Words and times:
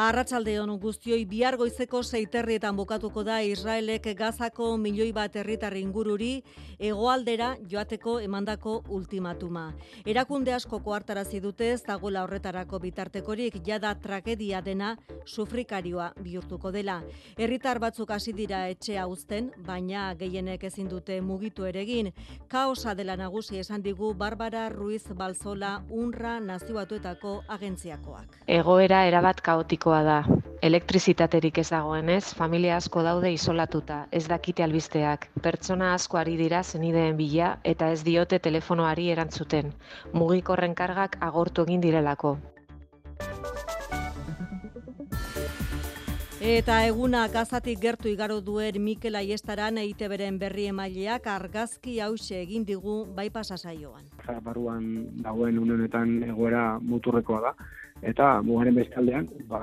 Arratsalde 0.00 0.54
on 0.62 0.70
guztioi 0.80 1.26
bihar 1.28 1.58
goizeko 1.60 1.98
seiterrietan 2.00 2.76
bukatuko 2.76 3.20
da 3.20 3.42
Israelek 3.44 4.06
Gazako 4.16 4.78
milioi 4.80 5.10
bat 5.12 5.34
herritar 5.36 5.74
ingururi 5.76 6.30
hegoaldera 6.78 7.50
joateko 7.68 8.14
emandako 8.24 8.78
ultimatuma. 8.88 9.64
Erakunde 10.08 10.54
asko 10.56 10.78
koartarazi 10.86 11.42
dute 11.44 11.68
ez 11.74 11.82
dagoela 11.84 12.22
horretarako 12.24 12.80
bitartekorik 12.80 13.58
jada 13.66 13.90
tragedia 14.00 14.62
dena 14.64 14.94
sufrikarioa 15.26 16.14
bihurtuko 16.22 16.72
dela. 16.72 17.02
Herritar 17.36 17.78
batzuk 17.84 18.10
hasi 18.16 18.32
dira 18.32 18.62
etxea 18.72 19.04
uzten, 19.06 19.52
baina 19.66 20.14
gehienek 20.14 20.64
ezin 20.70 20.88
dute 20.88 21.20
mugitu 21.20 21.68
eregin. 21.68 22.08
Kaosa 22.48 22.94
dela 22.94 23.18
nagusi 23.20 23.60
esan 23.60 23.84
digu 23.84 24.14
Barbara 24.14 24.70
Ruiz 24.70 25.04
Balzola 25.12 25.82
Unra 25.90 26.38
nazioatuetako 26.40 27.42
agentziakoak. 27.48 28.40
Egoera 28.48 29.04
erabat 29.12 29.44
kaotikoa 29.90 30.02
da. 30.04 30.24
Elektrizitaterik 30.62 31.58
ez 31.58 31.70
dagoenez, 31.70 32.34
familia 32.36 32.76
asko 32.76 33.02
daude 33.02 33.32
isolatuta, 33.32 34.06
ez 34.12 34.28
dakite 34.28 34.62
albisteak. 34.62 35.28
Pertsona 35.42 35.94
asko 35.94 36.18
ari 36.18 36.36
dira 36.36 36.62
zenideen 36.62 37.16
bila 37.16 37.58
eta 37.64 37.90
ez 37.90 38.04
diote 38.04 38.38
telefonoari 38.38 39.10
erantzuten. 39.10 39.72
Mugikorren 40.12 40.74
kargak 40.74 41.16
agortu 41.20 41.62
egin 41.62 41.80
direlako. 41.80 42.36
Eta 46.40 46.86
eguna 46.86 47.26
gazatik 47.28 47.80
gertu 47.80 48.08
igaro 48.08 48.40
duen 48.40 48.78
Mikel 48.82 49.14
Aiestaran 49.14 49.76
eite 49.78 50.08
beren 50.08 50.38
berri 50.38 50.66
emaileak 50.70 51.26
argazki 51.26 52.00
hause 52.00 52.38
egin 52.40 52.64
digu 52.64 53.06
bai 53.16 53.28
pasasaioan. 53.30 54.06
Baruan 54.42 55.06
dagoen 55.20 55.58
unenetan 55.58 56.22
egoera 56.22 56.78
muturrekoa 56.80 57.40
da, 57.40 57.54
eta 58.02 58.40
mugaren 58.42 58.78
bestaldean, 58.80 59.28
ba, 59.48 59.60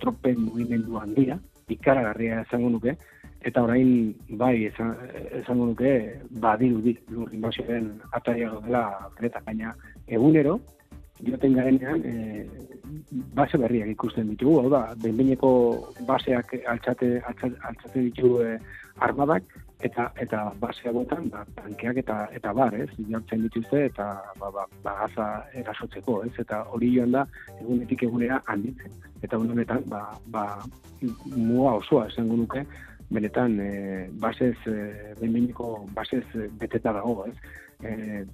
tropen 0.00 0.40
mugimendu 0.46 0.98
handia, 1.00 1.38
ikaragarria 1.68 2.42
esango 2.46 2.70
nuke, 2.74 2.94
eta 3.48 3.62
orain 3.62 4.14
bai 4.40 4.66
esan, 4.68 4.94
esango 5.42 5.70
nuke 5.70 5.92
badirudi 6.42 6.96
lur 7.14 7.30
inbasioaren 7.32 7.92
atariago 8.12 8.60
dela 8.64 8.82
benetan 9.18 9.44
baina 9.46 9.74
egunero 10.08 10.58
joten 11.22 11.54
garenean 11.54 12.02
e, 12.06 12.46
base 13.34 13.58
berriak 13.58 13.90
ikusten 13.94 14.28
ditugu, 14.32 14.60
hau 14.62 14.70
da, 14.72 14.82
benbeineko 15.02 15.50
baseak 16.06 16.54
altzate, 16.74 17.18
altzate, 17.26 17.56
altzate 17.70 18.04
ditugu 18.10 18.42
e, 18.46 18.52
armadak, 19.06 19.44
eta 19.80 20.08
eta 20.18 20.38
base 20.58 20.88
hauetan 20.90 21.28
ba 21.30 21.44
tankeak 21.56 22.00
eta 22.02 22.16
eta 22.34 22.52
bar, 22.52 22.74
ez? 22.74 22.88
Jartzen 23.10 23.44
dituzte 23.46 23.84
eta 23.86 24.06
ba 24.40 24.50
ba, 24.50 24.66
ba 24.82 24.94
gaza 25.02 25.28
erasotzeko, 25.54 26.24
ez? 26.26 26.34
Eta 26.38 26.64
hori 26.74 26.90
joan 26.96 27.12
da 27.12 27.24
egunetik 27.60 28.02
egunera 28.08 28.42
handitzen. 28.46 28.92
Eta 29.22 29.38
honetan 29.38 29.84
ba 29.86 30.02
ba 30.26 30.44
mua 31.36 31.76
osoa 31.78 32.08
esango 32.08 32.36
nuke 32.36 32.64
benetan 33.10 33.60
e, 33.60 33.70
basez 34.20 34.56
e, 34.66 35.14
benbeineko 35.20 35.86
basez 35.94 36.26
beteta 36.58 36.92
dago, 36.92 37.24
ez? 37.26 37.36
E, 37.82 38.26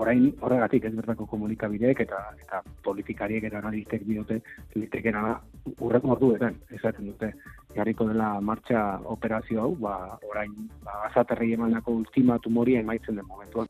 orain 0.00 0.30
horregatik 0.40 0.84
ez 0.86 0.94
bertako 0.94 1.26
komunikabideek 1.26 2.00
eta 2.06 2.20
eta 2.40 2.62
politikariek 2.86 3.44
eta 3.44 3.58
analistek 3.58 4.06
diote 4.06 4.40
litekena 4.74 5.40
urrek 5.78 6.04
morduetan 6.04 6.56
esaten 6.78 7.10
dute 7.12 7.32
jarriko 7.76 8.06
dela 8.08 8.30
martxa 8.40 9.00
operazio 9.14 9.62
hau 9.62 9.74
ba 9.86 10.18
orain 10.30 10.54
ba 10.84 11.00
gazaterri 11.04 11.52
emandako 11.58 11.96
ultimatum 12.02 12.56
hori 12.62 12.76
emaitzen 12.82 13.16
den 13.16 13.26
momentuan 13.26 13.68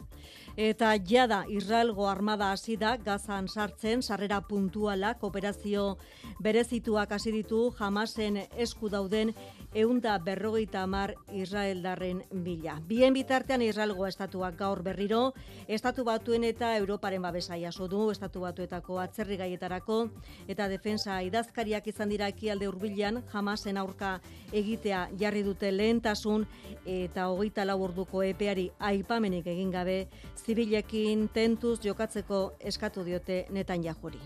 Eta 0.56 0.96
jada 1.06 1.44
Israelgo 1.48 2.08
armada 2.08 2.50
hasi 2.52 2.76
da 2.76 2.96
Gazan 2.96 3.46
sartzen 3.48 4.02
sarrera 4.02 4.40
puntualak 4.40 5.22
operazio 5.22 5.96
berezituak 6.42 7.12
hasi 7.12 7.30
ditu 7.32 7.70
Hamasen 7.78 8.36
esku 8.58 8.90
dauden 8.90 9.30
eunda 9.74 10.18
berrogeita 10.18 10.82
amar 10.82 11.14
Israeldarren 11.32 12.24
bila. 12.44 12.80
Bien 12.86 13.14
bitartean 13.14 13.62
Israelgo 13.62 14.06
estatuak 14.06 14.56
gaur 14.58 14.82
berriro, 14.82 15.32
estatu 15.68 16.04
batuen 16.04 16.44
eta 16.44 16.76
Europaren 16.76 17.22
babesa 17.22 17.56
jaso 17.56 17.86
du, 17.88 18.10
estatu 18.10 18.40
batuetako 18.40 18.98
atzerri 18.98 19.36
gaietarako, 19.36 20.08
eta 20.48 20.66
defensa 20.68 21.22
idazkariak 21.22 21.79
izan 21.86 22.08
dira 22.08 22.28
ekialde 22.28 22.68
hurbilan 22.68 23.22
jamasen 23.32 23.76
aurka 23.76 24.18
egitea 24.52 25.08
jarri 25.18 25.42
dute 25.42 25.70
lehentasun, 25.72 26.46
eta 26.84 27.28
hogeita 27.30 27.64
lau 27.64 27.80
orduko 27.82 28.22
epeari 28.22 28.70
aipamenik 28.78 29.46
egin 29.46 29.70
gabe, 29.70 30.08
zibilekin 30.36 31.28
tentuz 31.32 31.78
jokatzeko 31.80 32.56
eskatu 32.60 33.04
diote 33.04 33.46
netan 33.50 33.82
jahuri. 33.82 34.20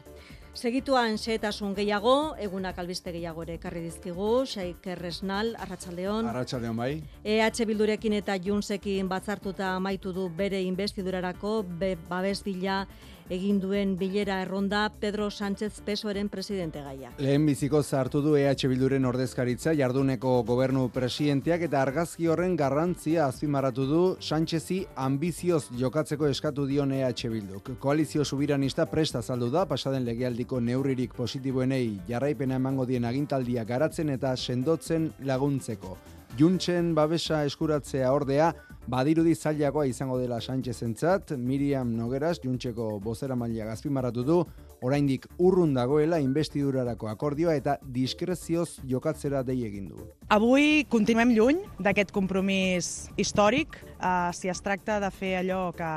Segituan 0.54 1.16
xetasun 1.18 1.72
gehiago, 1.74 2.36
egunak 2.38 2.76
albiste 2.78 3.10
gehiago 3.10 3.42
ere 3.42 3.56
karri 3.58 3.80
dizkigu, 3.88 4.44
Xaik 4.46 4.86
Erresnal, 4.86 5.50
Arratxaldeon. 5.58 6.28
Arratxaldeon 6.30 6.76
bai. 6.78 7.02
EH 7.24 7.66
Bildurekin 7.66 8.14
eta 8.20 8.36
Junsekin 8.38 9.08
batzartuta 9.10 9.72
amaitu 9.74 10.12
du 10.14 10.28
bere 10.30 10.62
investidurarako, 10.62 11.64
be, 11.80 11.96
babes 12.08 12.44
bila 12.46 12.84
egin 13.30 13.60
duen 13.60 13.96
bilera 13.98 14.40
erronda 14.42 14.90
Pedro 15.00 15.30
Sánchez 15.30 15.80
Pesoeren 15.84 16.28
presidente 16.28 16.82
gaia. 16.82 17.12
Lehen 17.18 17.46
biziko 17.46 17.82
zartu 17.82 18.20
du 18.22 18.36
EH 18.36 18.68
Bilduren 18.68 19.04
ordezkaritza 19.04 19.72
jarduneko 19.74 20.42
gobernu 20.44 20.88
presidenteak 20.92 21.66
eta 21.68 21.80
argazki 21.82 22.28
horren 22.28 22.56
garrantzia 22.56 23.26
azpimarratu 23.26 23.86
du 23.86 24.02
Sánchezi 24.20 24.84
ambizioz 24.96 25.64
jokatzeko 25.78 26.28
eskatu 26.28 26.66
dion 26.66 26.92
EH 26.92 27.28
Bilduk. 27.30 27.72
Koalizio 27.78 28.24
subiranista 28.24 28.86
presta 28.86 29.22
zaldu 29.22 29.50
da 29.50 29.64
pasaden 29.66 30.04
legealdiko 30.04 30.60
neurririk 30.60 31.14
positiboenei 31.14 32.00
jarraipena 32.08 32.56
emango 32.60 32.86
dien 32.86 33.04
agintaldia 33.04 33.64
garatzen 33.64 34.10
eta 34.10 34.36
sendotzen 34.36 35.12
laguntzeko. 35.24 35.96
Juntzen 36.34 36.96
babesa 36.96 37.44
eskuratzea 37.46 38.08
ordea, 38.10 38.48
Badirudi 38.90 39.36
zailagoa 39.38 39.86
izango 39.86 40.16
dela 40.18 40.40
Sánchez 40.42 40.82
entzat, 40.82 41.30
Miriam 41.38 41.92
Nogueras, 41.94 42.40
juntzeko 42.42 42.98
bozera 43.00 43.36
maila 43.38 43.68
gazpimarratu 43.70 44.24
du, 44.26 44.40
oraindik 44.84 45.28
urrun 45.38 45.72
dagoela 45.76 46.18
investidurarako 46.20 47.08
akordioa 47.08 47.54
eta 47.56 47.76
diskrezioz 47.94 48.80
jokatzera 48.90 49.44
dei 49.46 49.62
egin 49.64 49.86
du. 49.92 50.08
Avui 50.34 50.84
continuem 50.90 51.32
lluny 51.36 51.62
d'aquest 51.78 52.10
compromís 52.12 52.90
històric, 53.16 53.78
uh, 54.04 54.32
si 54.32 54.48
es 54.48 54.60
tracta 54.62 55.00
de 55.00 55.10
fer 55.10 55.34
allò 55.40 55.72
que, 55.72 55.90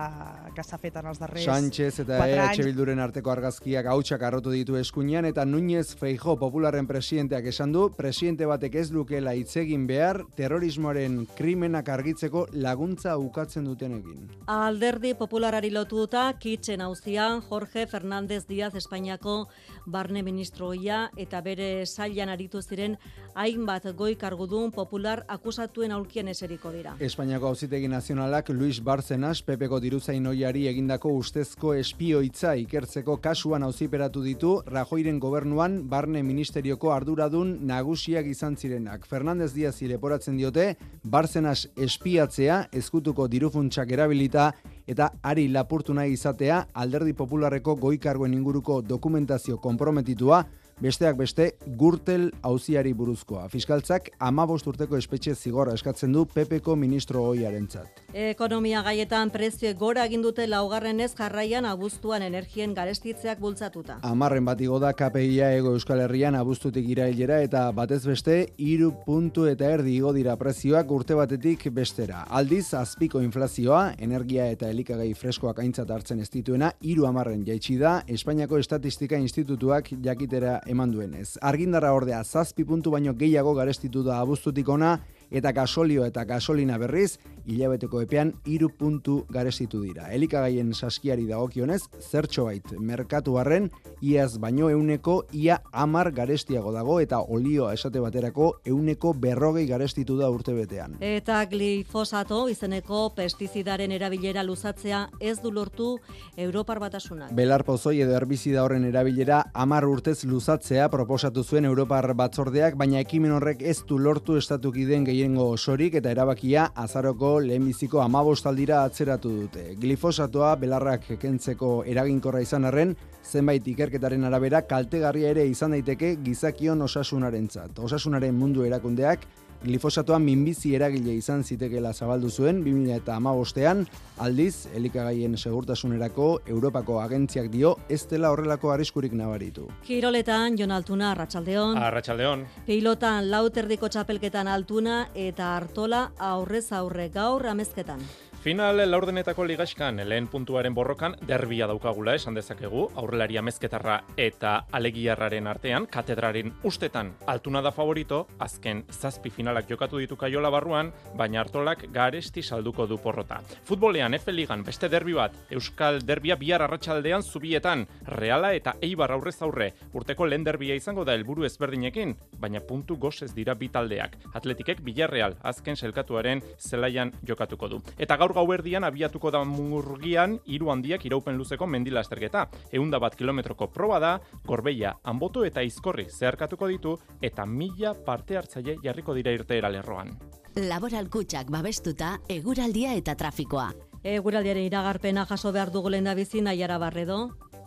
que 0.56 0.63
s'ha 0.63 0.79
fet 0.81 0.95
en 1.00 1.09
els 1.12 1.19
darrers 1.19 1.45
Sánchez 1.47 2.00
eta 2.06 2.19
EH 2.23 2.63
Bilduren 2.63 3.01
arteko 3.03 3.31
argazkiak 3.34 3.90
hautsak 3.91 4.23
arrotu 4.23 4.53
ditu 4.56 4.78
eskuinean 4.79 5.28
eta 5.29 5.45
Núñez 5.45 5.94
Feijo 6.00 6.38
popularren 6.40 6.88
presidenteak 6.88 7.50
esan 7.51 7.73
du, 7.75 7.90
presidente 7.97 8.47
batek 8.47 8.79
ez 8.81 8.88
lukela 8.96 9.35
itzegin 9.35 9.85
behar 9.90 10.23
terrorismoaren 10.38 11.25
krimenak 11.38 11.90
argitzeko 11.90 12.47
laguntza 12.53 13.17
ukatzen 13.17 13.66
dutenekin. 13.67 14.28
Alderdi 14.47 15.13
popularari 15.17 15.72
lotuta, 15.73 16.29
kitxen 16.40 16.81
hauzian 16.81 17.41
Jorge 17.41 17.88
Fernández 17.88 18.46
Díaz 18.47 18.73
Espainiako 18.75 19.47
barne 19.85 20.23
ministroia 20.23 21.07
eta 21.17 21.41
bere 21.41 21.85
sailan 21.85 22.29
aritu 22.29 22.62
ziren 22.62 22.97
hainbat 23.35 23.85
goi 23.97 24.16
kargudun 24.16 24.72
popular 24.72 25.23
akusatuen 25.28 25.91
aulkien 25.91 26.28
eseriko 26.28 26.72
dira. 26.72 26.96
Espainiako 27.00 27.51
auzitegi 27.51 27.88
nazionalak 27.97 28.50
Luis 28.50 28.78
Barcenas 28.84 29.40
Pepeko 29.41 29.80
diruzain 29.81 30.25
oiari 30.30 30.68
egindako 30.69 31.09
ustezko 31.18 31.72
espioitza 31.74 32.52
ikertzeko 32.62 33.16
kasuan 33.24 33.63
auziperatu 33.66 34.22
ditu 34.22 34.52
Rajoiren 34.69 35.18
gobernuan 35.24 35.80
barne 35.90 36.22
ministerioko 36.22 36.91
arduradun 36.94 37.56
nagusiak 37.72 38.30
izan 38.30 38.53
zirenak. 38.56 39.08
Fernández 39.09 39.50
Díaz 39.56 39.74
ireporatzen 39.81 40.38
diote, 40.38 40.67
Barcenas 41.03 41.72
espiatzea, 41.88 42.59
ezkutuko 42.84 43.26
dirufuntsak 43.34 43.96
erabilita 43.97 44.52
eta 44.85 45.09
ari 45.23 45.47
lapurtu 45.49 45.97
nahi 45.97 46.14
izatea 46.14 46.67
alderdi 46.78 47.17
popularreko 47.17 47.79
goikargoen 47.82 48.38
inguruko 48.38 48.84
dokumentazio 48.85 49.58
komprometitua 49.58 50.44
Besteak 50.78 51.16
beste, 51.18 51.46
gurtel 51.74 52.28
auziari 52.46 52.91
buruzkoa. 52.94 53.47
Fiskaltzak 53.50 54.12
amabost 54.22 54.68
urteko 54.70 54.94
espetxe 55.00 55.32
zigorra 55.34 55.72
eskatzen 55.74 56.12
du 56.14 56.28
PPko 56.29 56.76
ministro 56.78 57.24
hoiaren 57.26 57.66
tzat. 57.66 58.03
Ekonomia 58.14 58.84
gaietan 58.85 59.32
prezio 59.34 59.72
gora 59.79 60.03
egindute 60.06 60.46
laugarren 60.46 61.02
ez 61.02 61.16
jarraian 61.18 61.66
abuztuan 61.66 62.22
energien 62.22 62.76
garestitzeak 62.78 63.41
bultzatuta. 63.41 63.96
Amarren 64.06 64.46
bat 64.46 64.62
igo 64.62 64.78
da 64.78 64.91
KPIa 64.94 65.47
ego 65.56 65.72
Euskal 65.74 66.03
Herrian 66.03 66.38
abuztutik 66.38 66.85
irailera 66.94 67.41
eta 67.41 67.66
batez 67.73 68.03
beste, 68.06 68.38
iru 68.62 68.91
puntu 69.08 69.47
eta 69.50 69.73
erdi 69.80 69.96
igo 69.97 70.14
dira 70.14 70.38
prezioak 70.38 70.94
urte 70.94 71.18
batetik 71.18 71.72
bestera. 71.73 72.22
Aldiz, 72.30 72.68
azpiko 72.78 73.23
inflazioa, 73.26 73.96
energia 73.97 74.46
eta 74.53 74.70
elikagai 74.70 75.09
freskoak 75.18 75.66
aintzat 75.66 75.90
hartzen 75.90 76.22
ez 76.22 76.30
dituena, 76.30 76.70
iru 76.85 77.09
amarren 77.09 77.41
jaitsi 77.50 77.82
da, 77.82 77.97
Espainiako 78.06 78.62
Estatistika 78.62 79.18
Institutuak 79.18 79.90
jakitera 80.06 80.59
eman 80.67 80.91
duenez. 80.91 81.37
Argindara 81.41 81.93
ordea 81.93 82.23
zazpi 82.23 82.66
puntu 82.67 82.91
baino 82.91 83.14
gehiago 83.14 83.53
garestitu 83.55 84.03
da 84.03 84.19
abuztutik 84.19 84.69
ona, 84.69 84.99
eta 85.32 85.52
gasolio 85.52 86.06
eta 86.06 86.24
gasolina 86.26 86.78
berriz, 86.78 87.18
hilabeteko 87.47 88.02
epean 88.03 88.34
iru 88.46 88.70
puntu 88.70 89.22
garestitu 89.32 89.82
dira. 89.82 90.09
Elikagaien 90.14 90.74
saskiari 90.74 91.26
dagokionez, 91.28 91.82
zertxo 92.03 92.46
bait, 92.47 92.74
merkatu 92.79 93.38
harren, 93.40 93.70
iaz 94.02 94.38
baino 94.38 94.70
euneko 94.70 95.22
ia 95.32 95.62
amar 95.72 96.12
garestiago 96.12 96.72
dago 96.76 97.00
eta 97.00 97.22
olioa 97.22 97.74
esate 97.74 98.02
baterako 98.03 98.50
euneko 98.66 99.14
berrogei 99.14 99.66
garestitu 99.68 100.18
da 100.18 100.29
urte 100.29 100.53
betean. 100.53 100.97
Eta 101.00 101.40
glifosato 101.50 102.44
izeneko 102.52 103.08
pestizidaren 103.16 103.91
erabilera 103.96 104.44
luzatzea 104.44 105.08
ez 105.20 105.38
du 105.41 105.52
lortu 105.52 105.94
Europar 106.35 106.80
batasunak. 106.84 107.32
Belar 107.35 107.64
pozoi 107.64 108.02
edo 108.03 108.16
herbizida 108.18 108.64
horren 108.64 108.85
erabilera 108.85 109.44
amar 109.53 109.88
urtez 109.88 110.23
luzatzea 110.26 110.90
proposatu 110.94 111.44
zuen 111.44 111.66
Europar 111.66 112.12
batzordeak, 112.14 112.76
baina 112.76 113.00
ekimen 113.00 113.32
horrek 113.32 113.64
ez 113.64 113.80
du 113.88 113.97
lortu 114.00 114.38
estatukideen 114.38 115.06
gehiengo 115.17 115.47
osorik 115.49 115.96
eta 115.97 116.11
erabakia 116.14 116.67
azaroko 116.78 117.40
lehenbiziko 117.41 118.02
amabostaldira 118.03 118.84
atzeratu 118.85 119.31
dute. 119.40 119.64
Glifosatoa 119.81 120.52
belarrak 120.61 121.08
kentzeko 121.22 121.72
eraginkorra 121.90 122.43
izan 122.46 122.67
arren, 122.69 122.93
zenbait 123.25 123.66
ikerketaren 123.73 124.28
arabera 124.29 124.61
kaltegarria 124.69 125.31
ere 125.34 125.47
izan 125.49 125.73
daiteke 125.73 126.16
gizakion 126.23 126.85
osasunarentzat. 126.85 127.79
Osasunaren 127.87 128.37
mundu 128.37 128.66
erakundeak 128.67 129.25
glifosatoa 129.64 130.20
minbizi 130.20 130.74
eragile 130.76 131.16
izan 131.18 131.44
zitekela 131.44 131.94
zabaldu 131.94 132.30
zuen 132.30 132.62
2000 132.64 132.98
eta 133.02 133.16
amabostean, 133.16 133.86
aldiz, 134.18 134.68
elikagaien 134.76 135.38
segurtasunerako 135.38 136.28
Europako 136.48 137.00
agentziak 137.02 137.50
dio 137.54 137.76
ez 137.90 138.04
dela 138.09 138.32
horrelako 138.32 138.72
arriskurik 138.74 139.14
nabaritu. 139.14 139.68
Kiroletan, 139.88 140.58
Jon 140.59 140.72
Altuna, 140.72 141.12
Arratxaldeon. 141.12 141.78
Arratxaldeon. 141.78 142.46
Pilotan, 142.68 143.32
lauterdiko 143.32 143.90
txapelketan 143.90 144.48
Altuna 144.48 145.08
eta 145.16 145.56
Artola 145.56 146.12
aurrez 146.18 146.72
aurre 146.72 147.09
gaur 147.14 147.48
amezketan. 147.48 148.02
Final 148.43 148.78
laurdenetako 148.91 149.43
ligaskan 149.49 149.97
lehen 150.07 150.28
puntuaren 150.29 150.73
borrokan 150.73 151.16
derbia 151.28 151.66
daukagula 151.67 152.13
esan 152.16 152.35
dezakegu, 152.37 152.84
aurrelari 152.95 153.39
amezketarra 153.41 153.95
eta 154.16 154.51
alegiarraren 154.78 155.49
artean, 155.49 155.87
katedraren 155.91 156.53
ustetan 156.63 157.09
altuna 157.25 157.63
da 157.66 157.72
favorito, 157.73 158.28
azken 158.39 158.84
zazpi 158.93 159.31
finalak 159.34 159.67
jokatu 159.67 159.97
ditu 159.97 160.16
kaiola 160.16 160.51
barruan, 160.53 160.93
baina 161.17 161.41
hartolak 161.41 161.87
garesti 161.91 162.43
salduko 162.43 162.85
du 162.87 162.99
porrota. 163.01 163.41
Futbolean 163.66 164.13
Efe 164.13 164.31
Ligan 164.31 164.63
beste 164.63 164.87
derbi 164.87 165.17
bat, 165.17 165.35
Euskal 165.49 165.99
Derbia 166.05 166.37
bihar 166.37 166.61
arratsaldean 166.61 167.25
zubietan, 167.25 167.87
Reala 168.05 168.53
eta 168.53 168.75
Eibar 168.81 169.11
aurrez 169.17 169.41
aurre, 169.41 169.73
urteko 169.93 170.29
lehen 170.29 170.45
derbia 170.45 170.78
izango 170.78 171.03
da 171.03 171.17
helburu 171.17 171.43
ezberdinekin, 171.49 172.16
baina 172.37 172.61
puntu 172.61 172.95
gozez 173.01 173.34
dira 173.34 173.57
bitaldeak. 173.57 174.16
Atletikek 174.37 174.85
Villarreal 174.85 175.35
azken 175.41 175.75
selkatuaren 175.75 176.45
zelaian 176.59 177.11
jokatuko 177.25 177.67
du. 177.67 177.84
Eta 177.97 178.16
gaur 178.16 178.36
gauerdian 178.37 178.85
abiatuko 178.85 179.31
da 179.34 179.41
murgian 179.47 180.37
hiru 180.45 180.69
handiak 180.73 181.05
iraupen 181.09 181.37
luzeko 181.39 181.67
mendilasterketa. 181.73 182.45
Eunda 182.78 182.99
bat 183.01 183.17
kilometroko 183.17 183.69
proba 183.73 183.99
da, 184.03 184.13
gorbeia, 184.45 184.93
anboto 185.03 185.45
eta 185.47 185.66
izkorri 185.66 186.07
zeharkatuko 186.09 186.69
ditu 186.69 186.97
eta 187.22 187.45
mila 187.45 187.95
parte 188.05 188.37
hartzaile 188.37 188.78
jarriko 188.84 189.17
dira 189.17 189.34
irteera 189.34 189.72
lerroan. 189.73 190.13
Laboral 190.57 191.09
kutsak 191.13 191.51
babestuta, 191.53 192.17
eguraldia 192.34 192.95
eta 192.97 193.13
trafikoa. 193.17 193.72
Eguraldiaren 194.07 194.63
iragarpena 194.63 195.25
jaso 195.29 195.51
behar 195.51 195.72
dugu 195.73 195.89
lehen 195.89 196.05
da 196.07 196.13
bizi 196.16 196.41
nahiara 196.41 196.78
barredo. 196.81 197.17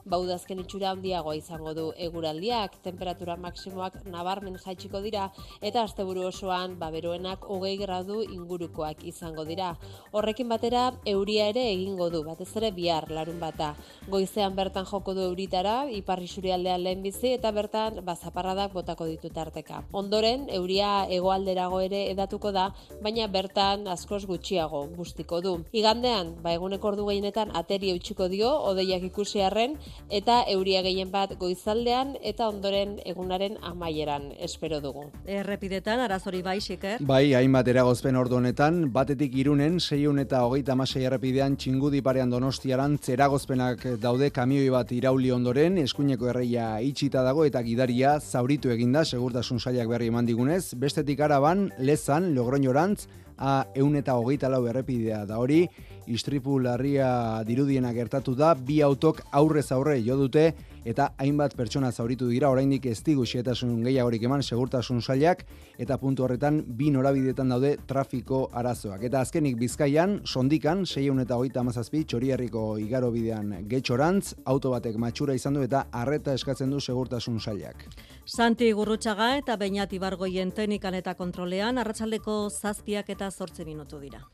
Baudazken 0.09 0.61
itxura 0.63 0.91
handiagoa 0.95 1.35
izango 1.37 1.75
du 1.77 1.87
eguraldiak, 1.97 2.79
temperatura 2.85 3.37
maksimoak 3.37 4.01
nabarmen 4.09 4.57
jaitsiko 4.59 5.01
dira 5.05 5.27
eta 5.61 5.83
asteburu 5.85 6.25
osoan 6.29 6.79
baberoenak 6.81 7.45
hogei 7.45 7.77
gradu 7.81 8.23
ingurukoak 8.23 9.05
izango 9.05 9.45
dira. 9.45 9.75
Horrekin 10.13 10.49
batera 10.49 10.87
euria 11.05 11.49
ere 11.53 11.67
egingo 11.73 12.09
du, 12.11 12.23
batez 12.25 12.49
ere 12.57 12.71
bihar 12.73 13.11
larun 13.11 13.41
bata. 13.41 13.75
Goizean 14.09 14.57
bertan 14.57 14.87
joko 14.89 15.15
du 15.15 15.27
euritara, 15.29 15.85
iparri 15.91 16.29
surialdean 16.29 16.83
lehen 16.83 17.03
bizi 17.03 17.35
eta 17.37 17.53
bertan 17.53 18.01
bazaparradak 18.05 18.73
botako 18.73 19.07
ditu 19.11 19.29
tarteka. 19.29 19.83
Ondoren, 19.93 20.49
euria 20.51 21.07
hegoalderago 21.11 21.81
ere 21.85 22.07
edatuko 22.11 22.53
da, 22.57 22.71
baina 23.03 23.29
bertan 23.29 23.87
askoz 23.89 24.25
gutxiago 24.27 24.87
bustiko 24.97 25.41
du. 25.45 25.55
Igandean, 25.73 26.35
ba 26.43 26.55
eguneko 26.57 26.89
ordu 26.95 27.07
gehienetan 27.11 27.53
ateri 27.55 27.93
eutxiko 27.95 28.29
dio, 28.33 28.51
odeiak 28.71 29.05
ikusi 29.11 29.43
arren, 29.45 29.77
eta 30.11 30.41
euria 30.51 30.83
gehien 30.83 31.11
bat 31.13 31.33
goizaldean 31.39 32.17
eta 32.23 32.49
ondoren 32.49 32.97
egunaren 33.07 33.57
amaieran 33.63 34.31
espero 34.39 34.81
dugu. 34.81 35.07
Errepidetan, 35.27 36.01
arazori 36.01 36.43
bai, 36.43 36.59
xiker? 36.61 36.99
Bai, 37.07 37.33
hainbat 37.39 37.69
eragozpen 37.69 38.19
ordu 38.19 38.41
honetan, 38.41 38.83
batetik 38.93 39.37
irunen, 39.43 39.79
seiun 39.81 40.19
eta 40.23 40.43
hogeita 40.47 40.75
amasei 40.75 41.05
errepidean 41.07 41.57
txingudi 41.57 42.03
parean 42.03 42.31
donostiaran, 42.31 42.99
zeragozpenak 42.99 43.87
daude 44.03 44.31
kamioi 44.35 44.69
bat 44.75 44.93
irauli 44.93 45.31
ondoren, 45.31 45.79
eskuineko 45.85 46.31
erreia 46.35 46.73
itxita 46.85 47.23
dago 47.27 47.47
eta 47.47 47.63
gidaria 47.63 48.19
zauritu 48.21 48.71
eginda, 48.75 49.05
segurtasun 49.05 49.61
sailak 49.61 49.89
berri 49.89 50.11
eman 50.11 50.27
digunez, 50.27 50.75
bestetik 50.75 51.21
araban, 51.21 51.69
lezan, 51.79 52.35
logroñorantz, 52.35 53.07
a 53.41 53.65
eun 53.75 53.97
eta 53.97 54.15
hogeita 54.21 54.51
lau 54.53 54.67
errepidea 54.69 55.25
da 55.27 55.41
hori, 55.41 55.65
istripu 56.11 56.59
larria 56.59 57.43
dirudiena 57.47 57.93
gertatu 57.97 58.35
da, 58.35 58.55
bi 58.55 58.81
autok 58.83 59.23
aurrez 59.31 59.71
aurre 59.73 59.97
jo 60.03 60.17
dute, 60.19 60.51
eta 60.85 61.11
hainbat 61.21 61.55
pertsona 61.57 61.91
zauritu 61.93 62.29
dira, 62.31 62.51
oraindik 62.51 62.87
ez 62.91 62.99
digu 63.05 63.27
xietasun 63.29 63.83
gehiagorik 63.85 64.23
eman 64.27 64.43
segurtasun 64.43 65.03
sailak, 65.03 65.45
eta 65.79 65.99
puntu 66.01 66.25
horretan 66.25 66.63
bi 66.67 66.91
norabidetan 66.91 67.53
daude 67.53 67.77
trafiko 67.87 68.47
arazoak. 68.53 69.05
Eta 69.09 69.21
azkenik 69.21 69.59
bizkaian, 69.61 70.21
sondikan, 70.25 70.87
seion 70.87 71.21
eta 71.21 71.37
hogeita 71.37 71.61
amazazpi, 71.61 72.05
txoriarriko 72.05 72.65
igaro 72.83 73.11
bidean 73.15 73.55
getxorantz, 73.69 74.35
auto 74.45 74.75
batek 74.75 74.97
matxura 74.97 75.37
izan 75.37 75.59
du 75.59 75.65
eta 75.67 75.87
arreta 75.93 76.35
eskatzen 76.35 76.71
du 76.71 76.81
segurtasun 76.81 77.41
sailak. 77.41 77.87
Santi 78.25 78.73
Gurrutxaga 78.73 79.37
eta 79.39 79.57
Beñat 79.61 79.93
Ibargoien 79.93 80.53
teknikan 80.53 80.95
eta 80.95 81.15
kontrolean, 81.15 81.79
arratsaldeko 81.79 82.49
zazpiak 82.51 83.11
eta 83.11 83.31
zortze 83.31 83.65
minutu 83.65 84.01
dira. 84.01 84.25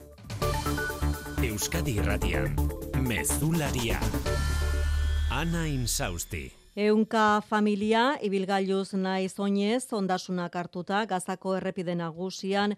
Euskadi 1.47 1.95
Irratian, 2.01 2.57
Mezularia. 2.99 4.01
Ana 5.31 5.67
Insausti. 5.67 6.66
Eunka 6.77 7.41
familia, 7.41 8.19
ibilgailuz 8.21 8.91
nahi 9.01 9.31
zoinez, 9.33 9.87
ondasunak 9.97 10.59
hartuta, 10.61 10.99
gazako 11.09 11.55
errepide 11.57 11.95
nagusian, 11.97 12.75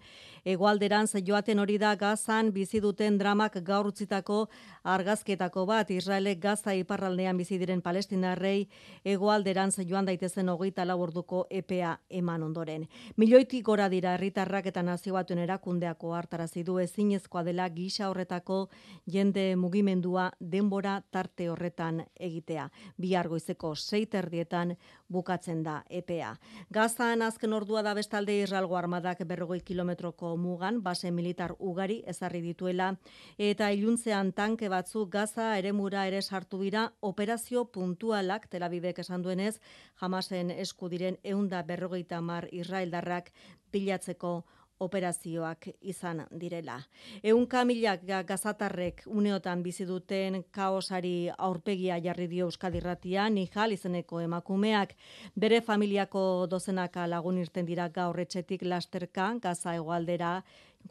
egualderan 0.47 1.09
joaten 1.27 1.59
hori 1.59 1.79
da 1.83 1.97
gazan 1.97 2.53
bizi 2.53 2.79
duten 2.81 3.19
dramak 3.19 3.57
gaur 3.67 3.89
utzitako 3.89 4.49
argazketako 4.85 5.65
bat, 5.67 5.91
Israelek 5.91 6.39
gaza 6.39 6.75
iparraldean 6.75 7.37
bizi 7.37 7.59
diren 7.59 7.83
palestinarrei, 7.83 8.69
egualderan 9.05 9.73
joan 9.85 10.07
daitezen 10.07 10.49
hogeita 10.49 10.85
laborduko 10.85 11.49
EPA 11.51 11.99
eman 12.09 12.45
ondoren. 12.45 12.87
Milioitik 13.17 13.65
gora 13.65 13.89
dira 13.89 14.15
herritarrak 14.15 14.67
eta 14.67 14.81
nazioatuen 14.83 15.41
erakundeako 15.41 16.15
hartarazi 16.15 16.63
du 16.63 16.79
ezinezkoa 16.79 17.43
dela 17.43 17.69
gisa 17.69 18.09
horretako 18.11 18.69
jende 19.07 19.57
mugimendua 19.57 20.31
denbora 20.39 21.03
tarte 21.11 21.49
horretan 21.51 22.05
egitea. 22.15 22.71
Bihar 22.97 23.27
goizeko 23.27 23.75
seiterdietan 23.89 24.75
bukatzen 25.09 25.63
da 25.65 25.79
EPA. 25.89 26.35
Gazan 26.75 27.23
azken 27.25 27.57
ordua 27.57 27.83
da 27.83 27.95
bestalde 27.97 28.37
Israelgo 28.43 28.77
armadak 28.77 29.25
berrogoi 29.29 29.61
kilometroko 29.61 30.35
mugan, 30.37 30.83
base 30.85 31.11
militar 31.11 31.55
ugari 31.59 32.03
ezarri 32.07 32.43
dituela, 32.45 32.91
eta 33.39 33.71
iluntzean 33.73 34.33
tanke 34.33 34.69
batzu 34.69 35.07
Gaza 35.11 35.57
eremura 35.59 36.07
ere 36.07 36.23
sartu 36.23 36.61
dira 36.63 36.89
operazio 37.01 37.65
puntualak 37.73 38.49
telabibek 38.53 39.01
esan 39.05 39.25
duenez, 39.25 39.57
jamasen 40.01 40.51
esku 40.51 40.89
diren 40.93 41.19
eunda 41.25 41.63
berrogeita 41.63 42.21
mar 42.21 42.49
Israeldarrak 42.53 43.33
pilatzeko 43.71 44.45
operazioak 44.81 45.69
izan 45.81 46.25
direla. 46.41 46.79
Eun 47.23 47.47
kamilak 47.47 48.05
gazatarrek 48.29 49.03
uneotan 49.07 49.63
bizi 49.63 49.87
duten 49.87 50.45
kaosari 50.51 51.31
aurpegia 51.39 51.99
jarri 52.03 52.29
dio 52.29 52.47
Euskadirratia, 52.47 53.29
Nihal 53.31 53.73
izeneko 53.73 54.21
emakumeak 54.21 54.95
bere 55.37 55.61
familiako 55.61 56.47
dozenaka 56.51 57.07
lagun 57.07 57.39
irten 57.39 57.67
dira 57.67 57.89
gaur 57.89 58.21
etxetik 58.21 58.63
lasterka 58.63 59.35
gaza 59.43 59.75
egoaldera 59.75 60.43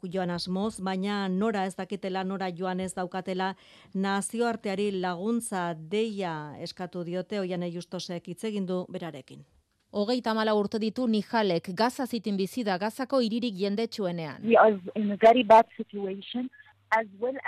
joan 0.04 0.30
asmoz, 0.30 0.80
baina 0.84 1.28
nora 1.30 1.66
ez 1.66 1.76
dakitela, 1.76 2.24
nora 2.24 2.50
joan 2.52 2.80
ez 2.80 2.94
daukatela 2.94 3.54
nazioarteari 3.94 4.92
laguntza 5.00 5.74
deia 5.74 6.56
eskatu 6.62 7.04
diote, 7.04 7.40
oian 7.40 7.64
justosek 7.72 8.28
hitz 8.28 8.44
egin 8.44 8.66
du 8.66 8.86
berarekin. 8.92 9.46
Hogeita 9.92 10.34
mala 10.34 10.54
urte 10.56 10.80
ditu 10.80 11.08
Nijalek, 11.08 11.70
gaza 11.74 12.06
zitin 12.06 12.38
bizida 12.38 12.78
gazako 12.78 13.22
iririk 13.22 13.56
jendetsuenean. 13.56 14.44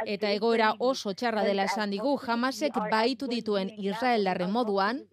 Eta 0.06 0.32
egoera 0.32 0.74
oso 0.80 1.14
txarra 1.14 1.44
dela 1.44 1.64
esan 1.64 1.92
digu, 1.92 2.18
jamasek 2.18 2.80
baitu 2.92 3.28
dituen 3.28 3.70
Israel 3.78 4.28
moduan, 4.48 5.04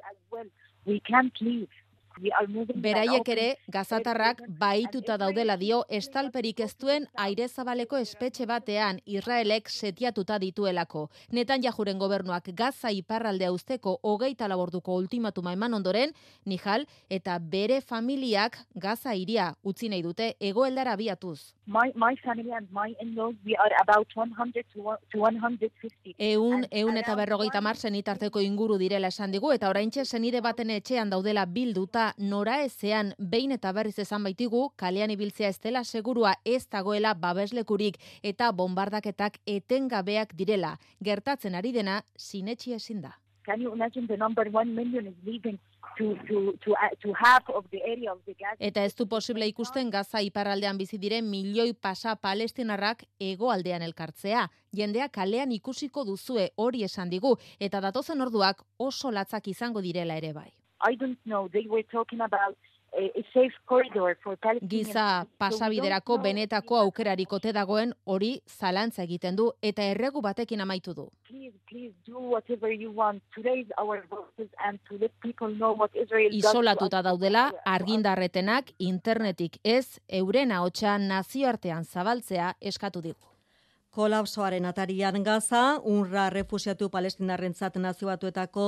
Beraiek 2.16 3.28
ere, 3.28 3.46
gazatarrak 3.68 4.40
baituta 4.60 5.18
daudela 5.20 5.56
dio 5.60 5.82
estalperik 5.92 6.60
ez 6.64 6.72
duen 6.80 7.06
aire 7.20 7.48
zabaleko 7.48 7.98
espetxe 8.00 8.46
batean 8.48 9.00
Israelek 9.04 9.68
setiatuta 9.68 10.38
dituelako. 10.40 11.10
Netan 11.30 11.62
jajuren 11.62 11.98
gobernuak 11.98 12.48
gaza 12.56 12.90
iparraldea 12.90 13.52
usteko 13.52 13.98
hogeita 14.02 14.48
laborduko 14.48 14.96
ultimatuma 14.96 15.52
eman 15.52 15.74
ondoren, 15.74 16.14
Nihal 16.46 16.86
eta 17.10 17.38
bere 17.38 17.80
familiak 17.82 18.58
gaza 18.74 19.14
iria 19.14 19.52
utzi 19.62 19.90
nahi 19.92 20.02
dute 20.02 20.34
egoeldara 20.40 20.96
biatuz. 20.96 21.52
My, 21.66 21.92
my 21.94 22.14
family 22.24 22.52
and 22.52 22.70
my 22.72 22.94
in-laws, 23.00 23.34
we 23.44 23.56
are 23.56 23.74
about 23.82 24.08
100 24.14 24.64
to 24.72 24.96
150. 25.18 26.14
Eun, 26.18 26.64
eun 26.70 26.96
eta 26.96 27.16
berrogeita 27.18 27.60
mar 27.60 27.76
zenitarteko 27.76 28.40
inguru 28.40 28.78
direla 28.78 29.08
esan 29.12 29.34
digu, 29.34 29.52
eta 29.52 29.68
oraintxe 29.68 30.04
zenide 30.06 30.40
baten 30.40 30.70
etxean 30.70 31.10
daudela 31.10 31.44
bilduta 31.44 32.05
nora 32.18 32.62
ezean 32.64 33.12
behin 33.18 33.52
eta 33.56 33.72
berriz 33.72 33.98
esan 33.98 34.24
baitigu, 34.26 34.62
kalean 34.76 35.10
ibiltzea 35.10 35.48
ez 35.48 35.60
dela 35.60 35.84
segurua 35.84 36.34
ez 36.44 36.64
dagoela 36.68 37.14
babeslekurik 37.14 37.98
eta 38.22 38.52
bombardaketak 38.52 39.38
etengabeak 39.46 40.34
direla. 40.34 40.76
Gertatzen 41.04 41.54
ari 41.54 41.72
dena, 41.72 42.02
sinetxi 42.16 42.74
ezin 42.74 43.00
da. 43.02 43.16
Can 43.46 43.60
you 43.60 43.72
imagine 43.72 44.06
the 44.08 44.16
number 44.16 44.44
1 44.50 44.74
million 44.74 45.06
is 45.06 45.14
leaving 45.24 45.58
to, 45.98 46.16
to, 46.28 46.58
to, 46.64 46.72
uh, 46.72 46.90
to 47.00 47.12
half 47.14 47.48
of 47.48 47.64
the 47.70 47.80
area 47.86 48.10
of 48.12 48.18
the 48.26 48.34
Gaza? 48.34 48.58
Eta 48.58 48.82
ez 48.84 48.94
du 48.98 49.06
posible 49.06 49.46
ikusten 49.46 49.90
gaza 49.90 50.20
iparraldean 50.20 50.78
bizi 50.78 50.98
diren 50.98 51.30
milioi 51.30 51.72
pasa 51.72 52.16
palestinarrak 52.16 53.06
hegoaldean 53.22 53.86
elkartzea. 53.86 54.48
Jendea 54.74 55.08
kalean 55.08 55.54
ikusiko 55.54 56.04
duzue 56.04 56.50
hori 56.56 56.82
esan 56.82 57.10
digu, 57.10 57.36
eta 57.60 57.80
datozen 57.80 58.20
orduak 58.20 58.66
oso 58.78 59.14
latzak 59.14 59.46
izango 59.54 59.80
direla 59.80 60.18
ere 60.18 60.32
bai. 60.32 60.50
I 60.80 60.96
don't 60.96 61.18
know. 61.24 61.48
They 61.48 61.66
were 61.68 61.84
talking 61.90 62.20
about 62.20 62.56
a, 62.96 63.24
safe 63.34 63.52
corridor 63.66 64.16
for 64.22 64.36
Palestinians. 64.36 64.86
Giza 64.86 65.26
pasabiderako 65.38 66.18
benetako 66.18 66.78
aukerarik 66.78 67.32
ote 67.32 67.52
dagoen 67.52 67.92
hori 68.04 68.40
zalantza 68.46 69.02
egiten 69.02 69.36
du 69.36 69.50
eta 69.62 69.82
erregu 69.82 70.22
batekin 70.22 70.60
amaitu 70.60 70.94
du. 70.94 71.08
Please, 71.28 71.54
please 71.68 71.94
do 72.06 72.18
whatever 72.18 72.72
you 72.72 72.90
want 72.90 73.22
to 73.34 73.42
raise 73.42 73.68
our 73.78 74.02
voices 74.10 74.50
and 74.64 74.78
to 74.88 74.98
let 74.98 75.12
people 75.20 75.52
know 75.54 75.74
what 75.76 75.90
Israel 75.94 76.30
does 76.30 76.42
to 76.42 76.48
Isolatuta 76.48 77.02
daudela 77.02 77.52
argindarretenak 77.64 78.72
internetik 78.78 79.58
ez 79.64 80.00
euren 80.08 80.52
ahotsa 80.52 80.98
nazioartean 80.98 81.84
zabaltzea 81.84 82.54
eskatu 82.60 83.02
digu. 83.02 83.35
Kolapsoaren 83.96 84.66
atarian 84.68 85.22
gaza, 85.24 85.78
unra 85.88 86.26
refusiatu 86.28 86.90
palestinarrentzat 86.92 87.78
nazioatuetako 87.80 88.64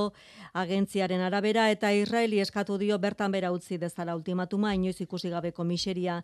agentziaren 0.57 1.21
arabera 1.21 1.67
eta 1.69 1.91
Israeli 1.93 2.39
eskatu 2.41 2.79
dio 2.81 2.97
bertan 2.99 3.35
bera 3.37 3.51
utzi 3.53 3.77
dezala 3.83 4.15
ultimatuma 4.17 4.73
inoiz 4.79 5.03
ikusi 5.05 5.29
gabeko 5.29 5.67
miseria 5.69 6.15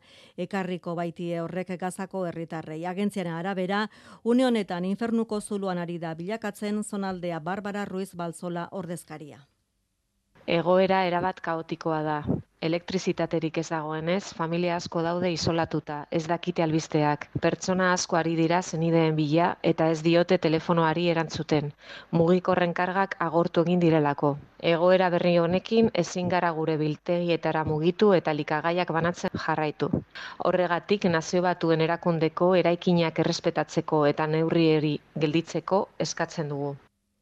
ekarriko 0.47 0.95
baitie 0.97 1.43
horrek 1.43 1.75
gazako 1.83 2.25
herritarrei. 2.31 2.87
Agentziaren 2.87 3.37
arabera, 3.37 3.83
une 4.25 4.47
honetan 4.47 4.89
infernuko 4.89 5.43
zuluan 5.43 5.83
ari 5.85 5.99
da 5.99 6.15
bilakatzen 6.15 6.81
zonaldea 6.83 7.41
Barbara 7.41 7.85
Ruiz 7.85 8.15
Balzola 8.17 8.71
ordezkaria. 8.73 9.45
Egoera 10.47 11.05
erabat 11.05 11.45
kaotikoa 11.45 12.03
da. 12.09 12.19
Elektrizitaterik 12.65 13.59
ez 13.61 13.67
dagoenez, 13.69 14.33
familia 14.37 14.77
asko 14.81 15.03
daude 15.05 15.29
isolatuta, 15.33 15.97
ez 16.19 16.23
dakite 16.31 16.63
albisteak. 16.65 17.27
Pertsona 17.45 17.91
asko 17.93 18.17
ari 18.17 18.33
dira 18.39 18.61
zenideen 18.63 19.19
bila 19.19 19.51
eta 19.71 19.89
ez 19.93 19.99
diote 20.07 20.39
telefonoari 20.47 21.05
erantzuten. 21.13 21.69
Mugikorren 22.21 22.73
kargak 22.79 23.19
agortu 23.27 23.67
egin 23.67 23.83
direlako. 23.85 24.31
Egoera 24.73 25.11
berri 25.13 25.35
honekin 25.43 25.91
ezin 26.05 26.33
gara 26.37 26.55
gure 26.61 26.79
biltegietara 26.81 27.67
mugitu 27.69 28.15
eta 28.21 28.33
likagaiak 28.41 28.95
banatzen 28.97 29.37
jarraitu. 29.45 29.91
Horregatik 30.49 31.05
nazio 31.13 31.45
batuen 31.51 31.85
erakundeko 31.91 32.55
eraikinak 32.63 33.21
errespetatzeko 33.27 34.07
eta 34.15 34.31
neurrieri 34.39 34.97
gelditzeko 35.27 35.85
eskatzen 36.09 36.49
dugu. 36.57 36.75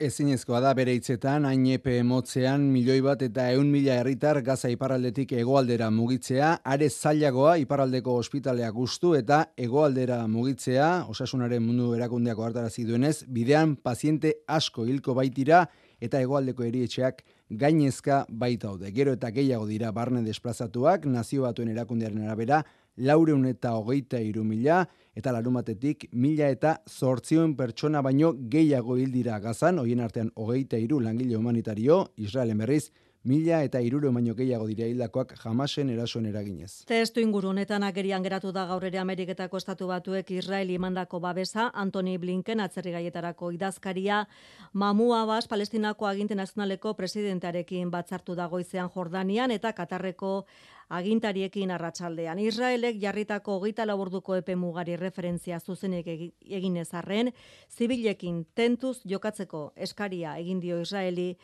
Ezinezkoa 0.02 0.58
da 0.58 0.72
bere 0.74 0.96
hitzetan 0.96 1.44
hain 1.46 1.62
epe 1.70 1.92
motzean 2.02 2.62
milioi 2.74 2.98
bat 3.06 3.20
eta 3.22 3.44
eun 3.54 3.68
mila 3.70 4.00
herritar 4.00 4.40
gaza 4.42 4.66
iparraldetik 4.72 5.34
hegoaldera 5.38 5.92
mugitzea, 5.94 6.48
are 6.64 6.88
zailagoa 6.90 7.52
iparraldeko 7.62 8.16
ospitalea 8.18 8.72
guztu 8.74 9.12
eta 9.14 9.38
hegoaldera 9.54 10.18
mugitzea, 10.26 10.88
osasunaren 11.12 11.62
mundu 11.62 11.92
erakundeako 11.94 12.48
hartarazi 12.48 12.82
duenez, 12.88 13.20
bidean 13.28 13.76
paziente 13.76 14.34
asko 14.48 14.88
hilko 14.90 15.14
baitira 15.14 15.68
eta 16.02 16.18
hegoaldeko 16.18 16.66
erietxeak 16.66 17.22
gainezka 17.62 18.24
baitaude. 18.28 18.90
Gero 18.90 19.14
eta 19.14 19.30
gehiago 19.30 19.68
dira 19.70 19.92
barne 19.94 20.24
desplazatuak, 20.26 21.06
nazio 21.06 21.46
batuen 21.46 21.70
erakundearen 21.76 22.26
arabera, 22.26 22.64
laureun 22.96 23.46
eta 23.46 23.74
hogeita 23.78 24.20
iru 24.20 24.44
mila, 24.44 24.82
eta 25.16 25.32
larumatetik 25.32 26.08
mila 26.12 26.48
eta 26.52 26.78
zortzion 26.88 27.56
pertsona 27.56 28.02
baino 28.02 28.32
gehiago 28.32 28.96
hil 28.96 29.12
dira 29.12 29.38
gazan, 29.40 29.78
hoien 29.78 30.00
artean 30.00 30.30
hogeita 30.34 30.78
iru 30.78 31.00
langile 31.00 31.36
humanitario, 31.36 32.06
Israelen 32.16 32.58
berriz, 32.58 32.90
mila 33.24 33.62
eta 33.62 33.80
iruro 33.80 34.10
baino 34.12 34.34
gehiago 34.34 34.66
dira 34.66 34.86
hildakoak 34.90 35.36
jamasen 35.38 35.90
erasoen 35.94 36.26
eraginez. 36.26 36.84
Testu 36.90 37.20
inguru 37.22 37.52
honetan 37.52 37.82
agerian 37.86 38.22
geratu 38.22 38.50
da 38.52 38.64
gaur 38.66 38.84
ere 38.84 38.98
Ameriketako 38.98 39.56
estatu 39.62 39.86
batuek 39.86 40.30
Israeli 40.30 40.74
emandako 40.74 41.20
babesa, 41.20 41.70
Anthony 41.74 42.16
Blinken 42.18 42.60
atzerri 42.60 42.90
gaietarako 42.92 43.52
idazkaria, 43.52 44.24
Mamu 44.72 45.12
Abbas 45.14 45.46
Palestinako 45.48 46.06
aginte 46.06 46.34
nazionaleko 46.34 46.94
presidentearekin 46.98 47.90
batzartu 47.90 48.34
dagoizean 48.34 48.90
Jordanian 48.94 49.50
eta 49.50 49.72
Katarreko 49.72 50.44
agintariekin 50.92 51.70
arratsaldean. 51.72 52.38
Israelek 52.42 52.98
jarritako 53.00 53.54
hogeita 53.56 53.86
laburduko 53.88 54.34
epe 54.36 54.56
mugari 54.56 54.96
referentzia 55.00 55.60
zuzenek 55.60 56.06
egi- 56.06 56.32
egin 56.58 56.76
ezarren, 56.76 57.30
zibilekin 57.70 58.44
tentuz 58.54 58.98
jokatzeko 59.08 59.72
eskaria 59.76 60.34
egin 60.42 60.60
dio 60.60 60.80
Israeli 60.82 61.36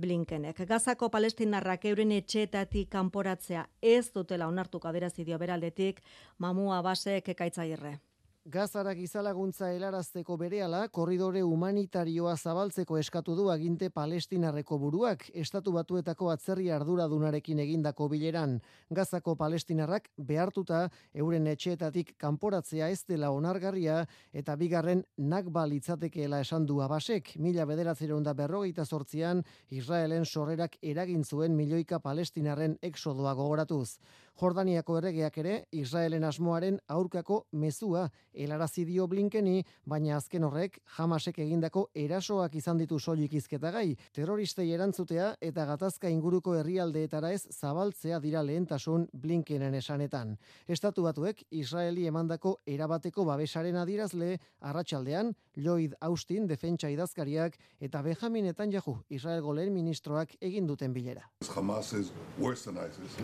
Blinkenek. 0.00 0.60
Gazako 0.68 1.08
palestinarrak 1.10 1.84
euren 1.90 2.12
etxeetatik 2.16 2.88
kanporatzea 2.92 3.66
ez 3.82 4.10
dutela 4.14 4.48
onartuko 4.48 4.88
aderazi 4.88 5.24
dio 5.24 5.38
beraldetik, 5.38 6.00
mamua 6.38 6.82
basek 6.82 7.28
ekaitzairre. 7.34 7.98
Gazara 8.44 8.92
gizalaguntza 8.92 9.70
helarazteko 9.72 10.34
berehala, 10.36 10.82
korridore 10.92 11.40
humanitarioa 11.40 12.34
zabaltzeko 12.36 12.98
eskatu 13.00 13.32
du 13.38 13.46
aginte 13.48 13.88
palestinarreko 13.88 14.76
buruak, 14.82 15.22
estatu 15.32 15.72
batuetako 15.72 16.28
atzerri 16.28 16.66
arduradunarekin 16.68 17.62
egindako 17.64 18.10
bileran. 18.12 18.58
Gazako 18.92 19.32
palestinarrak 19.40 20.10
behartuta 20.18 20.90
euren 21.14 21.48
etxeetatik 21.54 22.12
kanporatzea 22.20 22.90
ez 22.92 23.00
dela 23.08 23.30
onargarria 23.32 24.02
eta 24.34 24.58
bigarren 24.60 25.00
nakba 25.16 25.64
litzatekeela 25.64 26.42
esan 26.44 26.66
du 26.66 26.82
abasek, 26.84 27.38
mila 27.38 27.64
bederatzireun 27.64 28.28
da 28.28 28.34
berrogeita 28.34 28.84
sortzian, 28.84 29.40
Israelen 29.70 30.28
sorrerak 30.28 30.76
eragin 30.82 31.24
zuen 31.24 31.56
milioika 31.56 31.98
palestinarren 31.98 32.76
exodoa 32.82 33.32
gogoratuz. 33.32 33.96
Jordaniako 34.40 34.96
erregeak 34.98 35.36
ere 35.38 35.52
Israelen 35.78 36.24
asmoaren 36.26 36.80
aurkako 36.90 37.44
mezua 37.52 38.08
helarazi 38.34 38.82
dio 38.84 39.06
Blinkeni, 39.06 39.60
baina 39.86 40.16
azken 40.16 40.42
horrek 40.42 40.80
Hamasek 40.96 41.38
egindako 41.44 41.84
erasoak 41.94 42.56
izan 42.58 42.80
ditu 42.80 42.98
soilik 42.98 43.36
izketagai, 43.38 43.94
terroristei 44.12 44.66
erantzutea 44.74 45.28
eta 45.40 45.66
gatazka 45.68 46.10
inguruko 46.10 46.56
herrialdeetara 46.58 47.30
ez 47.32 47.44
zabaltzea 47.52 48.18
dira 48.20 48.42
lehentasun 48.42 49.06
Blinkenen 49.12 49.74
esanetan. 49.78 50.34
Estatu 50.66 51.06
batuek 51.06 51.44
Israeli 51.50 52.08
emandako 52.10 52.56
erabateko 52.66 53.24
babesaren 53.30 53.78
adirazle 53.78 54.32
arratsaldean 54.60 55.30
Lloyd 55.56 55.94
Austin 56.00 56.48
defentsa 56.50 56.90
idazkariak 56.90 57.54
eta 57.78 58.02
Benjamin 58.02 58.50
Netanyahu 58.50 58.96
Israelgo 59.14 59.54
lehen 59.54 59.72
ministroak 59.74 60.34
egin 60.40 60.66
duten 60.66 60.92
bilera. 60.92 61.22
Hamas 61.54 61.92
is 61.92 62.10
worse 62.36 62.64
than 62.64 62.82
ISIS. 62.82 63.14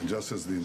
And 0.00 0.08
just 0.08 0.32
as 0.32 0.44
the 0.44 0.57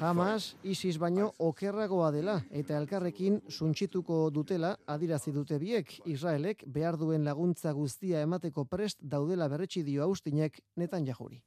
Hamas, 0.00 0.56
ISIS 0.62 0.98
baino 0.98 1.30
okerragoa 1.38 2.10
dela 2.14 2.40
eta 2.50 2.76
elkarrekin 2.78 3.40
suntsituko 3.48 4.30
dutela 4.30 4.74
adirazi 4.86 5.32
dute 5.32 5.58
biek. 5.58 6.00
Israelek 6.04 6.64
behar 6.66 6.98
duen 6.98 7.24
laguntza 7.24 7.72
guztia 7.72 8.22
emateko 8.26 8.64
prest 8.64 8.98
daudela 9.00 9.48
berretsi 9.48 9.82
dio 9.82 10.02
Austinek 10.04 10.60
Netanyahuri. 10.76 11.42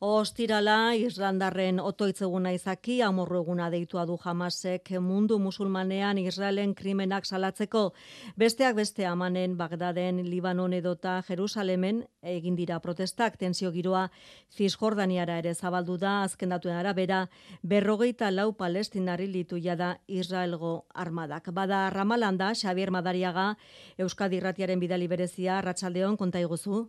Ostirala, 0.00 0.94
Islandarren 0.96 1.76
otoitzeguna 1.84 2.54
izaki, 2.56 2.94
amorru 3.04 3.42
eguna 3.42 3.66
deitua 3.68 4.06
du 4.08 4.14
jamasek 4.22 4.86
mundu 4.96 5.36
musulmanean 5.38 6.16
Israelen 6.16 6.70
krimenak 6.74 7.26
salatzeko. 7.28 7.82
Besteak 8.40 8.78
beste 8.78 9.04
amanen, 9.04 9.58
Bagdaden, 9.58 10.22
Libanon 10.24 10.72
edota 10.72 11.18
Jerusalemen 11.26 11.98
egin 12.22 12.56
dira 12.56 12.78
protestak, 12.80 13.36
tensio 13.36 13.68
giroa 13.74 14.06
Cisjordaniara 14.56 15.36
ere 15.42 15.52
zabaldu 15.54 15.98
da, 15.98 16.22
azken 16.22 16.48
datuen 16.48 16.78
arabera, 16.80 17.26
berrogeita 17.62 18.30
lau 18.30 18.54
palestinari 18.54 19.26
litu 19.26 19.60
da 19.76 19.98
Israelgo 20.06 20.86
armadak. 20.94 21.52
Bada 21.52 21.90
Ramalanda, 21.90 22.54
Xavier 22.54 22.90
Madariaga, 22.90 23.58
Euskadi 23.98 24.36
Irratiaren 24.36 24.80
bidali 24.80 25.08
berezia, 25.08 25.60
Ratsaldeon 25.60 26.16
konta 26.16 26.40
iguzu. 26.40 26.88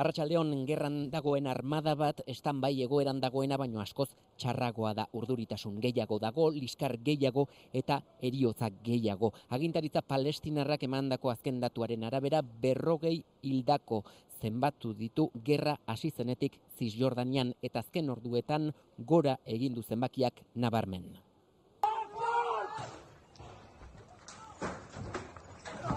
Arratsaldeon 0.00 0.62
gerran 0.64 0.94
dagoen 1.12 1.44
armada 1.50 1.92
bat 1.92 2.22
estan 2.32 2.60
bai 2.64 2.70
egoeran 2.86 3.18
dagoena 3.20 3.58
baino 3.60 3.82
askoz 3.82 4.06
txarragoa 4.40 4.94
da 4.96 5.04
urduritasun 5.12 5.76
gehiago 5.84 6.16
dago, 6.22 6.46
liskar 6.54 6.94
gehiago 7.08 7.44
eta 7.82 8.00
eriotza 8.30 8.70
gehiago. 8.88 9.34
Agintaritza 9.58 10.00
palestinarrak 10.00 10.88
emandako 10.88 11.34
azken 11.34 11.60
datuaren 11.60 12.08
arabera 12.08 12.40
berrogei 12.40 13.18
hildako 13.42 14.02
zenbatu 14.40 14.94
ditu 14.96 15.30
gerra 15.44 15.76
hasi 15.84 16.10
zenetik 16.10 16.56
Cisjordanian 16.78 17.52
eta 17.60 17.84
azken 17.84 18.08
orduetan 18.08 18.70
gora 18.96 19.36
egin 19.44 19.76
du 19.76 19.82
zenbakiak 19.82 20.40
nabarmen. 20.54 21.10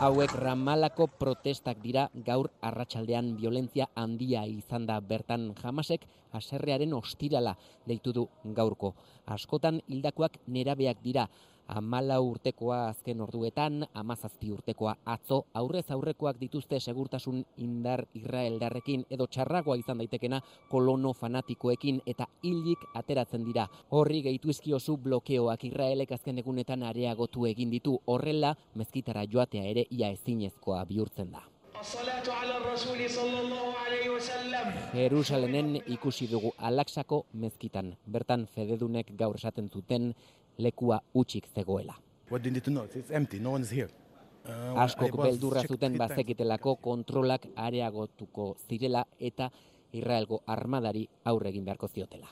Hauek 0.02 0.32
ramalako 0.42 1.06
protestak 1.20 1.78
dira 1.84 2.08
gaur 2.26 2.50
arratsaldean 2.66 3.36
violentzia 3.38 3.86
handia 3.96 4.42
izan 4.50 4.88
da 4.90 4.98
bertan 5.00 5.52
jamasek 5.62 6.08
haserrearen 6.34 6.94
ostirala 6.98 7.54
deitu 7.86 8.14
du 8.18 8.24
gaurko. 8.58 8.94
Askotan 9.26 9.80
hildakoak 9.88 10.40
nerabeak 10.48 11.04
dira, 11.04 11.28
amala 11.68 12.20
urtekoa 12.22 12.88
azken 12.90 13.22
orduetan, 13.22 13.86
amazazpi 13.94 14.52
urtekoa 14.52 14.96
atzo, 15.06 15.44
aurrez 15.54 15.86
aurrekoak 15.92 16.40
dituzte 16.40 16.80
segurtasun 16.80 17.44
indar 17.58 18.06
Israeldarrekin 18.14 19.06
edo 19.10 19.28
txarragoa 19.28 19.78
izan 19.78 20.02
daitekena 20.04 20.42
kolono 20.70 21.14
fanatikoekin 21.14 22.02
eta 22.06 22.28
hilik 22.44 22.86
ateratzen 22.94 23.46
dira. 23.46 23.68
Horri 23.92 24.22
gehitu 24.28 24.50
izkiozu 24.50 24.98
blokeoak 24.98 25.64
Israelek 25.64 26.12
azken 26.12 26.44
egunetan 26.44 26.84
areagotu 26.84 27.46
egin 27.46 27.72
ditu 27.72 27.98
horrela 28.08 28.56
mezkitara 28.76 29.26
joatea 29.26 29.64
ere 29.64 29.88
ia 29.90 30.10
ezinezkoa 30.10 30.86
bihurtzen 30.86 31.32
da. 31.32 31.44
Jerusalenen 34.94 35.76
ikusi 35.88 36.28
dugu 36.32 36.54
alaksako 36.58 37.26
mezkitan, 37.34 37.92
bertan 38.06 38.46
fededunek 38.56 39.12
gaur 39.18 39.36
esaten 39.36 39.70
zuten 39.70 40.14
lekua 40.58 41.02
utxik 41.14 41.48
zegoela. 41.56 41.96
Askok 44.76 45.18
beldurra 45.22 45.62
zuten 45.64 45.98
bazekitelako 45.98 46.76
kontrolak 46.76 47.46
areagotuko 47.56 48.56
zirela 48.68 49.06
eta 49.20 49.50
Israelgo 49.94 50.42
armadari 50.48 51.08
aurre 51.26 51.50
egin 51.50 51.66
beharko 51.66 51.88
ziotela. 51.88 52.28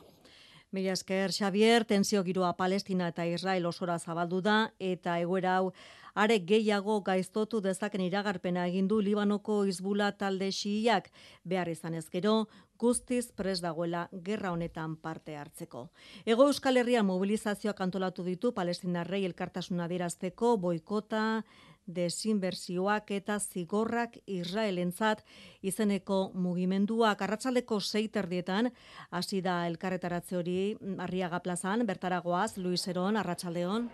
Mila 0.72 0.94
esker, 0.96 1.32
Xavier, 1.32 1.84
tensio 1.84 2.24
giroa 2.24 2.54
Palestina 2.56 3.10
eta 3.12 3.26
Israel 3.28 3.66
osora 3.68 3.98
zabaldu 4.00 4.40
da, 4.42 4.72
eta 4.80 5.18
egoera 5.20 5.58
hau 5.58 5.74
are 6.16 6.40
gehiago 6.40 7.00
gaiztotu 7.02 7.62
dezaken 7.62 8.02
iragarpena 8.02 8.68
egin 8.68 8.88
du 8.88 9.00
Libanoko 9.02 9.64
Hizbula 9.66 10.12
talde 10.12 10.52
xiiak 10.52 11.12
behar 11.44 11.70
izan 11.70 11.96
ez 11.96 12.08
gero, 12.10 12.48
guztiz 12.82 13.32
pres 13.38 13.60
dagoela 13.62 14.08
gerra 14.26 14.52
honetan 14.52 14.96
parte 14.98 15.36
hartzeko. 15.38 15.90
Ego 16.26 16.48
Euskal 16.50 16.82
Herria 16.82 17.04
mobilizazioak 17.04 17.82
antolatu 17.82 18.26
ditu 18.26 18.54
Palestinarrei 18.58 19.24
elkartasuna 19.26 19.88
dirazteko 19.88 20.56
boikota, 20.58 21.44
desinbersioak 21.86 23.12
eta 23.12 23.38
zigorrak 23.40 24.18
Israelentzat 24.26 25.24
izeneko 25.62 26.32
mugimenduak. 26.34 27.22
Arratsaldeko 27.22 27.80
seiterdietan 27.80 28.72
hasi 29.12 29.42
da 29.42 29.66
elkarretaratze 29.68 30.38
hori 30.38 30.60
Arriaga 31.00 31.42
plazan 31.42 31.86
bertaragoaz 31.86 32.58
Luis 32.58 32.88
Eron 32.88 33.18
arratsaldeon 33.18 33.90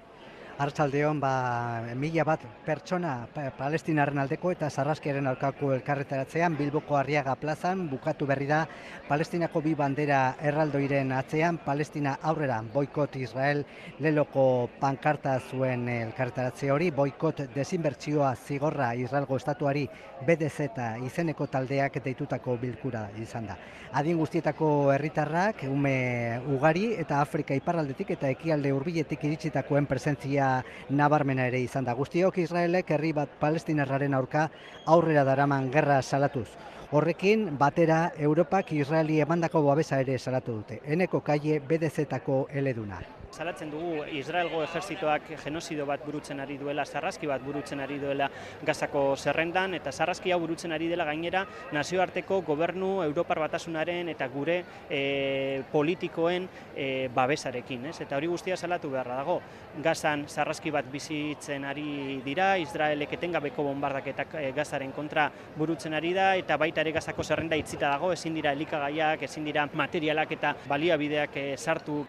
Artzaldeon, 0.57 1.19
ba, 1.21 1.93
mila 1.93 2.23
bat 2.25 2.41
pertsona 2.65 3.11
palestinaren 3.59 4.17
aldeko 4.23 4.49
eta 4.55 4.71
sarraskiaren 4.73 5.27
aurkako 5.29 5.69
elkarretaratzean 5.75 6.55
Bilboko 6.57 6.95
Arriaga 6.97 7.35
plazan 7.37 7.83
bukatu 7.91 8.25
berri 8.25 8.47
da 8.49 8.63
Palestinako 9.07 9.61
bi 9.61 9.75
bandera 9.77 10.21
erraldoiren 10.41 11.13
atzean 11.13 11.59
Palestina 11.65 12.15
aurrera 12.31 12.57
boikot 12.73 13.19
Israel 13.21 13.61
leloko 14.01 14.47
pankarta 14.79 15.35
zuen 15.51 15.85
elkarretaratze 15.93 16.71
hori 16.73 16.89
boikot 16.89 17.43
desinbertsioa 17.53 18.33
zigorra 18.35 18.95
Israelgo 18.97 19.37
estatuari 19.37 19.85
BDZ 20.25 20.71
izeneko 21.05 21.45
taldeak 21.53 22.01
deitutako 22.01 22.57
bilkura 22.57 23.05
izan 23.21 23.45
da. 23.51 23.59
Adin 23.93 24.17
guztietako 24.17 24.89
herritarrak 24.95 25.67
ume 25.69 26.41
ugari 26.49 26.89
eta 26.97 27.21
Afrika 27.21 27.53
iparraldetik 27.53 28.17
eta 28.17 28.33
ekialde 28.33 28.73
hurbiletik 28.73 29.23
iritsitakoen 29.29 29.85
presentzia 29.85 30.46
nabarmena 30.89 31.47
ere 31.51 31.61
izan 31.63 31.87
da. 31.87 31.95
Guztiok 31.97 32.39
Israelek 32.43 32.91
herri 32.95 33.13
bat 33.17 33.37
palestinarraren 33.41 34.17
aurka 34.17 34.47
aurrera 34.85 35.25
daraman 35.27 35.71
gerra 35.73 36.01
salatuz. 36.01 36.47
Horrekin, 36.91 37.49
batera, 37.59 38.13
Europak 38.29 38.71
Israeli 38.71 39.19
emandako 39.19 39.65
babesa 39.67 39.99
ere 40.05 40.17
salatu 40.17 40.61
dute. 40.61 40.81
Eneko 40.85 41.19
kaie 41.19 41.59
BDZ-tako 41.59 42.45
eleduna 42.53 43.01
salatzen 43.31 43.71
dugu 43.71 44.03
Israelgo 44.17 44.61
ejerzitoak 44.65 45.29
genozido 45.43 45.85
bat 45.85 46.03
burutzen 46.05 46.39
ari 46.39 46.57
duela, 46.57 46.85
sarraski 46.85 47.27
bat 47.27 47.43
burutzen 47.43 47.79
ari 47.83 47.99
duela 47.99 48.29
gazako 48.65 49.15
zerrendan, 49.17 49.73
eta 49.77 49.91
sarraski 49.91 50.31
hau 50.31 50.39
burutzen 50.41 50.71
ari 50.71 50.87
dela 50.91 51.05
gainera 51.05 51.45
nazioarteko 51.73 52.41
gobernu 52.47 53.03
Europar 53.03 53.39
batasunaren 53.43 54.09
eta 54.13 54.27
gure 54.33 54.57
e, 54.89 55.63
politikoen 55.71 56.47
e, 56.75 57.09
babesarekin. 57.13 57.85
Ez? 57.91 57.99
Eta 58.05 58.17
hori 58.17 58.27
guztia 58.31 58.57
salatu 58.57 58.91
beharra 58.93 59.19
dago. 59.21 59.39
Gazan 59.83 60.25
sarraski 60.27 60.71
bat 60.73 60.87
bizitzen 60.91 61.65
ari 61.67 62.21
dira, 62.25 62.55
Israelek 62.57 63.17
etengabeko 63.19 63.67
bombardaketak 63.69 64.37
e, 64.41 64.51
gazaren 64.57 64.93
kontra 64.95 65.29
burutzen 65.57 65.93
ari 65.97 66.13
da, 66.17 66.33
eta 66.39 66.57
baita 66.57 66.81
ere 66.81 66.95
gazako 66.97 67.23
zerrenda 67.23 67.59
itzita 67.59 67.91
dago, 67.91 68.13
ezin 68.13 68.37
dira 68.37 68.53
elikagaiak, 68.57 69.27
ezin 69.27 69.45
dira 69.47 69.67
materialak 69.73 70.31
eta 70.39 70.55
baliabideak 70.67 71.37
e, 71.37 71.49
sartu. 71.57 72.05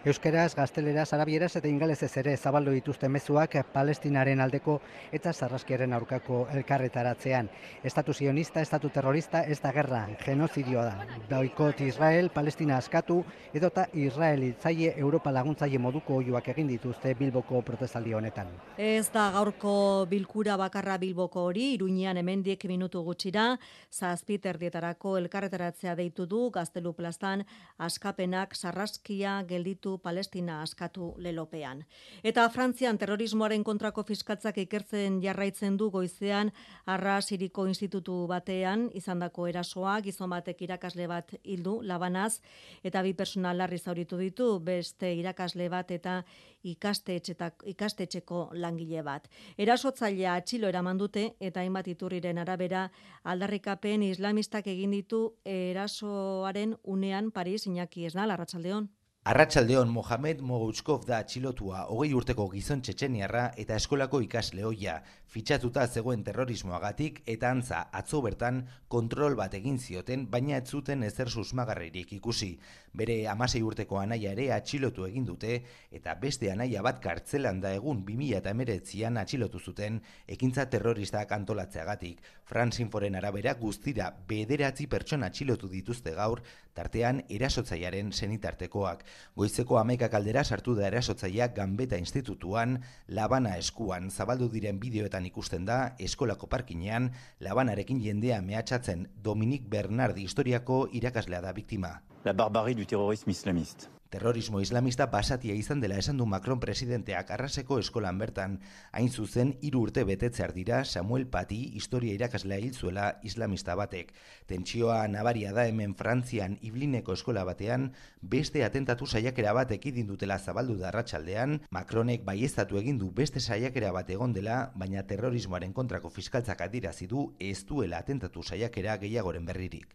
Euskeraz, 0.00 0.54
gazteleraz, 0.56 1.10
arabieraz 1.12 1.50
eta 1.58 1.68
ingalezez 1.68 2.14
ere 2.16 2.32
zabaldu 2.36 2.72
dituzte 2.72 3.08
mezuak 3.12 3.52
palestinaren 3.74 4.40
aldeko 4.40 4.78
eta 5.12 5.34
sarraskiaren 5.34 5.92
aurkako 5.92 6.38
elkarretaratzean. 6.54 7.50
Estatu 7.84 8.14
sionista, 8.14 8.62
estatu 8.64 8.88
terrorista, 8.88 9.42
ez 9.44 9.58
da 9.60 9.72
gerra, 9.76 10.06
genozidioa 10.24 10.84
da. 10.86 11.18
Boikot 11.28 11.82
Israel, 11.84 12.30
Palestina 12.32 12.78
askatu, 12.78 13.18
edota 13.52 13.84
Israel 13.92 14.46
itzaie 14.46 14.94
Europa 14.96 15.34
laguntzaile 15.36 15.78
moduko 15.78 16.16
oioak 16.22 16.48
egin 16.54 16.72
dituzte 16.72 17.12
Bilboko 17.20 17.60
protestaldi 17.60 18.16
honetan. 18.16 18.48
Ez 18.78 19.10
da 19.12 19.26
gaurko 19.36 20.06
bilkura 20.08 20.56
bakarra 20.56 20.96
Bilboko 20.96 21.44
hori, 21.50 21.74
iruñean 21.74 22.16
hemendik 22.16 22.64
minutu 22.72 23.04
gutxira, 23.04 23.58
zazpiter 23.92 24.56
dietarako 24.56 25.18
elkarretaratzea 25.20 25.92
deitu 26.00 26.24
du, 26.24 26.48
gaztelu 26.56 26.96
plastan, 26.96 27.44
askapenak 27.76 28.56
sarraskia 28.56 29.42
gelditu 29.44 29.89
Palestina 29.98 30.62
askatu 30.62 31.14
lelopean. 31.18 31.84
Eta 32.22 32.48
Frantzian 32.48 32.98
terrorismoaren 32.98 33.64
kontrako 33.64 34.02
fiskaltzak 34.02 34.58
ikertzen 34.58 35.20
jarraitzen 35.22 35.76
du 35.76 35.90
goizean 35.90 36.52
Arra 36.86 37.20
Siriko 37.20 37.66
Institutu 37.66 38.26
batean 38.26 38.90
izandako 38.94 39.46
erasoa 39.46 40.00
gizon 40.00 40.30
batek 40.30 40.62
irakasle 40.62 41.06
bat 41.06 41.34
hildu 41.42 41.80
labanaz 41.82 42.40
eta 42.84 43.02
bi 43.02 43.14
personal 43.14 43.58
larri 43.58 43.78
zauritu 43.78 44.16
ditu 44.18 44.58
beste 44.60 45.14
irakasle 45.14 45.68
bat 45.68 45.90
eta 45.90 46.22
ikastetxeko 46.62 48.50
langile 48.52 49.02
bat. 49.02 49.28
Erasotzailea 49.56 50.34
atxilo 50.34 50.68
eraman 50.68 50.98
dute 50.98 51.34
eta 51.40 51.60
hainbat 51.60 51.88
iturriren 51.88 52.38
arabera 52.38 52.90
aldarrikapen 53.24 54.02
islamistak 54.02 54.66
egin 54.66 54.90
ditu 54.96 55.20
erasoaren 55.44 56.76
unean 56.84 57.30
Paris 57.30 57.66
Iñaki 57.66 58.06
ez 58.06 58.14
da 58.14 58.26
Larratsaldeon. 58.26 58.88
Arratsaldeon 59.22 59.90
Mohamed 59.92 60.38
Mogouchkov 60.40 61.02
da 61.04 61.18
atxilotua 61.20 61.82
hogei 61.92 62.14
urteko 62.16 62.46
gizon 62.54 62.80
txetxeniarra 62.80 63.42
eta 63.60 63.76
eskolako 63.76 64.22
ikasleoia 64.24 64.94
fitxatuta 65.30 65.84
zegoen 65.86 66.22
terrorismoagatik 66.24 67.20
eta 67.28 67.50
antza 67.52 67.82
atzo 68.00 68.22
bertan 68.24 68.62
kontrol 68.88 69.36
bat 69.38 69.52
egin 69.58 69.76
zioten 69.78 70.24
baina 70.32 70.56
ez 70.56 70.70
zuten 70.72 71.04
ezer 71.04 71.28
susmagarririk 71.28 72.14
ikusi. 72.16 72.48
Bere 72.96 73.18
amasei 73.28 73.60
urteko 73.62 74.00
anaia 74.00 74.32
ere 74.32 74.48
atxilotu 74.56 75.04
egin 75.06 75.28
dute 75.28 75.60
eta 75.92 76.16
beste 76.24 76.50
anaia 76.50 76.80
bat 76.82 76.98
kartzelan 77.04 77.60
da 77.60 77.74
egun 77.76 78.00
2000 78.08 78.40
eta 78.40 78.56
emeretzian 78.56 79.20
atxilotu 79.20 79.60
zuten 79.60 80.00
ekintza 80.26 80.64
terroristak 80.72 81.36
antolatzeagatik. 81.36 82.24
Franzinforen 82.48 83.20
arabera 83.20 83.54
guztira 83.60 84.08
bederatzi 84.26 84.88
pertsona 84.88 85.28
atxilotu 85.28 85.68
dituzte 85.68 86.16
gaur 86.16 86.40
tartean 86.74 87.22
erasotzaiaren 87.28 88.10
senitartekoak. 88.12 89.04
Goizeko 89.36 89.78
amaika 89.78 90.08
kaldera 90.08 90.44
sartu 90.44 90.74
da 90.78 90.86
erasotzaileak 90.88 91.54
Gambeta 91.56 91.98
Institutuan, 91.98 92.78
Labana 93.08 93.56
eskuan 93.58 94.10
zabaldu 94.10 94.48
diren 94.48 94.80
bideoetan 94.80 95.26
ikusten 95.26 95.64
da 95.68 95.78
eskolako 95.98 96.46
parkinean 96.46 97.10
Labanarekin 97.40 98.02
jendea 98.02 98.40
mehatxatzen 98.42 99.06
Dominik 99.22 99.68
Bernard 99.68 100.18
historiako 100.18 100.86
irakaslea 100.92 101.40
da 101.40 101.52
biktima. 101.52 101.96
La 102.24 102.32
barbarie 102.32 102.74
du 102.74 102.84
terrorisme 102.84 103.32
islamiste. 103.32 103.99
Terrorismo 104.10 104.60
islamista 104.60 105.06
basatia 105.06 105.54
izan 105.54 105.78
dela 105.78 105.94
esan 106.02 106.16
du 106.18 106.24
Macron 106.26 106.58
presidenteak 106.58 107.28
arraseko 107.30 107.76
eskolan 107.78 108.16
bertan, 108.18 108.56
hain 108.90 109.06
zuzen 109.08 109.52
hiru 109.62 109.84
urte 109.86 110.02
betetzear 110.08 110.50
dira 110.56 110.80
Samuel 110.84 111.28
Pati 111.30 111.58
historia 111.78 112.16
irakaslea 112.18 112.58
hil 112.58 112.74
zuela 112.74 113.20
islamista 113.22 113.76
batek. 113.78 114.10
Tentsioa 114.50 114.96
nabaria 115.12 115.52
da 115.54 115.68
hemen 115.70 115.94
Frantzian 115.94 116.58
Iblineko 116.60 117.14
eskola 117.14 117.46
batean, 117.46 117.92
beste 118.20 118.64
atentatu 118.66 119.06
saiakera 119.06 119.54
bat 119.54 119.70
ekidin 119.78 120.10
dutela 120.10 120.40
zabaldu 120.40 120.74
da 120.82 120.90
arratsaldean, 120.90 121.60
Macronek 121.70 122.26
baieztatu 122.26 122.82
egin 122.82 122.98
du 122.98 123.12
beste 123.14 123.38
saiakera 123.38 123.94
bat 123.94 124.10
egon 124.10 124.34
dela, 124.34 124.72
baina 124.74 125.06
terrorismoaren 125.06 125.72
kontrako 125.72 126.10
fiskaltzak 126.10 126.66
adirazi 126.66 127.06
du 127.06 127.28
ez 127.38 127.62
duela 127.62 128.02
atentatu 128.02 128.42
saiakera 128.42 128.98
gehiagoren 128.98 129.46
berririk. 129.46 129.94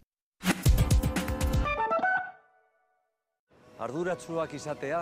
Arduratsuak 3.76 4.54
izatea, 4.56 5.02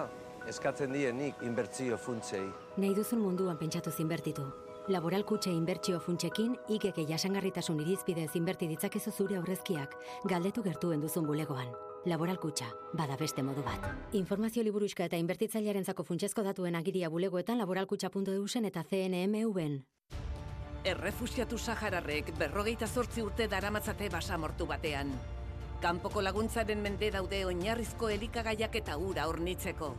eskatzen 0.49 0.93
dienik 0.95 1.41
inbertsio 1.45 1.97
funtsei. 1.97 2.45
Nahi 2.77 2.95
duzun 2.97 3.19
munduan 3.21 3.57
pentsatu 3.59 3.91
zinbertitu. 3.91 4.47
Laboral 4.89 5.23
kutxe 5.23 5.51
inbertsio 5.53 5.99
funtsekin, 6.01 6.55
ikeke 6.73 7.05
jasangarritasun 7.07 7.79
irizpidez 7.85 8.31
inberti 8.35 8.67
ditzakezu 8.67 9.11
zure 9.11 9.37
aurrezkiak, 9.37 9.93
galdetu 10.25 10.63
gertuen 10.65 11.05
duzun 11.05 11.27
bulegoan. 11.29 11.69
Laboral 12.09 12.39
kutxa, 12.41 12.65
bada 12.97 13.15
beste 13.15 13.43
modu 13.45 13.61
bat. 13.63 13.85
Informazio 14.11 14.63
liburuska 14.63 15.05
eta 15.05 15.21
inbertitzailearen 15.21 15.85
zako 15.85 16.03
funtsezko 16.03 16.43
datuen 16.43 16.75
agiria 16.75 17.09
bulegoetan 17.13 17.61
laboralkutxa.eusen 17.61 18.65
eta 18.65 18.83
CNMV-en. 18.89 19.77
Errefusiatu 20.83 21.57
Sahararrek 21.57 22.33
berrogeita 22.41 22.87
zortzi 22.87 23.21
urte 23.23 23.47
daramatzate 23.47 24.09
basamortu 24.11 24.67
batean. 24.67 25.13
Kanpoko 25.83 26.21
laguntzaren 26.23 26.79
mende 26.79 27.09
daude 27.11 27.41
oinarrizko 27.43 28.07
elikagaiak 28.13 28.75
eta 28.79 28.93
ura 28.95 29.25
hornitzeko. 29.27 29.89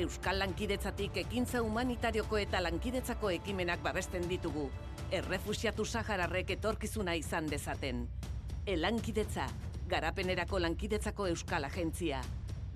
Euskal 0.00 0.38
lankidetzatik 0.40 1.18
ekintza 1.20 1.60
humanitarioko 1.60 2.38
eta 2.40 2.62
lankidetzako 2.64 3.28
ekimenak 3.34 3.82
babesten 3.84 4.24
ditugu. 4.30 4.70
Errefusiatu 5.12 5.84
Sahararrek 5.84 6.54
etorkizuna 6.56 7.18
izan 7.20 7.52
dezaten. 7.52 8.06
Elankidetza, 8.64 9.44
garapenerako 9.92 10.62
lankidetzako 10.64 11.28
Euskal 11.34 11.68
Agentzia. 11.68 12.22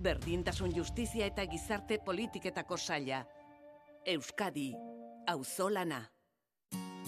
Berdintasun 0.04 0.76
justizia 0.76 1.33
eta 1.33 1.46
gizarte 1.48 1.98
politiketako 2.04 2.76
saila. 2.76 3.24
Euskadi, 4.04 4.74
auzolana. 5.33 6.04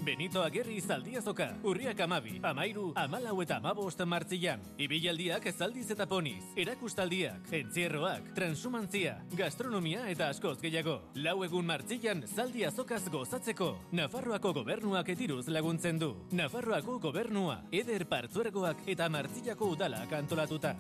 Benito 0.07 0.39
Agerri 0.45 0.77
zaldi 0.81 1.17
azoka. 1.19 1.49
Urriak 1.67 1.99
amabi, 2.05 2.37
amairu, 2.47 2.93
amalau 2.95 3.41
eta 3.43 3.57
amabost 3.57 3.99
martzian. 4.07 4.61
Ibilaldiak 4.79 5.49
zaldiz 5.51 5.89
eta 5.91 6.07
poniz. 6.07 6.45
Erakustaldiak, 6.55 7.49
entzierroak, 7.59 8.29
transumantzia, 8.37 9.17
gastronomia 9.35 10.05
eta 10.13 10.29
askoz 10.31 10.61
gehiago. 10.61 11.01
Lau 11.25 11.41
egun 11.43 11.67
martzian 11.67 12.23
zaldi 12.23 12.63
azokaz 12.69 13.03
gozatzeko. 13.11 13.73
Nafarroako 13.99 14.53
gobernuak 14.61 15.11
etiruz 15.17 15.49
laguntzen 15.49 15.99
du. 15.99 16.13
Nafarroako 16.31 17.01
gobernua, 17.09 17.65
eder 17.73 18.07
partzuergoak 18.07 18.87
eta 18.95 19.11
martzillako 19.11 19.73
udalak 19.75 20.15
antolatuta. 20.21 20.77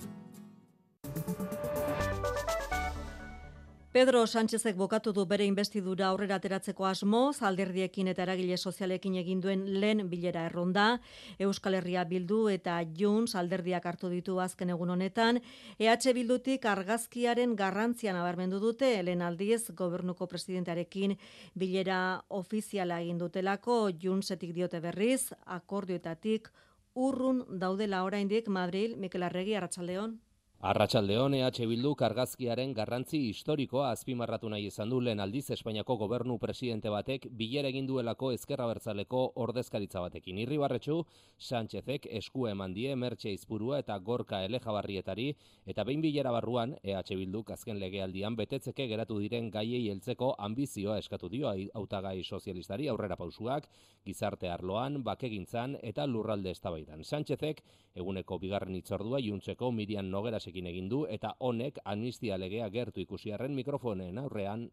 Pedro 3.97 4.27
Sánchezek 4.27 4.77
bokatu 4.77 5.15
du 5.17 5.23
bere 5.25 5.47
investidura 5.49 6.11
aurrera 6.11 6.37
ateratzeko 6.37 6.85
asmo, 6.85 7.21
alderdiekin 7.49 8.11
eta 8.13 8.27
eragile 8.27 8.59
sozialekin 8.59 9.15
egin 9.17 9.39
duen 9.41 9.63
lehen 9.81 10.11
bilera 10.11 10.43
erronda, 10.51 10.99
Euskal 11.41 11.79
Herria 11.79 12.03
Bildu 12.05 12.43
eta 12.53 12.75
Junts 12.99 13.33
alderdiak 13.41 13.87
hartu 13.89 14.11
ditu 14.13 14.37
azken 14.45 14.75
egun 14.75 14.93
honetan, 14.93 15.41
EH 15.79 16.13
Bildutik 16.19 16.69
argazkiaren 16.69 17.57
garrantzian 17.57 18.21
abarmendu 18.21 18.61
dute, 18.61 18.93
lehen 19.03 19.23
aldiz 19.23 19.71
gobernuko 19.71 20.29
presidentearekin 20.29 21.17
bilera 21.55 22.21
ofiziala 22.29 23.01
egin 23.01 23.17
dutelako, 23.17 23.79
Juntsetik 24.05 24.53
diote 24.53 24.85
berriz, 24.85 25.33
akordioetatik 25.47 26.53
urrun 26.93 27.47
daudela 27.49 28.05
oraindik. 28.05 28.49
Madrid, 28.49 28.99
Mikel 28.99 29.23
Arregi, 29.23 29.57
Arratsaldeon. 29.57 30.19
Arratxaldeon 30.65 31.35
EH 31.37 31.67
Bildu 31.69 31.91
kargazkiaren 32.01 32.71
garrantzi 32.73 33.19
historikoa 33.29 33.91
azpimarratu 33.93 34.49
nahi 34.49 34.65
izan 34.71 34.89
du 34.89 35.03
lehen 35.05 35.21
aldiz 35.21 35.51
Espainiako 35.53 35.99
gobernu 36.01 36.39
presidente 36.41 36.89
batek 36.89 37.27
bilera 37.31 37.69
egin 37.69 37.85
duelako 37.87 38.31
ezkerra 38.33 38.65
bertzaleko 38.67 39.21
ordezkaritza 39.45 40.01
batekin. 40.01 40.39
Irribarretxu, 40.39 41.03
Sánchezek 41.37 42.07
esku 42.21 42.47
eman 42.49 42.73
die 42.73 42.97
Mertxe 42.97 43.35
Izpurua 43.37 43.83
eta 43.85 43.99
Gorka 43.99 44.41
Elejabarrietari 44.47 45.27
eta 45.67 45.85
behin 45.85 46.01
bilera 46.01 46.33
barruan 46.33 46.73
EH 46.83 47.05
Bildu 47.11 47.45
azken 47.53 47.79
legealdian 47.79 48.35
betetzeke 48.35 48.89
geratu 48.89 49.21
diren 49.21 49.51
gaiei 49.51 49.91
heltzeko 49.91 50.35
ambizioa 50.39 50.97
eskatu 50.99 51.29
dio 51.29 51.53
hautagai 51.53 52.25
sozialistari 52.25 52.89
aurrera 52.89 53.17
pausuak, 53.17 53.69
gizarte 54.07 54.49
arloan, 54.49 55.03
bakegintzan 55.05 55.77
eta 55.83 56.07
lurralde 56.07 56.51
eztabaidan. 56.51 57.05
Sánchezek 57.05 57.63
eguneko 57.95 58.39
bigarren 58.39 58.75
itzordua 58.75 59.21
juntzeko 59.21 59.71
Mirian 59.71 60.11
Nogera 60.11 60.41
ekin 60.51 60.67
egin 60.67 60.89
du 60.89 61.05
eta 61.11 61.35
honek 61.39 61.79
amnistia 61.85 62.39
legea 62.39 62.69
gertu 62.71 63.01
ikusiarren 63.01 63.55
mikrofonen 63.55 64.19
aurrean. 64.19 64.69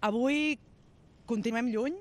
Avui 0.00 0.58
continuem 1.26 1.70
lluny, 1.72 1.96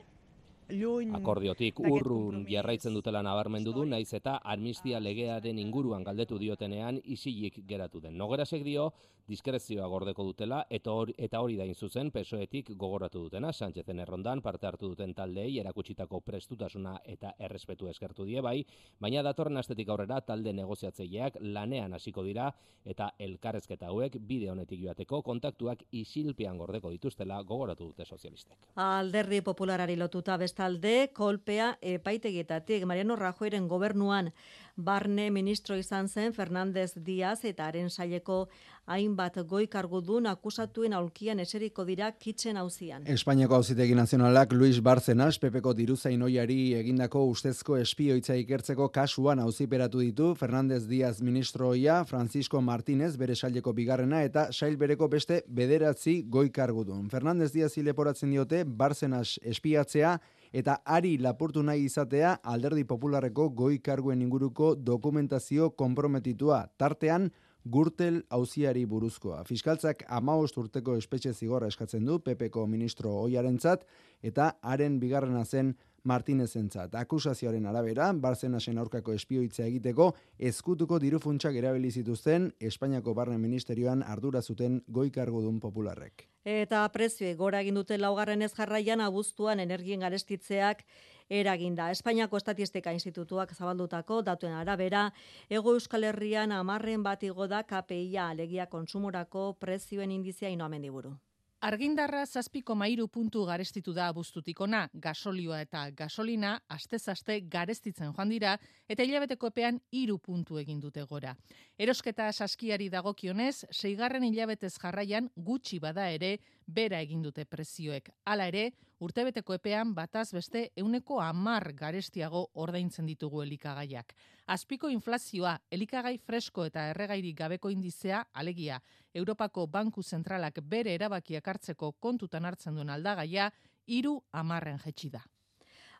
lluny... 0.69 1.13
Akordiotik 1.17 1.79
urrun 1.79 2.45
jarraitzen 2.49 2.93
dutela 2.93 3.21
nabarmendu 3.25 3.73
du, 3.73 3.85
naiz 3.85 4.11
eta 4.13 4.39
amnistia 4.43 4.99
legearen 4.99 5.59
inguruan 5.59 6.03
galdetu 6.03 6.39
diotenean 6.41 7.01
isilik 7.03 7.61
geratu 7.67 8.01
den. 8.01 8.17
Nogerasek 8.17 8.63
dio, 8.63 8.91
diskrezioa 9.29 9.87
gordeko 9.87 10.23
dutela 10.25 10.63
eta 10.73 10.91
hori, 10.91 11.13
eta 11.17 11.41
hori 11.43 11.57
da 11.59 11.67
zuzen 11.73 12.09
pesoetik 12.11 12.71
gogoratu 12.75 13.21
dutena 13.27 13.51
Sánchezen 13.53 13.99
errondan 13.99 14.41
parte 14.41 14.67
hartu 14.67 14.89
duten 14.89 15.13
taldeei 15.13 15.59
erakutsitako 15.61 16.21
prestutasuna 16.25 16.95
eta 17.05 17.33
errespetu 17.39 17.87
eskertu 17.91 18.25
die 18.25 18.41
bai, 18.41 18.63
baina 18.99 19.21
datorren 19.23 19.61
astetik 19.61 19.89
aurrera 19.89 20.21
talde 20.21 20.53
negoziatzaileak 20.53 21.37
lanean 21.41 21.93
hasiko 21.93 22.23
dira 22.25 22.49
eta 22.85 23.11
elkarrezketa 23.19 23.91
hauek 23.93 24.17
bide 24.31 24.49
honetik 24.49 24.81
joateko 24.81 25.21
kontaktuak 25.21 25.83
isilpean 25.91 26.57
gordeko 26.57 26.89
dituztela 26.95 27.41
gogoratu 27.43 27.91
dute 27.91 28.05
sozialistek. 28.05 28.57
Alderdi 28.75 29.41
popularari 29.45 29.95
lotuta 29.99 30.37
bestalde 30.37 31.11
kolpea 31.13 31.75
epaitegietatik 31.81 32.85
Mariano 32.89 33.15
Rajoyren 33.15 33.67
gobernuan 33.67 34.33
barne 34.79 35.29
ministro 35.31 35.75
izan 35.77 36.07
zen 36.07 36.33
Fernandez 36.33 36.93
Diaz 36.95 37.43
eta 37.45 37.67
haren 37.67 37.89
saileko 37.89 38.47
hainbat 38.89 39.37
goi 39.45 39.67
kargudun 39.69 40.25
akusatuen 40.31 40.95
aulkian 40.97 41.39
eseriko 41.43 41.83
dira 41.85 42.09
kitzen 42.11 42.57
hauzian. 42.57 43.05
Espainiako 43.05 43.59
hauzitegi 43.59 43.93
nazionalak 43.95 44.53
Luis 44.53 44.79
Barcenas, 44.81 45.37
Pepeko 45.39 45.75
diruzain 45.77 46.23
oiari 46.25 46.73
egindako 46.79 47.25
ustezko 47.29 47.77
espioitza 47.77 48.37
ikertzeko 48.39 48.89
kasuan 48.95 49.43
hauziperatu 49.43 50.01
ditu 50.01 50.31
Fernandez 50.39 50.87
Diaz 50.89 51.19
ministroia, 51.21 52.01
Francisco 52.09 52.61
Martínez 52.61 53.15
bere 53.17 53.35
saileko 53.35 53.73
bigarrena 53.77 54.23
eta 54.25 54.47
sail 54.51 54.77
bereko 54.77 55.07
beste 55.07 55.43
bederatzi 55.47 56.23
goi 56.25 56.49
kargudun. 56.49 57.09
Fernandez 57.09 57.51
Diaz 57.53 57.75
leporatzen 57.77 58.31
diote 58.33 58.63
Barcenas 58.65 59.37
espiatzea 59.43 60.17
eta 60.53 60.79
ari 60.85 61.17
lapurtu 61.17 61.63
nahi 61.63 61.85
izatea 61.85 62.39
alderdi 62.43 62.83
popularreko 62.83 63.49
goi 63.49 63.79
karguen 63.79 64.21
inguruko 64.21 64.75
dokumentazio 64.75 65.69
komprometitua. 65.71 66.65
Tartean, 66.77 67.29
Gurtel 67.67 68.21
auziari 68.31 68.85
buruzkoa. 68.87 69.43
Fiskaltzak 69.43 70.05
amaost 70.07 70.57
urteko 70.57 70.95
espetxe 70.97 71.33
zigorra 71.33 71.67
eskatzen 71.67 72.05
du 72.07 72.19
PPko 72.23 72.63
ministro 72.71 73.11
oiarentzat 73.25 73.83
eta 74.23 74.53
haren 74.61 74.99
bigarrena 74.99 75.43
zen 75.45 75.73
Martinezentzat. 76.03 76.95
Akusazioaren 76.95 77.65
arabera, 77.65 78.11
Barcenasen 78.13 78.77
aurkako 78.77 79.13
espioitza 79.13 79.65
egiteko 79.65 80.13
ezkutuko 80.39 80.99
dirufuntsak 80.99 81.55
erabili 81.55 81.91
zituzten 81.91 82.51
Espainiako 82.59 83.13
Barne 83.13 83.37
Ministerioan 83.37 84.03
ardura 84.03 84.41
zuten 84.41 84.81
goikargodun 84.87 85.59
popularrek. 85.59 86.27
Eta 86.45 86.87
prezioe 86.89 87.35
gora 87.35 87.61
egin 87.61 87.75
dute 87.75 87.97
laugarren 87.97 88.41
ez 88.41 88.53
jarraian 88.55 89.01
abuztuan 89.01 89.59
energien 89.59 89.99
garestitzeak 89.99 90.83
eraginda. 91.29 91.91
Espainiako 91.91 92.37
Estatistika 92.37 92.91
Institutuak 92.91 93.53
zabaldutako 93.53 94.21
datuen 94.25 94.53
arabera, 94.57 95.09
ego 95.49 95.75
Euskal 95.77 96.03
Herrian 96.09 96.51
amarren 96.51 97.03
bat 97.03 97.23
igo 97.23 97.47
da 97.47 97.63
KPIa 97.63 98.29
alegia 98.29 98.65
konsumorako 98.65 99.53
prezioen 99.59 100.11
indizia 100.11 100.49
inoamen 100.49 100.81
diburu. 100.81 101.17
Argindarra 101.59 102.21
zazpiko 102.25 102.71
mairu 102.71 103.09
puntu 103.11 103.41
garestitu 103.43 103.91
da 103.91 104.05
abuztutik 104.07 104.61
ona, 104.63 104.85
gasolioa 104.93 105.57
eta 105.65 105.81
gasolina 105.91 106.53
aste-zaste 106.71 107.35
garestitzen 107.51 108.13
joan 108.15 108.29
dira 108.31 108.53
eta 108.87 109.03
hilabeteko 109.03 109.49
epean 109.51 109.81
iru 109.91 110.15
puntu 110.23 110.55
egin 110.61 110.79
dute 110.79 111.03
gora. 111.09 111.33
Erosketa 111.77 112.29
saskiari 112.31 112.87
dagokionez, 112.89 113.65
seigarren 113.71 114.23
hilabetez 114.23 114.77
jarraian 114.77 115.27
gutxi 115.35 115.81
bada 115.83 116.07
ere, 116.07 116.37
bera 116.65 117.01
egin 117.03 117.27
dute 117.27 117.43
prezioek. 117.43 118.07
Hala 118.23 118.47
ere, 118.47 118.69
urtebeteko 118.99 119.55
epean 119.55 119.93
bataz 119.95 120.27
beste 120.35 120.65
euneko 120.77 121.19
amar 121.23 121.71
garestiago 121.73 122.45
ordaintzen 122.53 123.05
ditugu 123.05 123.41
elikagaiak. 123.45 124.13
Azpiko 124.47 124.89
inflazioa, 124.89 125.57
elikagai 125.71 126.17
fresko 126.17 126.65
eta 126.65 126.89
erregairik 126.91 127.37
gabeko 127.39 127.69
indizea, 127.69 128.25
alegia, 128.33 128.79
Europako 129.13 129.67
Banku 129.67 130.03
Zentralak 130.03 130.61
bere 130.61 130.93
erabakiak 130.93 131.47
hartzeko 131.47 131.93
kontutan 131.99 132.45
hartzen 132.45 132.75
duen 132.75 132.89
aldagaia, 132.89 133.51
iru 133.87 134.19
amarren 134.31 134.79
jetxi 134.85 135.09
da 135.09 135.23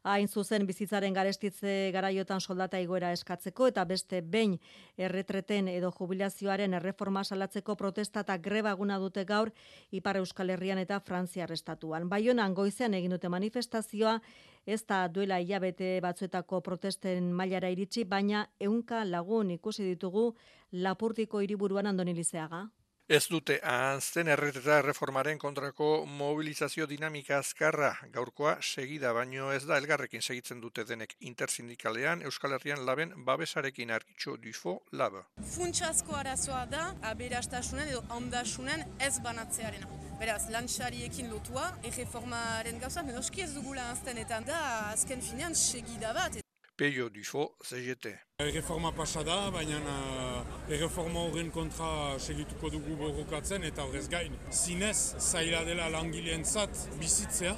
hain 0.03 0.27
zuzen 0.27 0.65
bizitzaren 0.67 1.13
garestitze 1.13 1.91
garaiotan 1.91 2.39
soldata 2.39 2.79
igoera 2.79 3.11
eskatzeko 3.11 3.67
eta 3.67 3.83
beste 3.85 4.21
behin 4.21 4.57
erretreten 4.97 5.67
edo 5.67 5.91
jubilazioaren 5.91 6.73
erreforma 6.73 7.23
salatzeko 7.23 7.75
protesta 7.75 8.23
eta 8.23 8.37
greba 8.37 8.71
eguna 8.71 8.99
dute 8.99 9.25
gaur 9.25 9.51
Ipar 9.91 10.17
Euskal 10.17 10.49
Herrian 10.49 10.77
eta 10.77 10.99
Frantzia 10.99 11.43
arrestatuan. 11.43 12.09
Baionan 12.09 12.53
goizean 12.53 12.93
egin 12.93 13.11
dute 13.11 13.29
manifestazioa 13.29 14.19
ez 14.65 14.85
da 14.85 15.07
duela 15.07 15.39
hilabete 15.39 15.99
batzuetako 16.01 16.61
protesten 16.61 17.31
mailara 17.33 17.69
iritsi, 17.69 18.03
baina 18.03 18.47
ehunka 18.59 19.03
lagun 19.05 19.51
ikusi 19.51 19.83
ditugu 19.83 20.35
Lapurtiko 20.71 21.41
hiriburuan 21.41 21.87
Andoni 21.87 22.13
Lizeaga. 22.13 22.67
Ez 23.09 23.23
dute 23.25 23.55
ahazten 23.65 24.27
erreteta 24.29 24.75
reformaren 24.85 25.39
kontrako 25.41 25.85
mobilizazio 26.05 26.85
dinamika 26.85 27.39
azkarra 27.41 27.87
gaurkoa 28.13 28.51
segida 28.61 29.13
baino 29.17 29.47
ez 29.49 29.63
da 29.65 29.79
elgarrekin 29.81 30.21
segitzen 30.21 30.59
dute 30.61 30.83
denek 30.85 31.15
intersindikalean 31.31 32.21
Euskal 32.29 32.53
Herrian 32.53 32.83
laben 32.85 33.15
babesarekin 33.25 33.89
argitxo 33.95 34.35
dufo 34.43 34.75
laba. 34.91 35.23
Funtsasko 35.55 36.13
arazoa 36.19 36.67
da 36.69 36.83
aberastasunen 37.11 37.89
edo 37.89 38.03
ondasunen 38.13 38.85
ez 39.07 39.15
banatzearena. 39.25 39.89
Beraz, 40.19 40.43
lantxariekin 40.53 41.31
lotua, 41.33 41.65
erreformaren 41.89 42.77
gauza, 42.83 43.01
menoski 43.09 43.41
ez 43.41 43.49
dugula 43.55 43.87
ahazten 43.87 44.21
eta 44.21 44.37
da 44.45 44.61
azken 44.91 45.25
finean 45.31 45.57
segida 45.57 46.13
bat. 46.13 46.37
Peio 46.79 47.09
Dufo, 47.09 47.57
CGT. 47.61 48.07
Erreforma 48.39 48.93
pasa 48.93 49.21
da, 49.21 49.49
baina 49.51 49.79
uh, 49.83 50.69
erreforma 50.71 51.25
horren 51.27 51.49
kontra 51.51 52.15
segituko 52.23 52.69
dugu 52.71 52.95
borrokatzen 53.01 53.65
eta 53.67 53.83
horrez 53.83 54.05
gain. 54.07 54.37
Zinez, 54.47 55.17
zaila 55.19 55.65
dela 55.67 55.89
langileen 55.91 56.47
zat 56.47 56.79
bizitzea, 57.01 57.51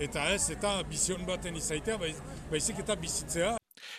eta 0.00 0.24
ez, 0.32 0.46
eta 0.56 0.78
bizion 0.88 1.28
baten 1.28 1.60
izaitea, 1.60 2.00
baizik 2.48 2.80
eta 2.86 2.96
bizitzea. 2.96 3.52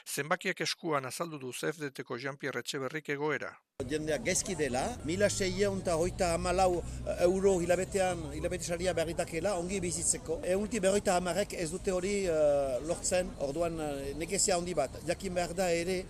Zenbakiak 0.09 0.61
eskuan 0.65 1.05
azaldu 1.05 1.37
du 1.37 1.51
ZFDT-ko 1.53 2.17
Jean-Pierre 2.17 2.63
Etxeberrik 2.63 3.11
egoera. 3.13 3.51
Jendeak 3.91 4.23
gezki 4.25 4.55
dela, 4.57 4.81
mila 5.05 5.27
seieun 5.29 5.83
eta 5.83 5.97
hoita 6.01 6.31
hamalau 6.33 6.79
eh, 6.79 7.17
euro 7.27 7.51
hilabetean, 7.61 8.23
hilabete 8.33 8.65
saria 8.65 8.95
berritakela, 8.97 9.53
ongi 9.61 9.77
bizitzeko. 9.83 10.39
Eunti 10.55 10.81
berroita 10.81 11.19
hamarek 11.19 11.53
ez 11.53 11.69
dute 11.69 11.93
hori 11.93 12.15
uh, 12.25 12.79
lortzen, 12.89 13.29
orduan 13.45 13.77
uh, 13.77 13.91
nekezia 14.17 14.57
handi 14.57 14.73
bat. 14.73 14.97
Jakin 15.05 15.37
behar 15.37 15.53
da 15.61 15.69
ere, 15.69 16.01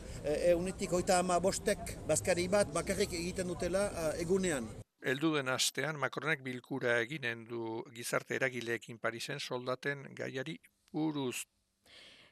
eunitik 0.54 0.96
hoita 0.96 1.20
hama 1.20 1.42
bostek, 1.44 1.98
bazkari 2.08 2.48
bat, 2.48 2.72
bakarrik 2.80 3.20
egiten 3.20 3.52
dutela 3.52 3.86
uh, 3.92 4.10
egunean. 4.24 4.72
Eldu 5.04 5.36
astean, 5.52 6.00
Macronek 6.00 6.42
bilkura 6.44 7.00
eginen 7.04 7.46
du 7.48 7.84
gizarte 7.96 8.36
eragileekin 8.36 8.98
Parisen 8.98 9.40
soldaten 9.40 10.08
gaiari 10.16 10.60
buruz 10.92 11.44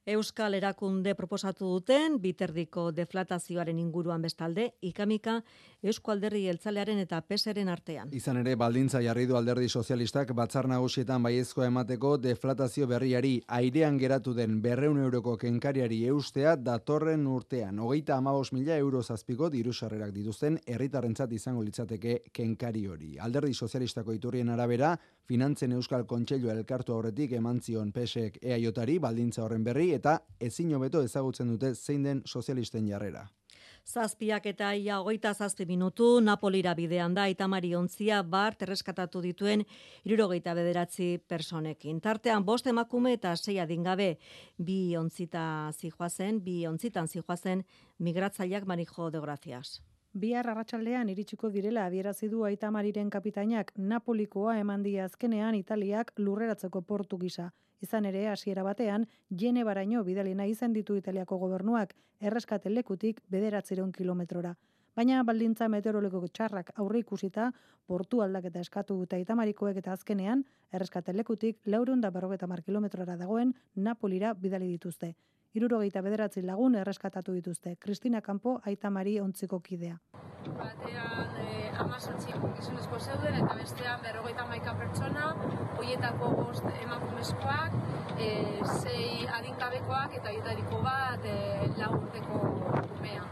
Euskal 0.08 0.54
Erakunde 0.56 1.12
proposatu 1.20 1.68
duten 1.68 2.14
biterdiko 2.24 2.86
deflatazioaren 2.96 3.80
inguruan 3.82 4.22
bestalde, 4.24 4.70
ikamika 4.80 5.42
Eusko 5.84 6.10
Alderri 6.10 6.40
Jeltzalearen 6.48 6.98
eta 6.98 7.20
PSren 7.22 7.68
artean. 7.70 8.10
Izan 8.18 8.40
ere, 8.40 8.56
baldintza 8.58 8.98
jarri 9.06 9.28
du 9.30 9.36
Alderdi 9.38 9.68
Sozialistak 9.70 10.32
batzar 10.34 10.66
nagusietan 10.72 11.22
baiezkoa 11.22 11.68
emateko 11.70 12.16
deflatazio 12.18 12.88
berriari 12.90 13.36
airean 13.60 14.00
geratu 14.02 14.34
den 14.34 14.58
berreun 14.64 14.98
euroko 15.04 15.36
kenkariari 15.38 16.00
eustea 16.10 16.56
datorren 16.56 17.28
urtean. 17.30 17.78
Hogeita 17.78 18.18
amabos 18.18 18.50
mila 18.58 18.74
euro 18.82 19.04
zazpiko 19.04 19.52
diru 19.54 19.74
sarrerak 19.74 20.16
dituzten 20.18 20.58
herritarrentzat 20.66 21.38
izango 21.38 21.62
litzateke 21.62 22.24
kenkari 22.34 22.88
hori. 22.88 23.14
Alderdi 23.22 23.54
Sozialistako 23.54 24.18
iturrien 24.18 24.50
arabera, 24.50 24.96
finantzen 25.30 25.78
Euskal 25.78 26.08
Kontseilua 26.10 26.58
elkartu 26.58 26.98
aurretik 26.98 27.38
eman 27.38 27.62
zion 27.62 27.94
PSek 27.94 28.42
EAJari 28.42 28.98
baldintza 28.98 29.46
horren 29.46 29.64
berri 29.64 29.92
eta 29.94 30.24
ezin 30.40 30.74
hobeto 30.74 31.06
ezagutzen 31.06 31.54
dute 31.54 31.76
zein 31.76 32.02
den 32.02 32.24
sozialisten 32.26 32.90
jarrera. 32.90 33.28
Zazpiak 33.88 34.44
eta 34.50 34.74
ia 34.76 34.98
hogeita 35.00 35.32
zazpi 35.34 35.64
minutu 35.66 36.20
Napolira 36.20 36.74
bidean 36.76 37.14
da 37.16 37.30
itamari 37.32 37.70
ontzia 37.76 38.18
bar 38.36 38.58
terreskatatu 38.60 39.22
dituen 39.24 39.64
irurogeita 40.04 40.56
bederatzi 40.58 41.08
personekin. 41.32 42.02
Tartean 42.04 42.44
bost 42.44 42.68
emakume 42.68 43.16
eta 43.16 43.36
sei 43.38 43.60
adingabe 43.64 44.18
bi 44.60 44.98
ontzita 45.00 45.72
zijoazen, 45.72 46.44
bi 46.44 46.66
ontzitan 46.68 47.08
zijoazen 47.08 47.64
migratzaileak 48.00 48.68
manijo 48.68 49.10
de 49.10 49.22
gracias. 49.24 49.80
Bihar 50.18 50.48
arratsaldean 50.50 51.12
iritsiko 51.12 51.50
direla 51.54 51.84
adierazi 51.86 52.28
du 52.32 52.40
Aitamariren 52.48 53.10
kapitainak 53.14 53.68
Napolikoa 53.92 54.56
eman 54.58 54.82
die 54.82 54.96
azkenean 55.04 55.54
Italiak 55.58 56.10
lurreratzeko 56.18 56.82
portu 56.82 57.20
gisa. 57.22 57.52
Izan 57.86 58.08
ere, 58.10 58.24
hasiera 58.32 58.64
batean, 58.66 59.06
jene 59.44 59.66
baraino 59.68 60.02
bidali 60.08 60.34
nahi 60.40 60.56
zen 60.56 60.74
ditu 60.74 60.98
Italiako 60.98 61.38
gobernuak 61.44 61.94
erreskate 62.32 62.74
lekutik 62.74 63.22
bederatziron 63.30 63.92
kilometrora. 64.00 64.56
Baina 64.98 65.22
baldintza 65.22 65.70
meteorologiko 65.70 66.34
txarrak 66.34 66.74
aurre 66.82 67.06
ikusita, 67.06 67.52
portu 67.86 68.26
aldaketa 68.26 68.66
eskatu 68.66 68.98
eta 69.04 69.22
itamarikoek 69.22 69.78
eta 69.84 69.94
azkenean, 69.94 70.46
erreskate 70.74 71.14
lekutik 71.14 71.62
leurun 71.66 72.02
da 72.02 72.10
berrogeta 72.10 72.50
mar 72.50 72.66
kilometrora 72.66 73.22
dagoen 73.22 73.54
Napolira 73.76 74.34
bidali 74.34 74.74
dituzte 74.74 75.14
irurogeita 75.54 76.02
bederatzi 76.02 76.42
lagun 76.42 76.76
erreskatatu 76.76 77.34
dituzte. 77.34 77.76
Kristina 77.80 78.22
Kampo, 78.22 78.60
aita 78.66 78.90
mari 78.90 79.20
ontziko 79.20 79.60
kidea. 79.60 79.98
Batean 80.48 81.38
eh, 81.44 81.72
amazotzi 81.80 82.32
gizonezko 82.32 83.00
zeuden 83.00 83.36
eta 83.42 83.56
bestean 83.60 84.02
berrogeita 84.04 84.46
maika 84.48 84.74
pertsona, 84.80 85.32
hoietako 85.78 86.32
bost 86.42 86.66
emakumezkoak, 86.84 87.78
eh, 88.18 88.60
zei 88.82 89.28
adinkabekoak 89.40 90.18
eta 90.22 90.36
hietariko 90.36 90.82
bat 90.84 91.26
eh, 91.26 91.70
lagurteko 91.78 92.44
umea. 93.00 93.24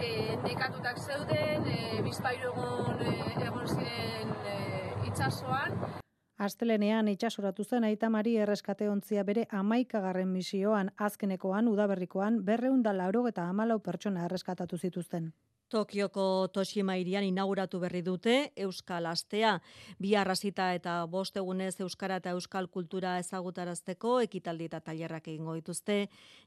Eh, 0.00 0.36
nekatutak 0.44 0.98
zeuden, 0.98 1.70
eh, 1.72 2.02
bizpairu 2.04 2.52
egon, 2.52 3.06
eh, 3.06 3.46
egon 3.46 3.66
ziren 3.66 4.34
eh, 4.44 5.06
itxasoan, 5.08 6.02
Astelenean 6.44 7.06
itxasoratu 7.08 7.64
zen 7.64 7.84
aitamari 7.88 8.34
erreskate 8.44 8.90
ontzia 8.92 9.22
bere 9.24 9.46
amaikagarren 9.60 10.28
misioan 10.28 10.90
azkenekoan 11.08 11.68
udaberrikoan 11.72 12.42
berreun 12.50 12.82
da 12.82 12.92
lauro 12.92 13.26
eta 13.32 13.48
amalau 13.48 13.78
pertsona 13.80 14.24
erreskatatu 14.26 14.76
zituzten. 14.76 15.32
Tokioko 15.68 16.46
Toshima 16.54 16.94
irian 17.00 17.24
inauguratu 17.26 17.80
berri 17.82 18.02
dute 18.06 18.34
Euskal 18.64 19.06
Astea. 19.10 19.56
Bi 19.98 20.12
arrasita 20.14 20.68
eta 20.76 20.92
bost 21.10 21.40
egunez 21.40 21.72
Euskara 21.80 22.20
eta 22.20 22.36
Euskal 22.36 22.68
Kultura 22.68 23.16
ezagutarazteko 23.18 24.20
ekitaldi 24.28 24.68
eta 24.70 24.78
tailerrak 24.80 25.26
egingo 25.32 25.56
dituzte. 25.56 25.96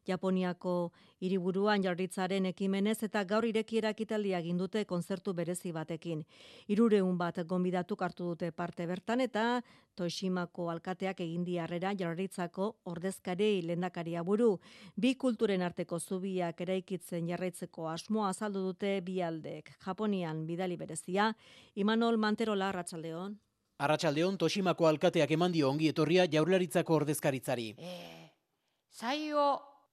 Japoniako 0.07 0.75
hiriburuan 1.19 1.83
jarritzaren 1.83 2.45
ekimenez 2.49 2.97
eta 3.03 3.23
gaur 3.23 3.45
irekiera 3.45 3.91
ekitaldia 3.95 4.39
egin 4.39 4.57
dute 4.57 4.85
konzertu 4.85 5.33
berezi 5.33 5.71
batekin. 5.75 6.23
Irureun 6.67 7.17
bat 7.17 7.41
gonbidatu 7.47 7.97
hartu 7.99 8.31
dute 8.31 8.51
parte 8.51 8.87
bertan 8.87 9.21
eta 9.21 9.61
Toshimako 9.95 10.69
alkateak 10.71 11.19
egin 11.25 11.43
diarrera 11.43 11.91
jarritzako 11.93 12.69
ordezkari 12.85 13.61
lendakaria 13.61 14.23
buru. 14.23 14.59
Bi 14.95 15.15
kulturen 15.15 15.61
arteko 15.61 15.99
zubiak 15.99 16.61
eraikitzen 16.61 17.27
jarraitzeko 17.27 17.89
asmoa 17.89 18.29
azaldu 18.29 18.63
dute 18.69 19.01
bialdek. 19.01 19.73
Japonian 19.85 20.45
bidali 20.47 20.77
berezia, 20.77 21.33
Imanol 21.75 22.17
Manterola 22.17 22.69
Arratsaldeon. 22.69 23.35
Arratsaldeon 23.79 24.37
Toshimako 24.37 24.87
alkateak 24.87 25.31
eman 25.31 25.51
dio 25.51 25.69
ongi 25.69 25.87
etorria 25.87 26.25
jaurlaritzako 26.31 26.95
ordezkaritzari. 26.95 27.73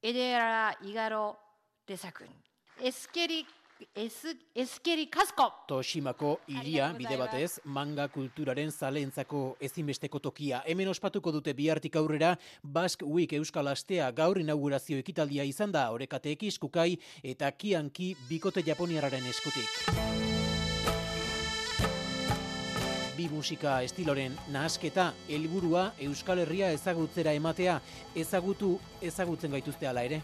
Edera 0.07 0.71
igaro 0.87 1.35
dezakun. 1.89 2.31
Toshimako 5.69 6.31
iria, 6.49 6.93
bide 6.97 7.17
batez, 7.19 7.59
manga 7.65 8.07
kulturaren 8.15 8.71
zalentzako 8.71 9.43
ezinbesteko 9.61 10.23
tokia. 10.29 10.63
Hemen 10.65 10.93
ospatuko 10.95 11.35
dute 11.35 11.53
bihartik 11.59 11.99
aurrera, 11.99 12.37
Basque 12.63 13.05
Week 13.05 13.35
Euskal 13.41 13.69
Astea 13.75 14.09
gaur 14.13 14.41
inaugurazio 14.41 15.03
ekitaldia 15.03 15.45
izan 15.45 15.75
da, 15.75 15.91
orekateek 15.93 16.47
iskukai 16.53 16.93
eta 17.23 17.51
kianki 17.53 18.15
bikote 18.31 18.65
japoniararen 18.65 19.27
eskutik 19.35 20.36
musika 23.29 23.83
estiloren 23.83 24.37
nahasketa 24.53 25.13
helburua 25.29 25.93
Euskal 26.07 26.39
Herria 26.43 26.71
ezagutzera 26.75 27.33
ematea 27.33 27.81
ezagutu 28.15 28.79
ezagutzen 29.03 29.51
gaituzte 29.51 29.87
hala 29.87 30.03
ere. 30.05 30.23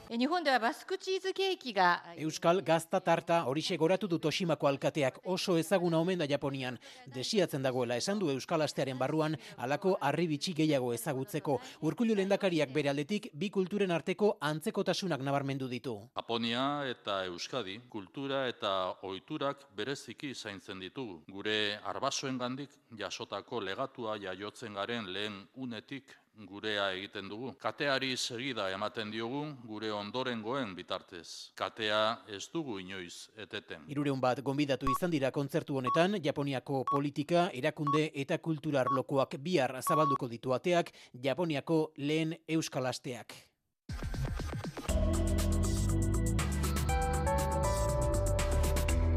Euskal 2.16 2.62
gazta 2.62 3.00
tarta 3.00 3.44
hori 3.44 3.62
goratu 3.78 4.08
du 4.08 4.18
Toshimako 4.18 4.66
alkateak 4.66 5.18
oso 5.24 5.56
ezaguna 5.58 5.98
omen 5.98 6.18
da 6.18 6.26
Japonian. 6.26 6.78
Desiatzen 7.06 7.62
dagoela 7.62 7.96
esan 7.96 8.18
du 8.18 8.30
Euskal 8.30 8.62
Astearen 8.62 8.98
barruan 8.98 9.36
halako 9.56 9.96
harri 10.00 10.26
bitxi 10.26 10.54
gehiago 10.54 10.92
ezagutzeko. 10.92 11.58
Urkullu 11.82 12.14
lendakariak 12.14 12.72
bere 12.72 12.88
aldetik 12.90 13.30
bi 13.34 13.50
kulturen 13.50 13.90
arteko 13.90 14.36
antzekotasunak 14.40 15.20
nabarmendu 15.20 15.68
ditu. 15.68 15.96
Japonia 16.16 16.84
eta 16.90 17.24
Euskadi 17.24 17.78
kultura 17.88 18.46
eta 18.48 18.94
ohiturak 19.02 19.66
bereziki 19.76 20.34
zaintzen 20.34 20.80
ditugu. 20.80 21.22
Gure 21.30 21.78
arbasoengandik 21.84 22.70
jasotako 22.98 23.60
legatua 23.60 24.16
jaiotzen 24.18 24.74
garen 24.74 25.12
lehen 25.12 25.46
unetik 25.54 26.16
gurea 26.46 26.90
egiten 26.92 27.28
dugu. 27.28 27.52
Kateari 27.60 28.16
segida 28.16 28.68
ematen 28.72 29.10
diogu 29.12 29.42
gure 29.68 29.92
ondorengoen 29.92 30.74
bitartez. 30.74 31.52
Katea 31.54 32.24
ez 32.28 32.48
dugu 32.52 32.78
inoiz 32.80 33.28
eteten. 33.36 33.84
Irureun 33.88 34.20
bat 34.20 34.40
gonbidatu 34.42 34.88
izan 34.96 35.10
dira 35.10 35.30
kontzertu 35.30 35.76
honetan, 35.76 36.16
Japoniako 36.24 36.84
politika, 36.90 37.48
erakunde 37.52 38.10
eta 38.14 38.38
kulturar 38.38 38.90
lokoak 38.90 39.36
bihar 39.38 39.76
zabalduko 39.82 40.28
ditu 40.28 40.52
ateak, 40.52 40.92
Japoniako 41.12 41.92
lehen 41.98 42.36
euskal 42.48 42.86
asteak. 42.86 43.34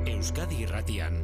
Euskadi 0.06 0.64
Irratian, 0.64 1.20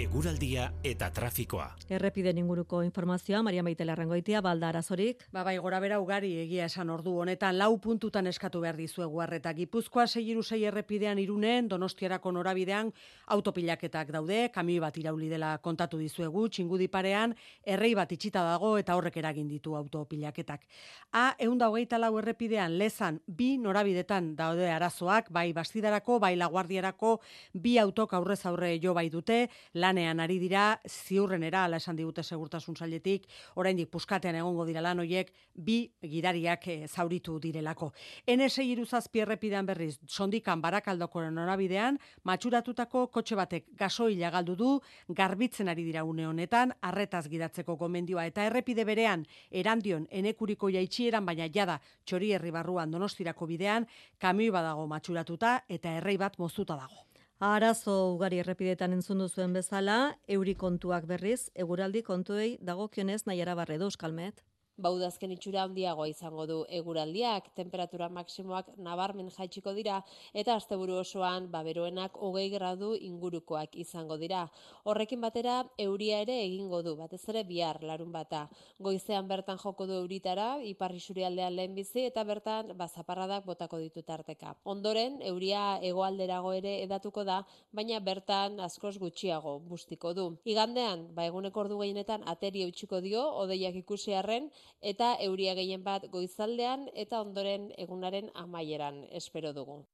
eguraldia 0.00 0.70
eta 0.86 1.10
trafikoa. 1.12 1.66
Errepiden 1.92 2.38
inguruko 2.40 2.78
informazioa, 2.82 3.42
Maria 3.42 3.62
Maite 3.62 3.84
Larrangoitia, 3.84 4.40
balda 4.40 4.70
arazorik. 4.70 5.26
Ba 5.32 5.42
bai, 5.44 5.58
gora 5.60 5.80
bera 5.82 5.98
ugari 6.00 6.30
egia 6.40 6.64
esan 6.70 6.88
ordu 6.90 7.12
honetan, 7.20 7.58
lau 7.58 7.74
puntutan 7.82 8.26
eskatu 8.30 8.62
behar 8.62 8.78
dizuegu 8.78 9.20
harreta. 9.20 9.52
Gipuzkoa 9.52 10.06
segiru 10.06 10.42
sei 10.42 10.62
errepidean 10.64 11.18
irunen, 11.20 11.68
donostiarako 11.68 12.32
norabidean, 12.32 12.92
autopilaketak 13.36 14.12
daude, 14.14 14.38
kamioi 14.54 14.80
bat 14.80 14.96
irauli 14.96 15.28
dela 15.28 15.50
kontatu 15.58 16.00
dizuegu, 16.00 16.46
txingudi 16.48 16.88
parean, 16.88 17.34
errei 17.66 17.92
bat 17.98 18.12
itxita 18.12 18.44
dago 18.46 18.76
eta 18.78 18.96
horrek 18.96 19.20
eragin 19.20 19.48
ditu 19.52 19.76
autopilaketak. 19.76 20.64
A, 21.12 21.34
eunda 21.38 21.68
hogeita 21.68 21.98
lau 21.98 22.14
errepidean, 22.22 22.78
lezan, 22.78 23.20
bi 23.26 23.58
norabidetan 23.58 24.32
daude 24.38 24.70
arazoak, 24.70 25.28
bai 25.30 25.50
bastidarako, 25.52 26.20
bai 26.20 26.36
laguardiarako, 26.40 27.18
bi 27.52 27.76
autok 27.78 28.14
aurrez 28.14 28.40
aurre 28.46 28.78
jo 28.80 28.94
bai 28.94 29.08
dute, 29.10 29.42
lanean 29.90 30.20
ari 30.22 30.38
dira, 30.38 30.78
ziurrenera, 30.86 31.64
ala 31.64 31.80
esan 31.80 31.98
digute 31.98 32.22
segurtasun 32.22 32.76
sailetik, 32.76 33.26
oraindik 33.58 33.90
puskatean 33.90 34.38
egongo 34.38 34.64
dira 34.68 34.82
lan 34.84 35.02
hoiek 35.02 35.32
bi 35.54 35.90
gidariak 36.02 36.66
eh, 36.68 36.86
zauritu 36.86 37.38
direlako. 37.42 37.90
NS 38.30 38.62
iruzazpi 38.64 39.24
errepidean 39.24 39.66
berriz, 39.66 39.98
sondikan 40.06 40.62
barakaldoko 40.62 41.24
norabidean, 41.30 41.98
matxuratutako 42.24 43.08
kotxe 43.10 43.38
batek 43.38 43.68
gasoila 43.78 44.30
galdu 44.30 44.56
du, 44.56 44.70
garbitzen 45.08 45.68
ari 45.68 45.84
dira 45.84 46.04
une 46.04 46.26
honetan, 46.28 46.74
arretaz 46.80 47.26
gidatzeko 47.28 47.76
gomendioa 47.76 48.26
eta 48.30 48.46
errepide 48.46 48.86
berean, 48.86 49.26
erandion 49.50 50.06
enekuriko 50.10 50.70
jaitxieran, 50.70 51.26
baina 51.26 51.50
jada 51.50 51.80
txori 52.06 52.32
herri 52.36 52.54
barruan 52.54 52.90
donostirako 52.90 53.50
bidean, 53.50 53.88
kamioi 54.18 54.54
badago 54.54 54.86
matxuratuta 54.86 55.60
eta 55.68 55.98
errei 55.98 56.18
bat 56.20 56.38
moztuta 56.38 56.78
dago. 56.78 57.09
Arazo 57.48 57.92
ugari 58.14 58.38
errepidetan 58.42 58.92
entzun 58.92 59.22
duzuen 59.22 59.54
bezala, 59.56 59.94
euri 60.36 60.54
kontuak 60.62 61.06
berriz, 61.08 61.48
eguraldi 61.64 62.02
kontuei 62.08 62.48
dagokionez 62.70 63.22
nahiara 63.30 63.54
barredo, 63.56 63.86
Euskalmet. 63.88 64.42
Baudazken 64.80 65.34
itxura 65.34 65.66
handiagoa 65.66 66.08
izango 66.08 66.46
du 66.48 66.58
eguraldiak, 66.78 67.50
temperatura 67.56 68.08
maksimoak 68.08 68.70
nabarmen 68.80 69.28
jaitsiko 69.34 69.74
dira 69.76 69.98
eta 70.32 70.54
asteburu 70.56 70.96
osoan 71.02 71.50
baberoenak 71.52 72.16
hogei 72.16 72.48
gradu 72.54 72.94
ingurukoak 72.96 73.76
izango 73.84 74.16
dira. 74.20 74.46
Horrekin 74.88 75.20
batera 75.20 75.58
euria 75.78 76.22
ere 76.24 76.38
egingo 76.46 76.80
du, 76.86 76.94
batez 76.96 77.20
ere 77.28 77.44
bihar 77.44 77.82
larun 77.84 78.12
bata. 78.12 78.46
Goizean 78.78 79.28
bertan 79.28 79.60
joko 79.60 79.86
du 79.86 79.98
euritara, 80.00 80.48
ipar 80.64 80.94
isurialdean 80.96 81.56
lehen 81.56 81.74
bizi 81.76 82.06
eta 82.08 82.24
bertan 82.24 82.72
bazaparradak 82.78 83.44
botako 83.44 83.82
ditu 83.84 84.02
tarteka. 84.02 84.54
Ondoren, 84.64 85.20
euria 85.28 85.78
hegoalderago 85.82 86.54
ere 86.56 86.78
edatuko 86.86 87.24
da, 87.28 87.42
baina 87.76 88.00
bertan 88.00 88.58
askoz 88.64 88.96
gutxiago 88.98 89.58
bustiko 89.68 90.14
du. 90.16 90.26
Igandean, 90.48 91.08
ba 91.14 91.28
eguneko 91.28 91.66
ordu 91.66 91.78
gehienetan 91.82 92.24
ateri 92.32 92.64
eutxiko 92.64 93.00
dio, 93.04 93.26
odeiak 93.44 93.76
ikusi 93.82 94.16
arren, 94.16 94.48
eta 94.80 95.14
euria 95.20 95.54
gehien 95.54 95.84
bat 95.84 96.06
goizaldean 96.10 96.88
eta 96.94 97.20
ondoren 97.20 97.70
egunaren 97.76 98.30
amaieran 98.34 99.04
espero 99.10 99.52
dugu. 99.52 99.84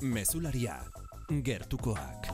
Mezularia, 0.00 0.78
gertukoak. 1.42 2.28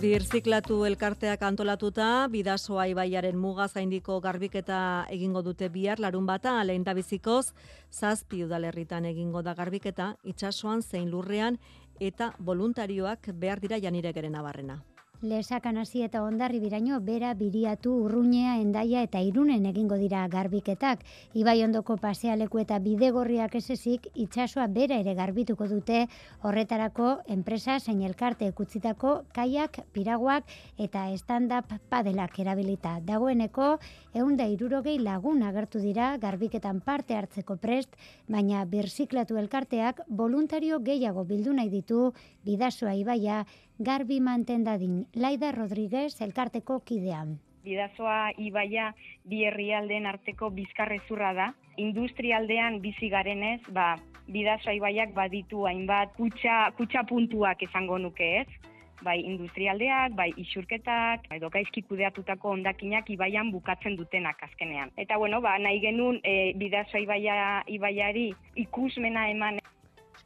Birziklatu 0.00 0.84
elkarteak 0.86 1.42
antolatuta, 1.42 2.26
bidasoa 2.32 2.86
ibaiaren 2.92 3.36
muga 3.36 3.66
zaindiko 3.68 4.20
garbiketa 4.24 5.06
egingo 5.12 5.42
dute 5.42 5.68
bihar 5.68 6.00
larun 6.00 6.24
bata, 6.26 6.54
lehen 6.64 6.84
bizikoz, 6.84 7.52
zazpi 7.90 8.44
udalerritan 8.44 9.04
egingo 9.04 9.42
da 9.42 9.52
garbiketa, 9.54 10.16
itsasoan 10.22 10.82
zein 10.82 11.10
lurrean 11.10 11.58
eta 12.00 12.32
voluntarioak 12.38 13.28
behar 13.36 13.60
dira 13.60 13.78
janire 13.78 14.12
geren 14.16 14.34
abarrena. 14.34 14.78
Lesakan 15.20 15.76
hasi 15.76 16.00
eta 16.00 16.22
ondarri 16.24 16.62
biraino 16.62 16.96
bera 17.04 17.34
biriatu 17.36 17.90
urruñea 18.06 18.54
endaia 18.56 19.02
eta 19.04 19.20
irunen 19.20 19.66
egingo 19.68 19.98
dira 20.00 20.22
garbiketak. 20.32 21.02
Ibai 21.36 21.58
ondoko 21.66 21.98
pasealeku 22.00 22.62
eta 22.62 22.78
bidegorriak 22.80 23.58
esezik 23.60 24.08
itsasoa 24.14 24.66
bera 24.72 24.96
ere 24.96 25.12
garbituko 25.18 25.68
dute 25.68 26.06
horretarako 26.40 27.10
enpresa 27.36 27.76
zein 27.80 28.00
elkarte 28.00 28.48
ekutzitako 28.48 29.26
kaiak, 29.36 29.82
piraguak 29.92 30.48
eta 30.78 31.04
stand-up 31.20 31.68
padelak 31.92 32.40
erabilita. 32.40 32.96
Dagoeneko 33.04 33.74
eunda 34.14 34.48
irurogei 34.48 34.98
lagun 35.04 35.42
agertu 35.42 35.84
dira 35.84 36.14
garbiketan 36.16 36.80
parte 36.80 37.14
hartzeko 37.14 37.58
prest, 37.60 37.92
baina 38.26 38.64
birziklatu 38.64 39.36
elkarteak 39.36 40.00
voluntario 40.08 40.80
gehiago 40.80 41.28
bildu 41.28 41.52
nahi 41.52 41.68
ditu 41.68 42.14
bidasoa 42.42 42.96
ibaia 42.96 43.44
garbi 43.80 44.20
manten 44.20 44.64
dadin. 44.64 45.06
Laida 45.16 45.52
Rodriguez 45.56 46.20
elkarteko 46.20 46.80
kidean. 46.84 47.38
Bidazoa 47.64 48.30
ibaia 48.38 48.90
bi 49.28 49.42
herrialdeen 49.48 50.06
arteko 50.06 50.50
bizkarrezurra 50.52 51.32
da. 51.36 51.46
Industrialdean 51.80 52.80
bizi 52.84 53.08
garenez, 53.12 53.60
ba, 53.72 53.94
bidazoa 54.28 54.76
ibaiak 54.76 55.14
baditu 55.16 55.64
hainbat 55.68 56.12
kutsa, 56.16 56.70
kutsa 56.76 57.04
puntuak 57.08 57.62
esango 57.64 57.98
nuke 57.98 58.28
ez. 58.42 58.48
Bai 59.00 59.16
industrialdeak, 59.24 60.12
bai 60.12 60.28
isurketak, 60.36 61.24
edo 61.32 61.48
gaizki 61.48 61.80
kudeatutako 61.88 62.50
ondakinak 62.58 63.08
ibaian 63.08 63.48
bukatzen 63.48 63.96
dutenak 63.96 64.42
azkenean. 64.44 64.92
Eta 65.00 65.16
bueno, 65.16 65.40
ba, 65.40 65.54
nahi 65.56 65.80
genuen 65.80 66.20
e, 66.20 66.52
bidazoa 66.60 67.00
ibaia, 67.00 67.38
ibaiari 67.64 68.26
ikusmena 68.60 69.30
eman 69.32 69.60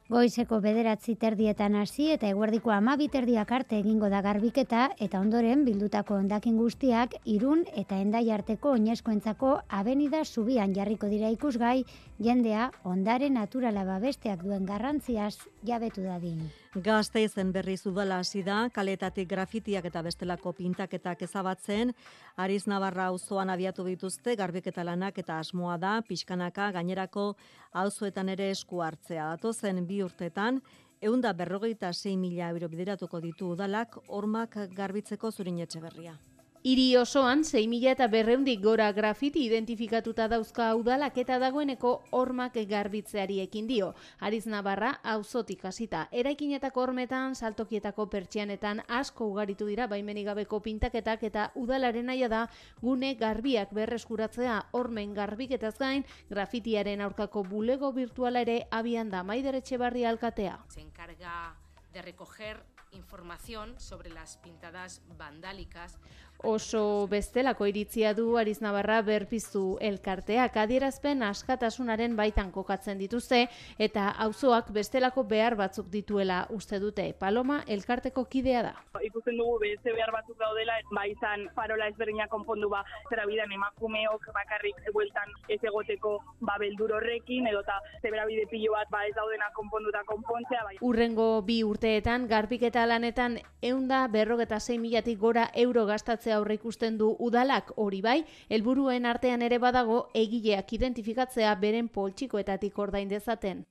Goizeko 0.05 0.59
bederatzi 0.61 1.15
terdietan 1.17 1.75
hasi 1.79 2.11
eta 2.13 2.27
eguerdiko 2.29 2.69
amabi 2.69 3.07
terdiak 3.13 3.51
arte 3.57 3.79
egingo 3.81 4.09
da 4.13 4.19
garbiketa 4.21 4.81
eta 5.05 5.21
ondoren 5.25 5.63
bildutako 5.65 6.19
ondakin 6.21 6.59
guztiak 6.61 7.15
irun 7.35 7.63
eta 7.83 7.97
endai 8.03 8.21
arteko 8.35 8.75
oinezkoentzako 8.77 9.55
abenida 9.79 10.19
zubian 10.25 10.75
jarriko 10.75 11.09
dira 11.15 11.31
ikusgai 11.33 11.79
jendea 12.27 12.67
ondare 12.83 13.31
naturala 13.39 13.87
babesteak 13.89 14.45
duen 14.45 14.69
garrantziaz 14.69 15.33
jabetu 15.71 16.05
dadin. 16.05 16.45
Gazteizen 16.75 17.53
berriz 17.55 17.85
udala 17.87 18.17
hasi 18.19 18.41
da, 18.43 18.65
kaletatik 18.67 19.29
grafitiak 19.31 19.85
eta 19.87 20.01
bestelako 20.03 20.51
pintaketak 20.57 21.21
ezabatzen, 21.23 21.93
Ariz 22.35 22.65
Navarra 22.67 23.05
auzoan 23.13 23.49
abiatu 23.49 23.85
dituzte 23.87 24.35
garbiketa 24.35 24.83
lanak 24.83 25.17
eta 25.23 25.39
asmoa 25.39 25.77
da 25.79 26.01
pixkanaka 26.03 26.73
gainerako 26.75 27.29
auzoetan 27.71 28.33
ere 28.35 28.49
esku 28.51 28.83
hartzea. 28.83 29.29
Datozen 29.37 29.85
bi 29.87 30.03
urtetan, 30.03 30.59
eunda 30.99 31.31
berrogeita 31.31 31.93
6 31.93 32.17
mila 32.19 32.51
euro 32.51 32.67
bideratuko 32.67 33.23
ditu 33.23 33.53
udalak, 33.55 33.95
ormak 34.09 34.59
garbitzeko 34.75 35.31
zurin 35.31 35.63
etxe 35.63 35.79
berria. 35.79 36.19
Hiri 36.65 36.95
osoan 36.97 37.43
6.000 37.45 37.91
eta 37.91 38.07
berreundik 38.09 38.63
gora 38.63 38.87
grafiti 38.91 39.43
identifikatuta 39.45 40.25
dauzka 40.31 40.71
udalak 40.73 41.19
eta 41.21 41.37
dagoeneko 41.37 41.91
hormak 42.09 42.57
garbitzeari 42.71 43.37
ekin 43.43 43.67
dio. 43.69 43.91
Ariz 44.17 44.47
Navarra 44.49 44.95
auzotik 45.13 45.61
hasita. 45.69 46.07
Eraikinetako 46.09 46.81
hormetan, 46.87 47.35
saltokietako 47.35 48.07
pertsianetan 48.09 48.81
asko 48.87 49.29
ugaritu 49.29 49.69
dira 49.69 49.85
baimenik 49.85 50.25
gabeko 50.31 50.59
pintaketak 50.59 51.29
eta 51.29 51.51
udalaren 51.53 52.09
naia 52.09 52.33
da 52.33 52.47
gune 52.81 53.13
garbiak 53.13 53.69
berreskuratzea 53.69 54.59
hormen 54.71 55.13
garbiketaz 55.13 55.77
gain 55.77 56.01
grafitiaren 56.31 57.01
aurkako 57.01 57.43
bulego 57.43 57.93
virtuala 57.93 58.41
ere 58.41 58.63
abian 58.71 59.13
da 59.13 59.21
Maider 59.21 59.61
Etxebarri 59.61 60.03
alkatea. 60.03 60.63
Se 60.69 60.81
encarga 60.81 61.59
de 61.93 62.01
recoger 62.01 62.74
información 62.95 63.75
sobre 63.79 64.09
las 64.09 64.37
pintadas 64.37 65.01
vandálicas 65.17 65.99
Oso 66.43 67.07
bestelako 67.07 67.65
iritzia 67.65 68.13
du 68.13 68.37
Ariz 68.37 68.59
Navarra 68.61 68.99
berpiztu 69.01 69.77
elkarteak 69.81 70.57
adierazpen 70.59 71.23
askatasunaren 71.23 72.15
baitan 72.15 72.51
kokatzen 72.51 72.99
dituzte 72.99 73.47
eta 73.79 74.09
auzoak 74.25 74.69
bestelako 74.75 75.23
behar 75.23 75.55
batzuk 75.55 75.87
dituela 75.89 76.45
uste 76.51 76.79
dute. 76.79 77.07
Paloma 77.17 77.63
elkarteko 77.67 78.25
kidea 78.29 78.61
da. 78.67 78.73
Ikusten 79.01 79.39
dugu 79.39 79.57
beste 79.63 79.93
behar 79.95 80.11
batzuk 80.11 80.37
daudela, 80.37 80.75
ba 80.91 81.07
izan 81.07 81.47
farola 81.55 81.87
ezberdinak 81.87 82.29
konpondu 82.29 82.69
ba, 82.69 82.83
zera 83.09 83.25
bidan 83.25 83.51
emakumeok 83.51 84.27
bakarrik 84.35 84.83
bueltan 84.93 85.31
ez 85.47 85.61
egoteko 85.63 86.19
ba 86.41 86.59
beldur 86.59 86.93
horrekin, 86.99 87.47
edota 87.47 87.79
zebera 88.01 88.27
bide 88.29 88.45
pilo 88.51 88.75
bat 88.75 88.91
ba 88.91 89.05
ez 89.07 89.15
daudena 89.15 89.49
konpondu 89.55 89.89
eta 89.89 90.03
konpontzea. 90.05 90.63
Bai. 90.65 90.77
Urrengo 90.81 91.41
bi 91.47 91.63
urteetan, 91.63 92.27
garpiketa 92.27 92.84
lanetan 92.85 93.39
eunda 93.61 94.07
berrogeta 94.07 94.59
6 94.59 94.79
milatik 94.79 95.19
gora 95.19 95.49
euro 95.53 95.85
gastatzen 95.85 96.33
aurre 96.33 96.57
ikusten 96.59 96.97
du 96.97 97.15
udalak 97.19 97.71
hori 97.75 98.01
bai, 98.01 98.25
helburuen 98.49 99.05
artean 99.05 99.41
ere 99.41 99.59
badago 99.59 100.09
egileak 100.13 100.73
identifikatzea 100.73 101.55
beren 101.55 101.89
poltsikoetatik 101.89 102.79
ordain 102.79 103.09
dezaten. 103.09 103.65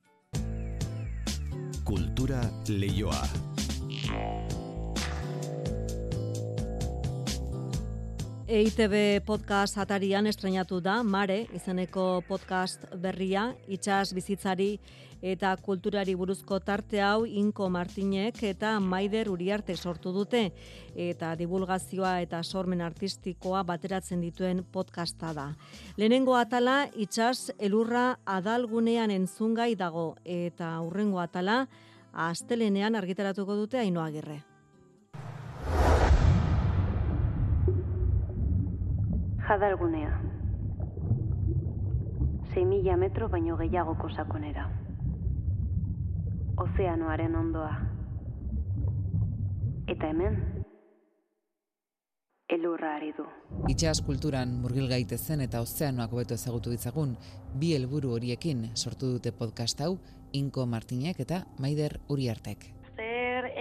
Kultura 1.85 2.41
leioa. 2.69 3.23
EITB 8.45 9.25
podcast 9.25 9.79
atarian 9.81 10.27
estrenatu 10.29 10.77
da 10.85 10.99
Mare 11.03 11.47
izeneko 11.57 12.21
podcast 12.29 12.83
berria 13.01 13.47
itsas 13.73 14.13
bizitzari 14.13 14.67
eta 15.25 15.55
kulturari 15.65 16.13
buruzko 16.13 16.59
tarte 16.61 17.01
hau 17.01 17.25
Inko 17.25 17.71
Martinek 17.73 18.43
eta 18.45 18.75
Maider 18.85 19.33
Uriarte 19.33 19.79
sortu 19.79 20.13
dute 20.13 20.51
eta 20.93 21.33
divulgazioa 21.41 22.19
eta 22.21 22.43
sormen 22.45 22.85
artistikoa 22.85 23.65
bateratzen 23.65 24.21
dituen 24.21 24.61
podcasta 24.71 25.33
da. 25.33 25.49
Lehenengo 25.97 26.37
atala 26.37 26.91
itsas 26.95 27.51
elurra 27.59 28.19
adalgunean 28.27 29.11
entzungai 29.11 29.73
dago 29.75 30.11
eta 30.25 30.75
hurrengo 30.85 31.25
atala 31.25 31.63
astelenean 32.13 32.95
argitaratuko 32.95 33.57
dute 33.57 33.81
Ainoagirre. 33.81 34.43
Jadalgunea. 39.49 40.21
6.000 42.55 42.97
metro 42.97 43.29
baino 43.29 43.57
gehiagoko 43.57 44.09
sakonera 44.09 44.71
ozeanoaren 46.57 47.37
ondoa. 47.37 47.73
Eta 49.89 50.09
hemen, 50.09 50.39
elurra 52.49 52.95
ari 52.97 53.13
du. 53.17 53.27
Itxas 53.69 54.01
kulturan 54.07 54.55
murgil 54.63 54.89
gaitezen 54.89 55.45
eta 55.45 55.61
ozeanoak 55.65 56.15
hobeto 56.15 56.39
ezagutu 56.39 56.73
ditzagun, 56.73 57.17
bi 57.61 57.75
helburu 57.77 58.15
horiekin 58.17 58.71
sortu 58.75 59.15
dute 59.17 59.33
podcast 59.33 59.81
hau, 59.85 59.99
Inko 60.33 60.67
Martinek 60.67 61.21
eta 61.27 61.45
Maider 61.59 62.01
Uriartek 62.09 62.84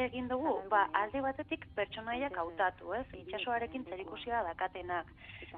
egin 0.06 0.28
dugu, 0.28 0.54
ba, 0.70 0.86
alde 1.00 1.22
batetik 1.24 1.66
pertsonaiak 1.78 2.36
hautatu, 2.38 2.94
ez? 2.98 3.06
Itxasoarekin 3.22 3.86
zerikusia 3.90 4.44
dakatenak. 4.48 5.10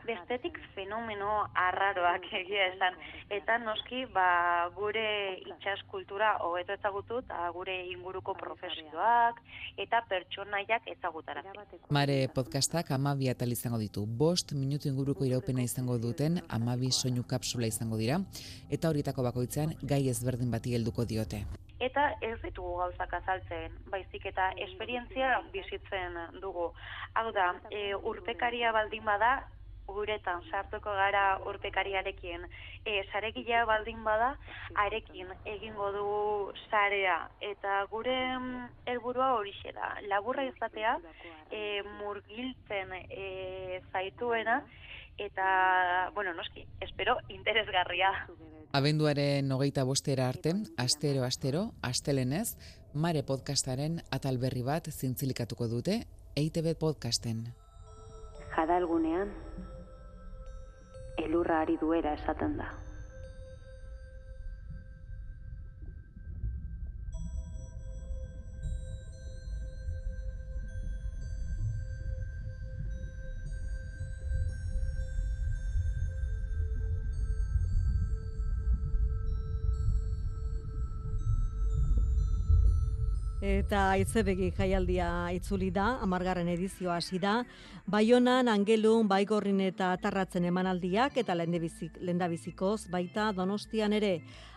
Bestetik 0.05 0.57
fenomeno 0.75 1.47
arraroak 1.55 2.27
egia 2.39 2.67
esan. 2.73 2.97
Eta 3.33 3.57
noski, 3.63 4.03
ba, 4.13 4.69
gure 4.75 5.05
itxas 5.41 5.79
kultura 5.91 6.35
hobeto 6.45 6.75
ezagutu 6.77 7.19
eta 7.23 7.49
gure 7.55 7.75
inguruko 7.91 8.35
profesioak 8.37 9.41
eta 9.81 10.03
pertsonaiak 10.09 10.89
ezagutara. 10.95 11.43
Mare 11.89 12.17
podcastak 12.35 12.91
amabi 12.91 13.29
atal 13.33 13.51
izango 13.51 13.81
ditu. 13.81 14.05
Bost 14.05 14.53
minutu 14.53 14.91
inguruko 14.91 15.25
iraupena 15.25 15.65
izango 15.65 15.97
duten 15.97 16.41
amabi 16.49 16.91
soinu 16.91 17.23
kapsula 17.23 17.71
izango 17.71 17.97
dira. 18.01 18.19
Eta 18.69 18.89
horietako 18.89 19.29
bakoitzean 19.31 19.77
gai 19.81 20.05
ezberdin 20.09 20.51
bati 20.51 20.75
helduko 20.75 21.05
diote 21.05 21.45
eta 21.87 22.05
ez 22.21 22.37
ditugu 22.43 22.77
gauzak 22.81 23.13
azaltzen, 23.19 23.75
baizik 23.93 24.25
eta 24.31 24.51
esperientzia 24.67 25.41
bizitzen 25.53 26.17
dugu. 26.41 26.71
Hau 27.19 27.27
da, 27.35 27.51
e, 27.71 27.91
urpekaria 27.95 28.71
baldin 28.75 29.05
bada, 29.05 29.35
guretan 29.87 30.41
sartuko 30.49 30.93
gara 30.97 31.23
urpekariarekin, 31.45 32.45
e, 32.85 32.95
saregilea 33.11 33.65
baldin 33.69 34.01
bada, 34.03 34.31
arekin 34.85 35.29
egingo 35.45 35.91
dugu 35.93 36.53
sarea, 36.69 37.17
eta 37.41 37.83
gure 37.91 38.15
mm, 38.37 38.65
helburua 38.91 39.33
hori 39.37 39.53
da, 39.75 39.93
laburra 40.09 40.47
izatea, 40.49 40.97
e, 41.51 41.83
murgiltzen 41.99 42.97
e, 43.09 43.81
zaituena, 43.91 44.63
eta, 45.17 46.11
bueno, 46.13 46.33
noski, 46.33 46.67
espero 46.81 47.17
interesgarria. 47.29 48.11
Abenduaren 48.73 49.51
hogeita 49.51 49.83
bostera 49.83 50.27
arte, 50.27 50.53
astero, 50.77 51.23
astero, 51.23 51.71
astelenez, 51.81 52.57
Mare 52.93 53.23
Podcastaren 53.23 54.01
atal 54.11 54.37
berri 54.37 54.63
bat 54.63 54.87
zintzilikatuko 54.91 55.67
dute 55.67 56.05
EITB 56.35 56.75
Podcasten. 56.79 57.45
Jadalgunean, 58.55 59.31
elurra 61.17 61.61
ari 61.61 61.77
duera 61.81 62.13
esaten 62.15 62.57
da. 62.57 62.71
Eta 83.45 83.93
itzebegi 84.01 84.47
jaialdia 84.57 85.07
itzuli 85.35 85.67
da, 85.69 85.99
amargarren 86.01 86.47
edizioa 86.49 86.95
hasi 86.97 87.19
da. 87.21 87.35
Baionan, 87.85 88.49
Angelun, 88.49 89.05
Baigorrin 89.11 89.59
eta 89.67 89.91
Tarratzen 90.01 90.47
emanaldiak 90.49 91.19
eta 91.21 91.35
lendabizikoz 91.37 92.87
baita 92.89 93.29
Donostian 93.37 93.93
ere. 93.93 94.15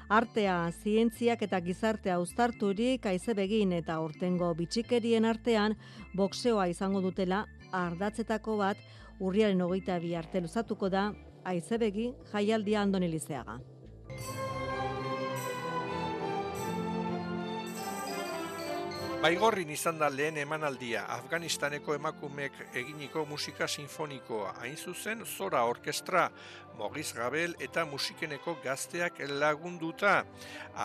Artea, 0.08 0.56
zientziak 0.72 1.44
eta 1.44 1.60
gizartea 1.60 2.16
uztarturik 2.22 3.04
aizebegin 3.12 3.76
eta 3.76 4.00
urtengo 4.00 4.54
bitxikerien 4.56 5.28
artean 5.28 5.76
bokseoa 6.16 6.70
izango 6.72 7.04
dutela 7.04 7.44
ardatzetako 7.68 8.56
bat 8.62 8.80
urriaren 9.20 9.60
hogeita 9.60 9.98
bi 10.00 10.14
arte 10.16 10.40
luzatuko 10.40 10.88
da 10.88 11.10
aizebegi 11.44 12.14
jaialdia 12.32 12.80
andonilizeaga. 12.88 13.60
Baigorrin 19.18 19.70
izan 19.74 19.96
da 19.98 20.06
lehen 20.14 20.36
emanaldia 20.38 21.00
Afganistaneko 21.10 21.96
emakumeek 21.96 22.54
eginiko 22.78 23.24
musika 23.26 23.66
sinfonikoa. 23.66 24.52
Hain 24.60 24.76
zuzen, 24.76 25.24
Zora 25.26 25.64
Orkestra, 25.66 26.28
Mogiz 26.78 27.10
Gabel 27.16 27.56
eta 27.58 27.82
musikeneko 27.84 28.54
gazteak 28.62 29.18
lagunduta. 29.40 30.22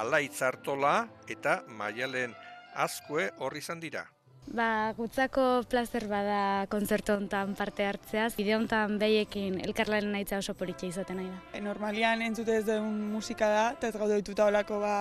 Ala 0.02 0.18
itzartola 0.26 0.96
eta 1.30 1.60
maialen 1.68 2.34
azkue 2.74 3.30
horri 3.38 3.62
izan 3.62 3.80
dira. 3.80 4.08
Ba, 4.52 4.92
gutzako 4.98 5.64
plazer 5.72 6.04
bada 6.12 6.68
konzertu 6.70 7.14
hontan 7.16 7.54
parte 7.56 7.86
hartzeaz. 7.88 8.34
Bide 8.36 8.58
hontan 8.58 8.98
behiekin 9.00 9.56
elkarlaren 9.64 10.12
naitza 10.12 10.38
oso 10.42 10.54
poritxe 10.60 10.90
izaten 10.90 11.18
nahi 11.18 11.30
da. 11.30 11.40
E, 11.56 11.62
normalian 11.64 12.22
entzute 12.26 12.58
ez 12.60 12.66
duen 12.68 12.90
musika 13.14 13.48
da, 13.50 13.64
eta 13.78 13.88
ez 13.88 13.96
gaude 13.96 14.20
dituta 14.20 14.50
olako 14.52 14.82
ba, 14.84 14.96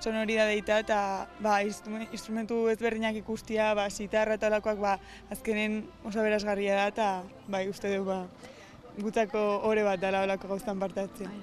sonorida 0.00 0.46
deita, 0.46 0.78
eta 0.86 1.00
ba, 1.42 1.58
instrumentu 1.66 2.68
ezberdinak 2.70 3.18
ikustia, 3.18 3.72
ba, 3.74 3.88
sitarra 3.90 4.38
eta 4.38 4.52
olakoak 4.52 4.78
ba, 4.80 4.94
azkenen 5.34 5.82
oso 6.04 6.22
berazgarria 6.22 6.78
da, 6.78 6.86
eta 6.94 7.10
ba, 7.50 7.64
uste 7.68 7.90
du 7.96 8.06
ba, 8.06 8.22
gutzako 9.02 9.42
ore 9.66 9.82
bat 9.82 10.00
dela 10.00 10.22
olako 10.22 10.54
gauztan 10.54 10.78
parte 10.78 11.02
hartzen. 11.02 11.34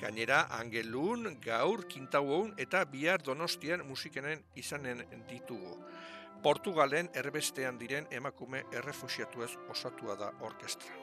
Gainera, 0.00 0.46
Angelun, 0.56 1.36
Gaur, 1.44 1.84
Kintauon 1.84 2.54
eta 2.56 2.86
Bihar 2.88 3.20
Donostian 3.20 3.84
musikenen 3.84 4.40
izanen 4.56 5.04
ditugu. 5.28 5.76
Portugalen 6.42 7.10
erbestean 7.14 7.78
diren 7.78 8.06
emakume 8.10 8.64
errefusiatuez 8.72 9.50
osatua 9.68 10.16
da 10.16 10.32
orkestra. 10.40 10.96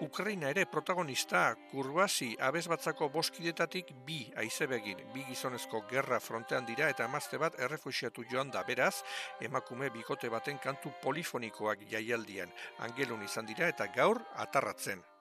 Ukraina 0.00 0.48
ere 0.50 0.64
protagonista, 0.66 1.44
kurbasi 1.70 2.32
abezbatzako 2.40 3.10
boskidetatik 3.14 3.92
bi 4.06 4.18
aizebegin, 4.42 5.04
bi 5.14 5.22
gizonezko 5.28 5.84
gerra 5.90 6.18
frontean 6.18 6.66
dira 6.66 6.88
eta 6.90 7.06
emazte 7.06 7.38
bat 7.38 7.60
errefusiatu 7.60 8.26
joan 8.32 8.50
da, 8.50 8.64
beraz, 8.66 9.04
emakume 9.40 9.92
bikote 9.94 10.32
baten 10.32 10.58
kantu 10.58 10.96
polifonikoak 11.02 11.86
jaialdian, 11.92 12.50
angelun 12.88 13.22
izan 13.22 13.46
dira 13.46 13.68
eta 13.70 13.86
gaur 13.94 14.24
atarratzen. 14.34 15.13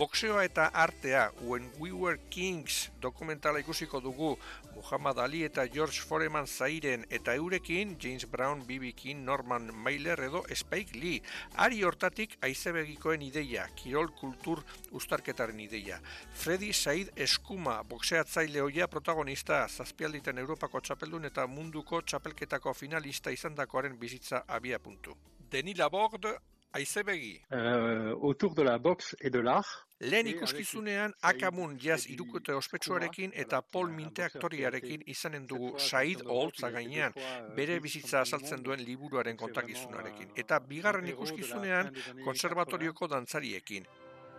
Boxeoa 0.00 0.46
eta 0.46 0.70
artea, 0.72 1.30
When 1.42 1.66
We 1.78 1.92
Were 1.92 2.18
Kings 2.30 2.88
dokumentala 3.02 3.60
ikusiko 3.60 3.98
dugu 4.00 4.30
Muhammad 4.74 5.18
Ali 5.18 5.42
eta 5.44 5.66
George 5.68 6.00
Foreman 6.00 6.46
zairen 6.46 7.04
eta 7.10 7.34
eurekin 7.36 7.98
James 8.00 8.24
Brown, 8.24 8.62
B.B. 8.64 8.94
King, 8.96 9.20
Norman 9.26 9.68
Mailer 9.74 10.22
edo 10.24 10.40
Spike 10.54 10.96
Lee. 10.96 11.20
Ari 11.60 11.82
hortatik 11.84 12.38
aizebegikoen 12.40 13.20
ideia, 13.26 13.66
kirol 13.76 14.08
kultur 14.16 14.62
ustarketaren 14.90 15.60
ideia. 15.60 16.00
Freddy 16.32 16.72
Said 16.72 17.10
Eskuma, 17.14 17.82
boxeatzaile 17.82 18.62
hoia 18.64 18.88
protagonista, 18.88 19.66
zazpialditen 19.68 20.40
Europako 20.40 20.80
txapeldun 20.80 21.28
eta 21.28 21.44
munduko 21.46 22.00
txapelketako 22.00 22.72
finalista 22.72 23.36
izandakoaren 23.36 24.00
bizitza 24.00 24.46
abia 24.48 24.80
puntu. 24.80 25.12
Denila 25.52 25.90
Bord, 25.92 26.24
aizebegi. 26.72 27.36
Uh, 27.50 28.16
autour 28.22 28.54
de 28.54 28.62
la 28.62 28.78
boxe 28.78 29.16
et 29.20 29.30
de 29.30 29.40
l'art, 29.40 29.86
Lehen 30.00 30.28
ikuskizunean 30.30 31.12
Akamun 31.28 31.74
jaz 31.82 32.06
irukote 32.08 32.54
ospetsuarekin 32.56 33.34
eta 33.42 33.60
Paul 33.60 33.90
Minte 33.92 34.24
aktoriarekin 34.24 35.02
izanen 35.12 35.44
dugu 35.48 35.74
Said 35.78 36.22
Oholtza 36.24 36.70
gainean, 36.72 37.12
bere 37.56 37.76
bizitza 37.84 38.22
azaltzen 38.24 38.64
duen 38.64 38.80
liburuaren 38.86 39.36
kontakizunarekin. 39.36 40.32
Eta 40.44 40.60
bigarren 40.72 41.12
ikuskizunean 41.12 41.92
konservatorioko 42.24 43.10
dantzariekin. 43.12 43.84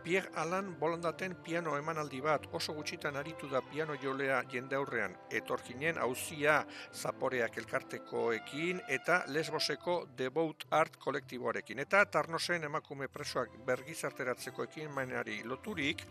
Pierre 0.04 0.32
Alan 0.36 0.80
bolandaten 0.80 1.36
piano 1.43 1.76
emanaldi 1.78 2.22
bat 2.26 2.47
oso 2.58 2.74
gutxitan 2.74 3.20
aritu 3.20 3.49
da 3.52 3.62
piano 3.62 3.93
jolea 4.02 4.39
jende 4.49 4.76
aurrean. 4.76 5.14
Etorkinen 5.30 5.99
hauzia 6.02 6.56
zaporeak 6.93 7.58
elkartekoekin 7.62 8.82
eta 8.88 9.22
lesboseko 9.28 9.95
devout 10.18 10.66
art 10.72 10.97
kolektiboarekin. 10.97 11.86
Eta 11.86 12.06
tarnosen 12.06 12.64
emakume 12.64 13.08
presoak 13.08 13.56
bergizarteratzekoekin 13.66 14.91
mainari 14.91 15.41
loturik, 15.45 16.06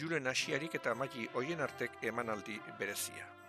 juren 0.00 0.26
asiarik 0.26 0.80
eta 0.80 0.94
magi 0.94 1.28
hoien 1.34 1.60
artek 1.60 2.00
emanaldi 2.02 2.60
berezia. 2.78 3.43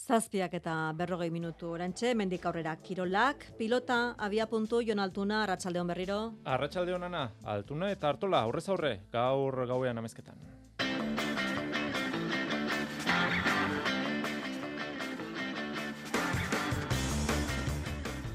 Zazpiak 0.00 0.54
eta 0.56 0.74
berrogei 0.96 1.28
minutu 1.30 1.68
orantxe, 1.74 2.14
mendik 2.16 2.46
aurrera 2.48 2.72
kirolak, 2.86 3.44
pilota, 3.58 3.98
abia 4.18 4.46
puntu, 4.48 4.80
Jon 4.86 4.98
Altuna, 5.04 5.42
Arratxaldeon 5.44 5.92
berriro. 5.92 6.20
Arratxaldeon 6.54 7.04
ana, 7.10 7.26
Altuna 7.44 7.90
eta 7.92 8.08
Artola, 8.14 8.40
aurrez 8.48 8.68
aurre, 8.68 8.94
gaur 9.12 9.66
gauean 9.68 10.00
amezketan. 10.00 10.59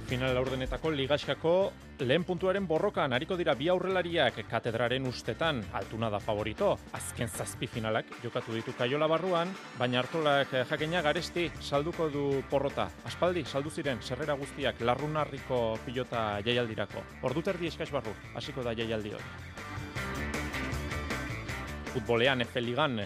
Final 0.05 0.35
laurdenetako 0.37 0.91
ligaxkako 0.93 1.51
lehen 2.05 2.23
puntuaren 2.27 2.67
borrokan 2.69 3.15
hariko 3.15 3.33
dira 3.39 3.55
bi 3.57 3.71
aurrelariak 3.73 4.37
katedraren 4.51 5.07
ustetan 5.09 5.63
altuna 5.73 6.11
da 6.13 6.19
favorito. 6.21 6.75
Azken 6.93 7.27
zazpi 7.27 7.65
finalak 7.65 8.11
jokatu 8.21 8.53
ditu 8.53 8.75
kaiola 8.77 9.07
barruan, 9.09 9.49
baina 9.79 10.03
hartolak 10.03 10.53
jakena 10.69 11.01
garesti 11.01 11.47
salduko 11.59 12.09
du 12.13 12.43
porrota. 12.51 12.85
Aspaldi, 13.09 13.47
saldu 13.49 13.73
ziren, 13.73 14.01
serrera 14.01 14.37
guztiak 14.37 14.85
larrunarriko 14.85 15.79
pilota 15.85 16.39
jaialdirako. 16.45 17.01
Ordu 17.25 17.41
terdi 17.41 17.73
eskaz 17.73 17.89
barru, 17.89 18.13
hasiko 18.35 18.61
da 18.61 18.77
jaialdi 18.77 19.13
hori. 19.17 19.29
Futbolean, 21.95 22.41
Efe 22.45 22.61
Ligan, 22.61 22.99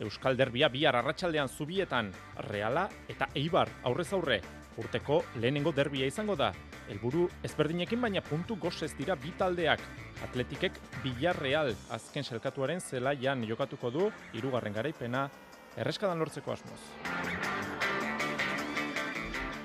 Euskal 0.00 0.36
Derbia 0.36 0.68
bihar 0.68 0.96
arratsaldean 0.98 1.48
zubietan, 1.48 2.10
Reala 2.48 2.88
eta 3.08 3.28
Eibar 3.36 3.68
aurrez 3.84 4.12
aurre 4.16 4.40
urteko 4.80 5.20
lehenengo 5.36 5.72
derbia 5.76 6.08
izango 6.08 6.36
da. 6.36 6.50
Helburu 6.90 7.28
ezberdinekin 7.46 8.00
baina 8.02 8.22
puntu 8.24 8.56
gozez 8.58 8.92
dira 8.98 9.14
bi 9.14 9.32
taldeak. 9.38 9.84
Atletikek 10.26 10.80
Villarreal 11.04 11.74
azken 11.94 12.26
selkatuaren 12.26 12.80
zelaian 12.80 13.44
jokatuko 13.46 13.92
du 13.94 14.10
hirugarren 14.34 14.74
garaipena 14.74 15.28
erreskadan 15.76 16.18
lortzeko 16.18 16.56
asmoz. 16.56 16.80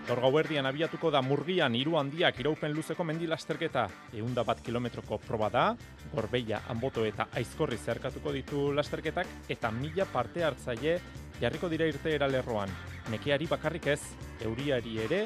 Gaur 0.05 0.20
gauerdian 0.22 0.68
abiatuko 0.70 1.09
da 1.09 1.18
murgian 1.26 1.74
hiru 1.74 1.95
handiak 1.97 2.38
iraupen 2.38 2.76
luzeko 2.78 3.03
mendi 3.03 3.26
lasterketa. 3.26 3.88
Eunda 4.13 4.43
bat 4.45 4.59
kilometroko 4.61 5.18
proba 5.24 5.49
da, 5.49 5.63
gorbeia, 6.11 6.59
anboto 6.70 7.01
eta 7.09 7.26
aizkorri 7.34 7.80
zerkatuko 7.82 8.34
ditu 8.36 8.68
lasterketak, 8.78 9.32
eta 9.49 9.72
mila 9.74 10.05
parte 10.05 10.45
hartzaile 10.45 10.99
jarriko 11.41 11.69
dira 11.69 11.88
irteera 11.89 12.27
lerroan. 12.27 12.71
Nekeari 13.11 13.47
bakarrik 13.47 13.88
ez, 13.93 14.01
euriari 14.45 14.97
ere, 15.05 15.25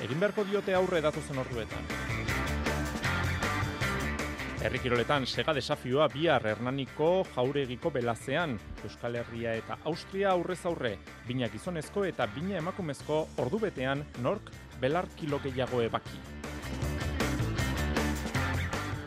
egin 0.00 0.20
beharko 0.20 0.44
diote 0.48 0.74
aurre 0.74 1.00
datuzen 1.04 1.38
orduetan. 1.38 1.90
Herrikiroletan 4.60 5.24
sega 5.24 5.54
desafioa 5.56 6.10
bihar 6.12 6.44
Hernaniko 6.44 7.22
jauregiko 7.32 7.88
belazean, 7.94 8.58
Euskal 8.84 9.16
Herria 9.16 9.54
eta 9.56 9.78
Austria 9.88 10.34
aurrez 10.34 10.58
aurre, 10.68 10.98
bina 11.28 11.48
gizonezko 11.48 12.04
eta 12.04 12.28
bina 12.34 12.58
emakumezko 12.60 13.22
ordubetean 13.40 14.04
nork 14.20 14.52
belar 14.80 15.08
kilo 15.16 15.40
gehiago 15.40 15.80
ebaki. 15.86 16.39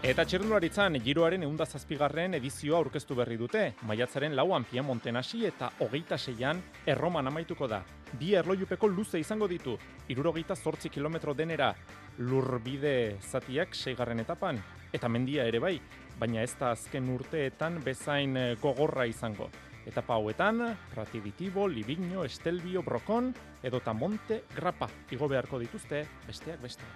Eta 0.03 0.25
txirrendularitzan, 0.27 0.97
giroaren 0.99 1.45
eunda 1.47 1.63
zazpigarren 1.63 2.33
edizioa 2.35 2.75
aurkeztu 2.81 3.15
berri 3.15 3.37
dute. 3.39 3.61
Maiatzaren 3.87 4.33
lauan 4.35 4.65
Piemonten 4.67 5.15
hasi 5.15 5.45
eta 5.47 5.69
hogeita 5.79 6.17
seian 6.17 6.59
erroman 6.91 7.29
amaituko 7.31 7.69
da. 7.71 7.79
Bi 8.19 8.33
erloiupeko 8.35 8.89
luze 8.91 9.21
izango 9.23 9.47
ditu, 9.47 9.77
irurogeita 10.11 10.57
zortzi 10.59 10.91
kilometro 10.91 11.31
denera 11.33 11.69
lurbide 12.17 13.15
zatiak 13.21 13.71
seigarren 13.79 14.19
etapan, 14.19 14.59
eta 14.91 15.07
mendia 15.07 15.45
ere 15.47 15.61
bai, 15.63 15.77
baina 16.19 16.43
ez 16.43 16.51
da 16.59 16.73
azken 16.75 17.07
urteetan 17.13 17.79
bezain 17.85 18.35
gogorra 18.59 19.05
izango. 19.07 19.47
Etapa 19.87 20.17
hauetan, 20.19 20.65
Ratibitibo, 20.97 21.69
Libigno, 21.69 22.25
Estelbio, 22.27 22.83
Brokon, 22.83 23.31
edota 23.63 23.95
Monte, 23.95 24.43
Grapa, 24.53 24.91
igo 25.15 25.31
beharko 25.31 25.63
dituzte, 25.63 26.03
besteak 26.27 26.59
beste. 26.59 26.91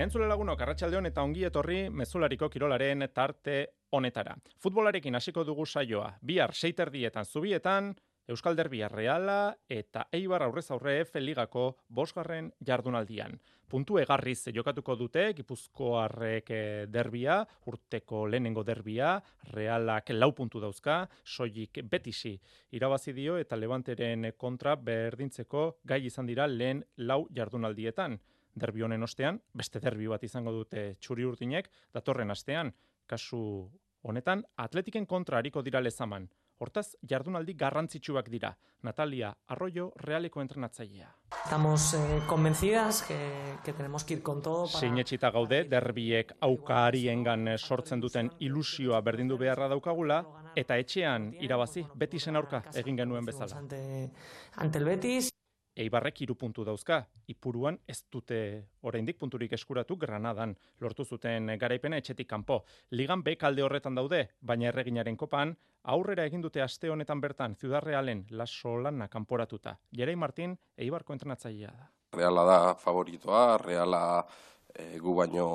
Entzule 0.00 0.24
lagunok, 0.24 0.62
arratsaldeon 0.64 1.10
eta 1.10 1.20
ongi 1.20 1.42
etorri 1.44 1.80
mezulariko 1.92 2.46
kirolaren 2.48 3.04
tarte 3.12 3.56
honetara. 3.92 4.32
Futbolarekin 4.64 5.18
hasiko 5.18 5.42
dugu 5.44 5.66
saioa. 5.66 6.14
Bihar 6.24 6.54
seiterdietan 6.54 7.26
zubietan, 7.28 7.90
Euskal 8.32 8.56
Derbia 8.56 8.88
Reala 8.88 9.52
eta 9.68 10.06
Eibar 10.16 10.46
aurrez 10.46 10.70
aurre 10.70 10.94
F 11.02 11.20
Ligako 11.20 11.66
bosgarren 11.88 12.48
jardunaldian. 12.64 13.36
Puntu 13.68 13.98
egarriz 14.00 14.48
jokatuko 14.56 14.96
dute, 14.96 15.26
Gipuzkoarrek 15.36 16.48
derbia, 16.88 17.42
urteko 17.66 18.24
lehenengo 18.26 18.64
derbia, 18.64 19.18
Realak 19.52 20.14
lau 20.16 20.32
puntu 20.32 20.64
dauzka, 20.64 21.02
soilik 21.24 21.84
betisi 21.84 22.38
irabazi 22.72 23.12
dio 23.12 23.36
eta 23.36 23.60
Levanteren 23.60 24.32
kontra 24.38 24.76
berdintzeko 24.76 25.82
gai 25.84 26.06
izan 26.06 26.26
dira 26.26 26.48
lehen 26.48 26.86
lau 26.96 27.26
jardunaldietan 27.36 28.18
derbi 28.54 28.82
honen 28.82 29.02
ostean, 29.02 29.40
beste 29.54 29.80
derbi 29.80 30.08
bat 30.10 30.22
izango 30.24 30.52
dute 30.52 30.94
txuri 31.00 31.24
urdinek, 31.24 31.70
datorren 31.94 32.30
astean, 32.30 32.72
kasu 33.06 33.70
honetan, 34.02 34.44
atletiken 34.56 35.06
kontra 35.06 35.38
hariko 35.38 35.62
dira 35.62 35.80
lezaman. 35.80 36.28
Hortaz, 36.60 36.90
jardunaldi 37.08 37.54
garrantzitsuak 37.56 38.26
dira. 38.28 38.50
Natalia 38.84 39.30
Arroyo, 39.48 39.92
realeko 39.96 40.42
entrenatzailea. 40.42 41.08
Estamos 41.44 41.94
eh, 41.94 42.20
convencidas 42.26 43.02
que, 43.02 43.16
que 43.64 43.72
tenemos 43.72 44.04
que 44.04 44.14
ir 44.14 44.22
con 44.22 44.42
todo 44.42 44.66
para... 44.66 44.78
Sinetxita 44.78 45.30
gaude, 45.30 45.64
derbiek 45.64 46.34
aukariengan 46.40 47.56
sortzen 47.56 48.00
duten 48.00 48.30
ilusioa 48.40 49.00
berdindu 49.00 49.38
beharra 49.40 49.70
daukagula, 49.72 50.20
eta 50.54 50.76
etxean 50.76 51.32
irabazi, 51.40 51.86
betisen 51.94 52.36
aurka 52.36 52.62
egin 52.74 53.00
genuen 53.00 53.24
bezala. 53.24 53.56
Ante, 53.56 54.10
ante 54.56 54.78
el 54.78 54.84
Betis. 54.84 55.30
Eibarrek 55.76 56.20
hiru 56.22 56.34
puntu 56.34 56.64
dauzka. 56.64 57.04
Ipuruan 57.30 57.78
ez 57.88 58.02
dute 58.12 58.40
oraindik 58.82 59.18
punturik 59.18 59.52
eskuratu 59.52 59.96
Granadan 59.96 60.56
lortu 60.80 61.04
zuten 61.04 61.52
garaipena 61.58 61.96
etxetik 61.96 62.28
kanpo. 62.28 62.64
Ligan 62.90 63.22
B 63.22 63.36
kalde 63.36 63.62
horretan 63.62 63.94
daude, 63.94 64.28
baina 64.40 64.68
erreginaren 64.68 65.16
kopan 65.16 65.54
aurrera 65.84 66.26
egin 66.28 66.42
dute 66.42 66.62
aste 66.62 66.90
honetan 66.90 67.20
bertan 67.20 67.56
Ciudad 67.56 67.82
Realen 67.82 68.26
La 68.30 68.46
Solana 68.46 69.08
kanporatuta. 69.08 69.76
Jerei 69.96 70.16
Martin 70.16 70.58
Eibarko 70.76 71.12
entrenatzailea 71.12 71.70
da. 71.70 71.88
Reala 72.12 72.44
da 72.44 72.74
favoritoa, 72.74 73.58
Reala 73.58 74.26
e, 74.74 74.98
gu 74.98 75.14
baino 75.14 75.46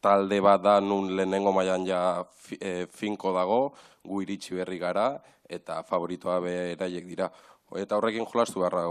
talde 0.00 0.40
bat 0.40 0.62
da 0.62 0.80
nun 0.80 1.14
lehenengo 1.16 1.52
mailan 1.52 1.86
ja 1.86 2.24
e, 2.60 2.86
finko 2.86 3.32
dago, 3.32 3.60
gu 4.04 4.22
iritsi 4.22 4.54
berri 4.54 4.78
gara 4.78 5.12
eta 5.48 5.82
favoritoa 5.82 6.40
beraiek 6.40 7.06
dira. 7.06 7.30
Eta 7.76 7.98
horrekin 7.98 8.24
jolastu 8.26 8.62
beharra, 8.62 8.86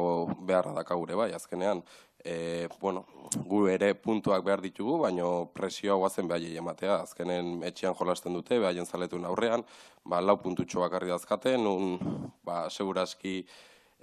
beharra 0.45 0.73
daka 0.75 0.95
gure 0.95 1.15
bai, 1.17 1.32
azkenean. 1.34 1.82
E, 2.23 2.67
bueno, 2.82 3.05
gu 3.47 3.67
ere 3.71 3.93
puntuak 3.95 4.43
behar 4.43 4.61
ditugu, 4.61 4.97
baino 5.05 5.49
presioa 5.55 5.95
guazen 5.97 6.28
behaiei 6.28 6.57
ematea. 6.57 6.99
Azkenen 7.07 7.63
etxean 7.63 7.95
jolasten 7.97 8.34
dute, 8.38 8.59
behaien 8.59 8.86
zaletun 8.86 9.25
aurrean, 9.25 9.63
ba, 10.03 10.21
lau 10.21 10.38
puntutxo 10.41 10.84
bakarri 10.84 11.09
dazkaten, 11.13 11.65
un, 11.67 12.30
ba, 12.45 12.67
seguraski 12.69 13.39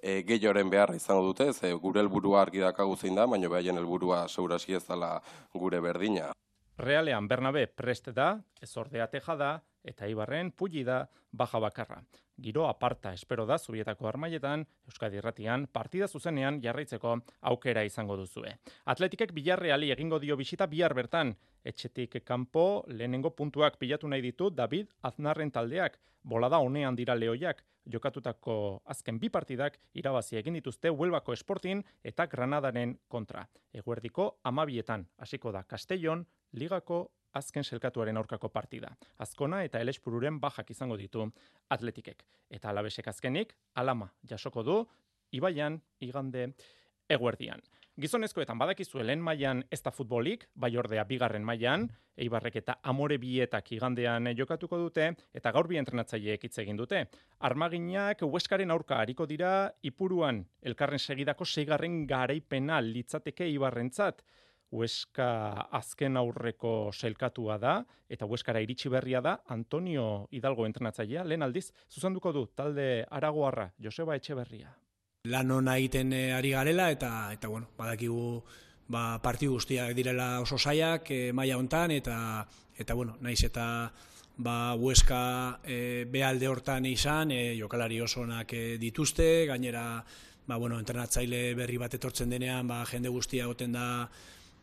e, 0.00 0.22
gehioren 0.26 0.70
beharra 0.70 0.96
izango 0.96 1.26
dute, 1.30 1.52
ze 1.52 1.72
gure 1.72 2.02
helburua 2.02 2.42
argi 2.42 2.64
dakagu 2.64 2.96
zein 2.96 3.14
da, 3.14 3.26
baino 3.26 3.50
behaien 3.50 3.78
helburua 3.78 4.26
seguraski 4.28 4.74
ez 4.80 4.84
dela 4.88 5.20
gure 5.52 5.80
berdina. 5.80 6.32
Realean 6.78 7.28
Bernabe 7.28 7.66
prest 7.68 8.10
da, 8.10 8.34
ez 8.60 8.76
ordea 8.76 9.06
teja 9.06 9.36
da, 9.38 9.54
eta 9.84 10.08
Ibarren 10.10 10.50
pulli 10.50 10.82
da 10.84 11.04
baja 11.30 11.60
bakarra. 11.62 12.00
Giro 12.36 12.66
aparta 12.68 13.12
espero 13.14 13.46
da 13.46 13.58
zubietako 13.58 14.08
armaietan, 14.08 14.64
Euskadi 14.88 15.20
Erratian, 15.20 15.66
partida 15.72 16.08
zuzenean 16.08 16.60
jarraitzeko 16.62 17.12
aukera 17.50 17.84
izango 17.86 18.16
duzue. 18.16 18.56
Atletikek 18.84 19.32
bilarreali 19.32 19.92
egingo 19.94 20.18
dio 20.18 20.36
bisita 20.36 20.66
bihar 20.66 20.94
bertan, 20.94 21.34
etxetik 21.64 22.18
kanpo 22.24 22.84
lehenengo 22.88 23.30
puntuak 23.30 23.78
pilatu 23.78 24.08
nahi 24.08 24.22
ditu 24.22 24.50
David 24.50 24.90
Aznarren 25.02 25.50
taldeak, 25.50 26.00
bolada 26.24 26.58
honean 26.58 26.96
dira 26.96 27.14
lehoiak, 27.14 27.62
jokatutako 27.86 28.82
azken 28.84 29.18
bi 29.20 29.28
partidak 29.28 29.78
irabazi 29.94 30.38
egin 30.40 30.54
dituzte 30.58 30.90
Huelbako 30.90 31.32
Esportin 31.32 31.84
eta 32.02 32.26
Granadaren 32.26 32.98
kontra. 33.08 33.46
Eguerdiko 33.72 34.40
amabietan, 34.42 35.06
hasiko 35.18 35.52
da 35.52 35.62
Castellon, 35.62 36.26
ligako 36.52 37.10
azken 37.34 37.64
selkatuaren 37.64 38.16
aurkako 38.16 38.48
partida. 38.48 38.94
Azkona 39.18 39.62
eta 39.66 39.80
elespururen 39.80 40.40
bajak 40.40 40.70
izango 40.70 40.96
ditu 40.96 41.26
atletikek. 41.68 42.24
Eta 42.50 42.70
alabesek 42.70 43.08
azkenik, 43.08 43.54
alama 43.74 44.10
jasoko 44.30 44.62
du, 44.62 44.80
ibaian, 45.32 45.80
igande, 46.00 46.52
eguerdian. 47.08 47.62
Gizonezkoetan 48.00 48.58
badakizu 48.58 48.98
helen 48.98 49.20
mailan 49.22 49.60
ez 49.70 49.78
da 49.84 49.92
futbolik, 49.94 50.48
bai 50.58 50.72
ordea 50.76 51.04
bigarren 51.06 51.44
mailan, 51.46 51.84
eibarrek 52.18 52.56
eta 52.58 52.74
amore 52.90 53.20
bietak 53.22 53.70
igandean 53.76 54.32
jokatuko 54.34 54.80
dute, 54.80 55.12
eta 55.30 55.52
gaur 55.54 55.68
bi 55.70 55.78
entrenatzaileek 55.78 56.48
hitz 56.48 56.58
egin 56.58 56.80
dute. 56.80 57.04
Armaginak 57.46 58.24
hueskaren 58.26 58.74
aurka 58.74 58.98
hariko 58.98 59.28
dira, 59.30 59.70
ipuruan 59.82 60.42
elkarren 60.62 60.98
segidako 60.98 61.46
seigarren 61.46 62.02
garaipena 62.10 62.80
litzateke 62.82 63.46
ibarrentzat. 63.54 64.24
Hueska 64.74 65.28
azken 65.78 66.16
aurreko 66.18 66.90
selkatua 66.92 67.58
da, 67.62 67.74
eta 68.10 68.26
Hueskara 68.26 68.62
iritsi 68.64 68.90
berria 68.90 69.20
da, 69.22 69.36
Antonio 69.54 70.26
Hidalgo 70.34 70.66
entrenatzailea, 70.66 71.22
lehen 71.24 71.46
aldiz, 71.46 71.68
zuzanduko 71.90 72.32
du, 72.34 72.46
talde 72.58 73.04
Aragoarra, 73.10 73.70
Joseba 73.82 74.16
Etxeberria. 74.18 74.72
Lan 75.30 75.50
hona 75.54 75.76
egiten 75.78 76.12
eh, 76.12 76.32
ari 76.36 76.50
garela, 76.52 76.90
eta, 76.92 77.10
eta 77.32 77.48
bueno, 77.48 77.70
badakigu 77.78 78.42
ba, 78.88 79.20
parti 79.22 79.46
guztiak 79.48 79.94
direla 79.96 80.40
oso 80.42 80.58
saiak 80.58 81.08
e, 81.10 81.20
maila 81.32 81.56
hontan 81.56 81.94
eta, 81.94 82.18
eta 82.76 82.98
bueno, 82.98 83.16
naiz 83.22 83.40
eta 83.46 83.66
ba, 84.36 84.74
Hueska 84.74 85.22
e, 85.62 86.04
behalde 86.10 86.50
hortan 86.50 86.90
izan, 86.90 87.30
e, 87.30 87.54
jokalari 87.60 88.00
oso 88.02 88.26
onak 88.26 88.52
dituzte, 88.82 89.46
gainera, 89.46 90.04
ba, 90.46 90.56
bueno, 90.56 90.78
entrenatzaile 90.82 91.54
berri 91.54 91.78
bat 91.80 91.94
etortzen 91.94 92.30
denean, 92.34 92.68
ba, 92.68 92.82
jende 92.90 93.08
guztia 93.08 93.46
goten 93.46 93.72
da, 93.72 93.86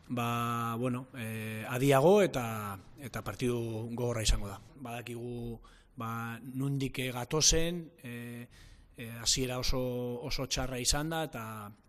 ba, 0.08 0.76
bueno, 0.78 1.08
e, 1.16 1.64
adiago 1.68 2.22
eta 2.22 2.78
eta 3.00 3.22
partidu 3.22 3.88
gogorra 3.92 4.22
izango 4.22 4.48
da. 4.48 4.60
Badakigu 4.82 5.60
ba, 5.96 6.38
nundik 6.54 6.98
gatozen, 7.12 7.90
e, 8.02 8.46
e, 8.96 9.10
hasiera 9.20 9.58
oso, 9.58 9.80
oso 10.22 10.46
txarra 10.46 10.78
izan 10.78 11.10
da, 11.10 11.24
eta, 11.24 11.44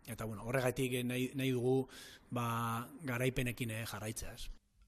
eta 0.07 0.25
bueno, 0.25 0.43
horregatik 0.43 1.03
nahi, 1.05 1.31
nahi 1.35 1.51
dugu 1.51 1.87
ba, 2.31 2.87
garaipenekin 3.03 3.71
e, 3.71 3.85
jarraitzea. 3.85 4.35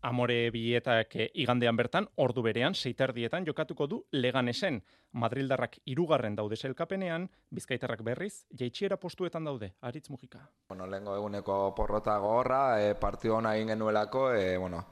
Amore 0.05 0.51
bietak 0.53 1.15
igandean 1.33 1.73
bertan, 1.79 2.05
ordu 2.21 2.43
berean, 2.45 2.75
seiterdietan 2.77 3.45
jokatuko 3.47 3.87
du 3.89 3.97
leganesen. 4.13 4.77
Madrildarrak 5.17 5.79
irugarren 5.89 6.35
daude 6.37 6.59
selkapenean, 6.59 7.25
bizkaitarrak 7.49 8.03
berriz, 8.05 8.45
jaitxiera 8.53 8.99
postuetan 9.01 9.49
daude, 9.49 9.71
aritz 9.81 10.11
mugika. 10.13 10.43
Bueno, 10.69 10.85
lehenko 10.85 11.15
eguneko 11.17 11.57
porrota 11.73 12.19
gogorra, 12.21 12.61
e, 12.83 12.93
partio 13.01 13.39
hona 13.39 13.55
egin 13.57 13.73
genuelako, 13.73 14.27
e, 14.37 14.53
bueno, 14.61 14.83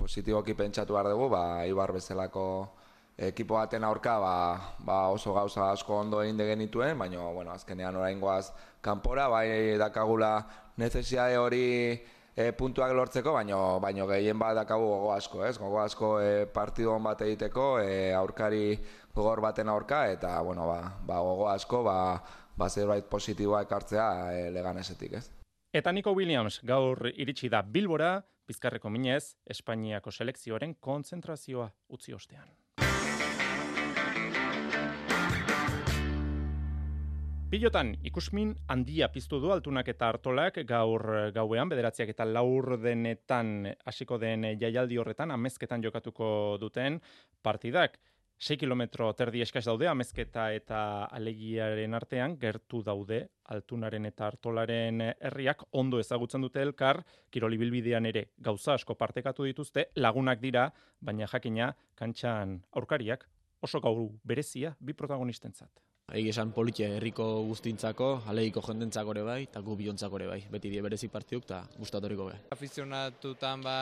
positiboki 0.00 0.56
pentsatu 0.56 0.96
behar 0.96 1.12
dugu, 1.12 1.28
ba, 1.36 1.44
ibar 1.68 1.92
bezalako 1.92 2.46
ekipo 3.18 3.60
baten 3.60 3.84
aurka 3.84 4.18
ba, 4.18 4.34
ba 4.80 4.98
oso 5.12 5.34
gauza 5.34 5.70
asko 5.72 6.00
ondo 6.00 6.22
egin 6.24 6.40
de 6.40 6.48
genituen, 6.54 6.98
baina 6.98 7.28
bueno, 7.36 7.52
azkenean 7.52 7.96
orain 7.96 8.20
kanpora, 8.80 9.28
bai 9.28 9.76
dakagula 9.76 10.38
necesidade 10.76 11.36
hori 11.36 12.00
e, 12.36 12.52
puntuak 12.52 12.92
lortzeko, 12.92 13.32
baino 13.32 13.80
baino 13.80 14.06
gehien 14.10 14.38
bat 14.38 14.56
dakagu 14.56 14.86
gogo 14.86 15.12
asko, 15.14 15.44
ez? 15.46 15.56
Gogo 15.58 15.80
asko 15.80 16.20
e, 16.20 16.46
partidu 16.46 16.98
bat 17.02 17.20
egiteko, 17.22 17.78
e, 17.80 18.12
aurkari 18.12 18.78
gogor 19.14 19.40
baten 19.40 19.68
aurka 19.68 20.06
eta 20.10 20.40
bueno, 20.42 20.66
ba, 20.66 20.98
ba 21.06 21.20
gogo 21.20 21.48
asko, 21.48 21.82
ba 21.82 22.22
ba 22.56 22.68
zerbait 22.68 23.06
positiboa 23.10 23.62
ekartzea 23.66 24.08
e, 24.32 24.50
leganesetik, 24.54 25.12
ez? 25.18 25.30
Eta 25.74 25.92
Nico 25.92 26.12
Williams 26.14 26.60
gaur 26.62 27.10
iritsi 27.14 27.50
da 27.50 27.62
Bilbora, 27.62 28.20
Bizkarreko 28.46 28.90
minez, 28.90 29.34
Espainiako 29.50 30.12
selekzioaren 30.12 30.76
kontzentrazioa 30.80 31.70
utzi 31.88 32.12
ostean. 32.14 32.46
Pilotan, 37.54 37.92
ikusmin 38.02 38.48
handia 38.66 39.06
piztu 39.14 39.38
du 39.38 39.52
altunak 39.54 39.86
eta 39.92 40.08
hartolak 40.10 40.56
gaur 40.66 41.04
gauean, 41.36 41.68
bederatziak 41.70 42.08
eta 42.10 42.24
laur 42.26 42.72
denetan 42.82 43.68
hasiko 43.86 44.18
den 44.18 44.48
jaialdi 44.58 44.98
horretan, 44.98 45.30
amezketan 45.30 45.84
jokatuko 45.84 46.30
duten 46.58 46.98
partidak. 47.46 48.00
6 48.42 48.58
kilometro 48.58 49.12
terdi 49.14 49.44
eskaz 49.46 49.62
daude, 49.68 49.86
amezketa 49.86 50.48
eta 50.56 50.80
alegiaren 51.20 51.94
artean, 51.94 52.34
gertu 52.42 52.82
daude 52.82 53.20
altunaren 53.54 54.10
eta 54.10 54.32
hartolaren 54.32 55.06
herriak 55.12 55.62
ondo 55.70 56.02
ezagutzen 56.02 56.42
dute 56.42 56.66
elkar, 56.66 57.04
kiroli 57.30 57.62
bilbidean 57.62 58.10
ere 58.10 58.32
gauza 58.50 58.74
asko 58.74 58.98
partekatu 58.98 59.46
dituzte, 59.46 59.92
lagunak 59.94 60.42
dira, 60.42 60.72
baina 60.98 61.30
jakina 61.30 61.70
kantxan 61.94 62.64
aurkariak 62.72 63.28
oso 63.62 63.78
gauru 63.78 64.10
berezia 64.26 64.74
bi 64.80 64.92
protagonistentzat. 64.92 65.83
Egi 66.12 66.28
esan 66.28 66.50
politia 66.52 66.90
herriko 66.98 67.24
guztintzako, 67.48 68.08
aleiko 68.28 68.60
jendentzako 68.66 69.14
ere 69.14 69.22
bai, 69.24 69.38
eta 69.46 69.62
gu 69.64 69.76
biontzako 69.78 70.18
ere 70.20 70.26
bai. 70.28 70.40
Beti 70.52 70.68
die 70.70 70.82
berezik 70.84 71.10
partiuk 71.10 71.46
eta 71.46 71.62
gustatoriko 71.78 72.26
bai. 72.28 72.36
Afizionatutan 72.52 73.64
ba, 73.64 73.76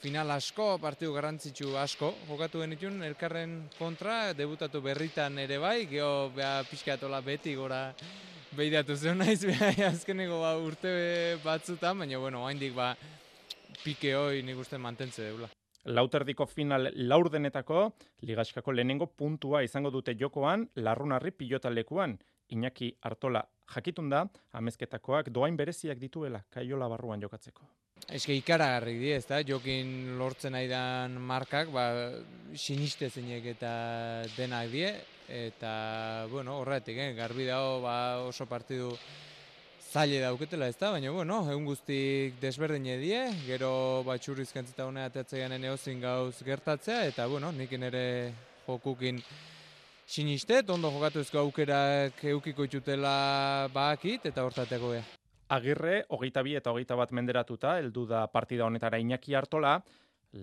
final 0.00 0.32
asko, 0.32 0.70
partidu 0.80 1.12
garrantzitsu 1.12 1.74
asko, 1.76 2.14
jokatu 2.30 2.64
genitun, 2.64 3.02
elkarren 3.04 3.58
kontra, 3.76 4.32
debutatu 4.38 4.80
berritan 4.82 5.36
ere 5.44 5.60
bai, 5.60 5.84
geho 5.90 6.30
beha 6.36 6.64
pixkatola 6.70 7.20
beti 7.20 7.54
gora 7.54 7.82
behidatu 8.56 8.96
zen 8.96 9.20
naiz, 9.22 9.42
beha 9.44 9.90
azkeneko 9.90 10.40
ba, 10.40 10.56
urte 10.56 10.96
batzutan, 11.44 12.00
baina 12.00 12.18
bueno, 12.22 12.46
haindik 12.48 12.74
ba, 12.74 12.94
pike 13.84 14.16
hoi 14.16 14.42
nik 14.42 14.64
uste 14.64 14.80
mantentze 14.80 15.28
deula 15.28 15.52
lauterdiko 15.86 16.46
final 16.46 16.90
laurdenetako 16.94 17.82
ligaskako 18.28 18.72
lehenengo 18.72 19.06
puntua 19.06 19.62
izango 19.62 19.90
dute 19.90 20.16
jokoan 20.18 20.68
larrunarri 20.76 21.30
pilota 21.30 21.70
lekuan. 21.70 22.18
Iñaki 22.50 22.92
Artola 23.02 23.42
jakitun 23.74 24.10
da, 24.10 24.26
amezketakoak 24.52 25.32
doain 25.34 25.56
bereziak 25.56 25.98
dituela 25.98 26.44
kaiola 26.50 26.88
barruan 26.88 27.22
jokatzeko. 27.22 27.66
Eske 28.12 28.36
ikaragarri 28.36 28.98
di, 29.00 29.10
ez 29.16 29.24
da, 29.26 29.40
jokin 29.42 30.18
lortzen 30.18 30.54
aidan 30.54 31.16
markak, 31.18 31.72
ba, 31.74 31.86
siniste 32.54 33.08
zeinek 33.10 33.48
eta 33.56 33.72
denak 34.36 34.70
die, 34.70 34.92
eta, 35.32 35.72
bueno, 36.30 36.60
horretik, 36.60 37.00
eh, 37.02 37.14
garbi 37.16 37.48
dago 37.48 37.80
ba, 37.82 37.96
oso 38.28 38.46
partidu 38.46 38.92
zaile 39.96 40.18
dauketela 40.20 40.66
ez 40.68 40.76
da, 40.76 40.90
baina 40.92 41.08
bueno, 41.08 41.38
egun 41.48 41.64
guztik 41.70 42.34
desberdin 42.42 42.84
edie, 42.98 43.20
gero 43.46 44.02
batxurriz 44.04 44.50
kantzita 44.52 44.84
honea 44.84 45.08
ateatzean 45.08 45.54
eozin 45.70 46.02
gauz 46.02 46.34
gertatzea, 46.44 47.06
eta 47.08 47.24
bueno, 47.32 47.48
nik 47.56 47.72
ere 47.72 48.02
jokukin 48.66 49.22
sinistet, 50.04 50.68
ondo 50.68 50.90
jokatu 50.92 51.22
ezko 51.24 51.40
aukerak 51.46 52.20
eukiko 52.28 52.66
itxutela 52.68 53.70
bakit, 53.72 54.28
eta 54.28 54.44
hortateko 54.44 54.92
beha. 54.92 55.06
Agirre, 55.56 56.02
hogeita 56.12 56.44
bi 56.44 56.58
eta 56.60 56.74
hogeita 56.74 56.98
bat 57.00 57.16
menderatuta, 57.16 57.78
heldu 57.80 58.04
da 58.10 58.26
partida 58.28 58.66
honetara 58.68 59.00
Iñaki 59.00 59.32
Artola, 59.38 59.78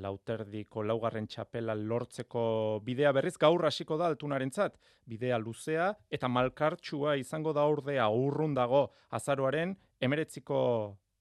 lauterdiko 0.01 0.83
laugarren 0.83 1.27
txapela 1.27 1.75
lortzeko 1.75 2.81
bidea 2.85 3.11
berriz 3.15 3.35
gaur 3.37 3.65
hasiko 3.65 3.97
da 3.97 4.09
altunarentzat. 4.11 4.79
Bidea 5.05 5.37
luzea 5.37 5.91
eta 6.09 6.27
malkartsua 6.27 7.15
izango 7.21 7.53
da 7.53 7.65
ordea 7.69 8.09
urrun 8.09 8.53
dago 8.53 8.89
azaroaren 9.11 9.77
emeretziko 9.99 10.59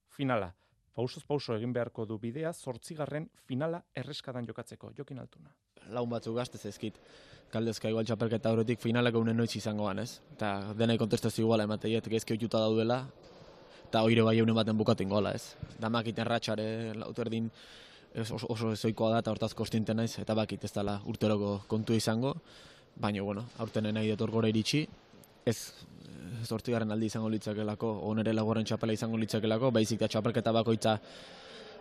finala. 0.09 0.53
pausoz 0.93 1.23
pauso 1.25 1.55
egin 1.55 1.71
beharko 1.73 2.05
du 2.05 2.19
bidea 2.21 2.51
zortzigarren 2.53 3.29
finala 3.47 3.79
erreskadan 3.95 4.45
jokatzeko. 4.45 4.91
Jokin 4.97 5.19
altuna. 5.19 5.49
Laun 5.89 6.09
batzuk 6.09 6.35
gazte 6.35 6.57
zezkit. 6.57 6.99
Kaldezka 7.49 7.89
igual 7.89 8.05
txapelketa 8.05 8.51
horretik 8.53 8.79
finaleko 8.79 9.19
unen 9.19 9.37
noiz 9.37 9.55
izangoan, 9.55 9.99
ez? 9.99 10.19
Eta 10.35 10.73
denai 10.77 10.97
kontestazio 11.01 11.45
iguala 11.45 11.65
emateiet, 11.65 12.07
gezke 12.13 12.33
oituta 12.33 12.61
daudela, 12.61 12.99
eta 13.87 14.03
oire 14.05 14.23
bai 14.25 14.37
eunen 14.41 14.55
baten 14.57 14.77
bukaten 14.77 15.09
gola, 15.09 15.33
ez? 15.37 15.55
Damak 15.81 16.07
iten 16.09 16.25
ratxare, 16.25 16.65
lauterdin, 16.97 17.49
oso, 18.21 18.45
oso 18.49 18.71
ezoikoa 18.73 19.15
da, 19.15 19.23
eta 19.23 19.31
hortaz 19.33 19.53
kostinten 19.57 19.97
naiz, 19.97 20.17
eta 20.21 20.35
bakit 20.37 20.63
ez 20.65 20.71
dela 20.75 20.99
urteroko 21.09 21.63
kontu 21.67 21.97
izango, 21.97 22.35
baina, 22.95 23.23
bueno, 23.23 23.47
aurten 23.57 23.89
nahi 23.93 24.11
detor 24.13 24.31
gora 24.31 24.51
iritsi, 24.51 24.85
ez 25.45 25.57
zortzigarren 26.45 26.91
aldi 26.91 27.09
izango 27.11 27.29
litzakelako, 27.33 27.89
onere 28.09 28.33
lagoren 28.33 28.65
txapela 28.67 28.95
izango 28.95 29.17
litzakelako, 29.17 29.71
baizik 29.75 29.99
da 29.99 30.09
txapelketa 30.11 30.53
bakoitza 30.55 30.97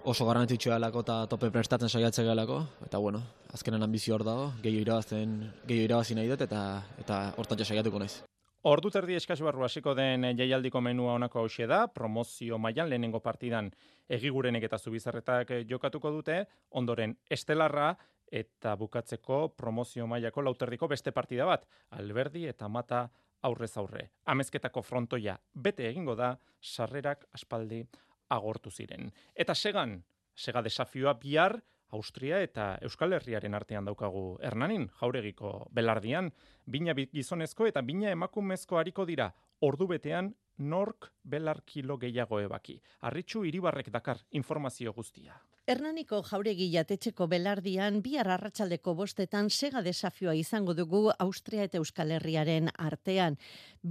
oso 0.05 0.27
garrantzitsua 0.27 0.79
delako 0.79 1.05
eta 1.05 1.21
tope 1.31 1.51
prestatzen 1.55 1.91
saiatzen 1.91 2.27
gelako, 2.27 2.63
eta 2.87 2.99
bueno, 2.99 3.23
azkenen 3.55 3.87
ambizio 3.87 4.17
hor 4.17 4.27
dago, 4.27 4.51
gehiago 4.65 4.89
irabazten, 4.89 5.39
gehiago 5.67 5.91
irabazi 5.91 6.19
nahi 6.19 6.31
dut, 6.35 6.47
eta 6.49 6.61
eta 7.05 7.25
hortatxe 7.39 7.71
saiatuko 7.71 8.03
naiz. 8.03 8.23
Ordu 8.63 8.93
terdi 8.95 9.17
eskazu 9.19 9.43
barru 9.43 9.65
hasiko 9.67 9.91
den 9.99 10.23
jaialdiko 10.39 10.81
menua 10.87 11.17
honako 11.17 11.41
hauxe 11.41 11.67
da, 11.67 11.81
promozio 11.91 12.61
mailan 12.63 12.93
lehenengo 12.93 13.19
partidan 13.19 13.73
egigurenek 14.07 14.69
eta 14.69 14.79
zubizarretak 14.79 15.51
jokatuko 15.67 16.13
dute, 16.15 16.37
ondoren 16.71 17.17
estelarra 17.27 17.89
eta 18.31 18.77
bukatzeko 18.79 19.41
promozio 19.59 20.07
mailako 20.07 20.47
lauterdiko 20.47 20.87
beste 20.95 21.11
partida 21.11 21.49
bat, 21.51 21.67
alberdi 21.99 22.47
eta 22.47 22.69
mata 22.69 23.03
aurrez 23.43 23.73
aurre. 23.83 24.07
Amezketako 24.31 24.83
frontoia 24.87 25.35
bete 25.55 25.89
egingo 25.89 26.15
da, 26.15 26.37
sarrerak 26.63 27.27
aspaldi 27.35 27.83
agortu 28.31 28.71
ziren. 28.71 29.11
Eta 29.35 29.59
segan, 29.59 29.99
sega 30.37 30.63
desafioa 30.63 31.19
bihar, 31.19 31.59
Austria 31.93 32.41
eta 32.43 32.67
Euskal 32.83 33.13
Herriaren 33.13 33.55
artean 33.55 33.85
daukagu 33.85 34.39
Hernanin, 34.43 34.89
jauregiko 35.01 35.53
belardian, 35.71 36.33
bina 36.67 36.95
gizonezko 36.95 37.69
eta 37.69 37.83
bina 37.83 38.11
emakumezko 38.11 38.79
hariko 38.81 39.07
dira, 39.07 39.31
ordu 39.61 39.87
betean 39.87 40.33
nork 40.59 41.13
belar 41.23 41.63
kilo 41.67 41.99
gehiago 41.99 42.41
ebaki. 42.41 42.81
Arritxu 43.09 43.45
iribarrek 43.45 43.91
dakar 43.93 44.25
informazio 44.31 44.93
guztia. 44.93 45.37
Hernaniko 45.71 46.19
jauregi 46.27 46.65
jatetxeko 46.73 47.29
belardian 47.31 48.01
bihar 48.03 48.27
arratsaldeko 48.35 48.97
bostetan 48.99 49.47
sega 49.49 49.79
desafioa 49.87 50.33
izango 50.35 50.75
dugu 50.75 51.03
Austria 51.23 51.69
eta 51.69 51.79
Euskal 51.79 52.11
Herriaren 52.17 52.71
artean. 52.83 53.37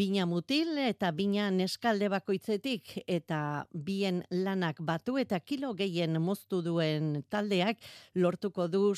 Bina 0.02 0.26
mutil 0.28 0.76
eta 0.84 1.14
bina 1.16 1.46
neskalde 1.56 2.10
bakoitzetik 2.12 2.92
eta 3.08 3.40
bien 3.72 4.20
lanak 4.32 4.82
batu 4.84 5.16
eta 5.22 5.40
kilo 5.40 5.70
gehien 5.74 6.20
moztu 6.22 6.60
duen 6.66 7.24
taldeak 7.30 7.80
lortuko 8.16 8.68
du 8.68 8.92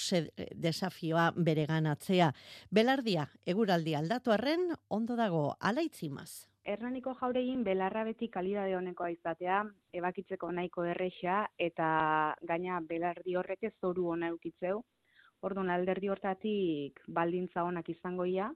desafioa 0.56 1.28
bereganatzea. 1.38 2.32
Belardia, 2.72 3.28
eguraldi 3.46 3.94
aldatu 4.02 4.34
arren, 4.34 4.74
ondo 4.90 5.16
dago 5.16 5.46
alaitzimaz. 5.60 6.48
Hernaniko 6.64 7.12
jauregin 7.20 7.64
belarra 7.68 8.06
beti 8.08 8.30
kalidade 8.32 8.76
honekoa 8.78 9.10
izatea, 9.12 9.58
ebakitzeko 10.00 10.52
nahiko 10.56 10.86
erresa 10.88 11.42
eta 11.66 11.88
gaina 12.52 12.80
belardi 12.92 13.36
horrek 13.36 13.66
ez 13.68 13.74
zoru 13.82 14.08
ona 14.14 14.30
eukitzeu. 14.32 14.78
Orduan 15.44 15.74
alderdi 15.74 16.08
hortatik 16.14 17.02
baldintza 17.18 17.66
onak 17.68 17.90
izangoia 17.92 18.48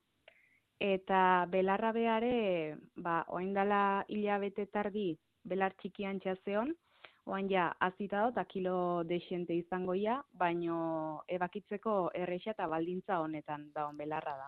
eta 0.80 1.20
belarra 1.52 1.92
beare, 1.92 2.78
ba, 2.96 3.26
oraindala 3.28 4.06
hilabete 4.08 4.68
tardi 4.72 5.10
belar 5.44 5.76
txikian 5.82 6.22
txazeon, 6.24 6.72
oan 7.28 7.50
ja, 7.52 7.68
azita 7.84 8.24
dut, 8.26 8.40
kilo 8.50 9.04
desente 9.08 9.56
izango 9.56 9.94
ia, 9.98 10.18
baino 10.40 11.24
ebakitzeko 11.28 11.96
erreixa 12.16 12.54
eta 12.56 12.68
baldintza 12.72 13.20
honetan 13.24 13.68
daun 13.76 13.98
belarra 14.00 14.36
da. 14.40 14.48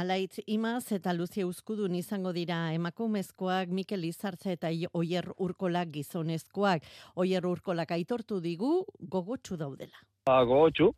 Alaitz, 0.00 0.40
imaz 0.46 0.92
eta 0.96 1.12
Lucia 1.12 1.46
Uzkudun 1.46 1.94
izango 1.94 2.32
dira 2.32 2.58
emakumezkoak, 2.74 3.68
Mikel 3.68 4.08
Izartza 4.08 4.52
eta 4.56 4.72
Oier 4.92 5.30
Urkolak 5.38 5.92
gizonezkoak. 5.98 6.88
Oier 7.20 7.46
Urkolak 7.46 7.92
aitortu 7.92 8.40
digu 8.40 8.72
gogotsu 8.98 9.60
daudela. 9.60 10.04
Ba, 10.26 10.42
gogotsu, 10.48 10.94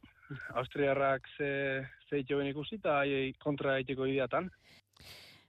Austriarrak 0.59 1.27
ze, 1.37 1.51
ze 2.09 2.19
ikusi 2.19 2.51
ikusita, 2.51 3.03
kontra 3.43 3.79
egiteko 3.79 4.07
ideatan 4.07 4.51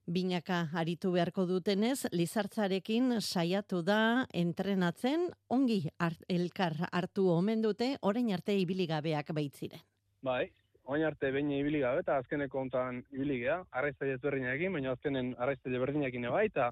binaka 0.07 0.67
aritu 0.73 1.11
beharko 1.11 1.45
dutenez, 1.45 2.07
Lizartzarekin 2.13 3.19
saiatu 3.19 3.81
da 3.83 4.25
entrenatzen, 4.33 5.27
ongi 5.49 5.81
elkar 6.29 6.77
hartu 6.91 7.27
omen 7.33 7.61
dute, 7.61 7.95
orain 8.01 8.31
arte 8.33 8.55
ibiligabeak 8.57 9.33
baitziren. 9.35 9.83
Bai, 10.23 10.47
orain 10.85 11.05
arte 11.05 11.31
baina 11.31 11.59
ibiligabe 11.59 12.01
eta 12.05 12.17
azkeneko 12.23 12.61
ontan 12.63 13.03
ibiligea, 13.11 13.61
arraiztaile 13.71 14.15
ezberdinak 14.17 14.63
baina 14.73 14.95
azkenen 14.95 15.33
arraiztaile 15.37 15.83
berdinak 15.83 16.19
bai, 16.31 16.45
eta 16.47 16.71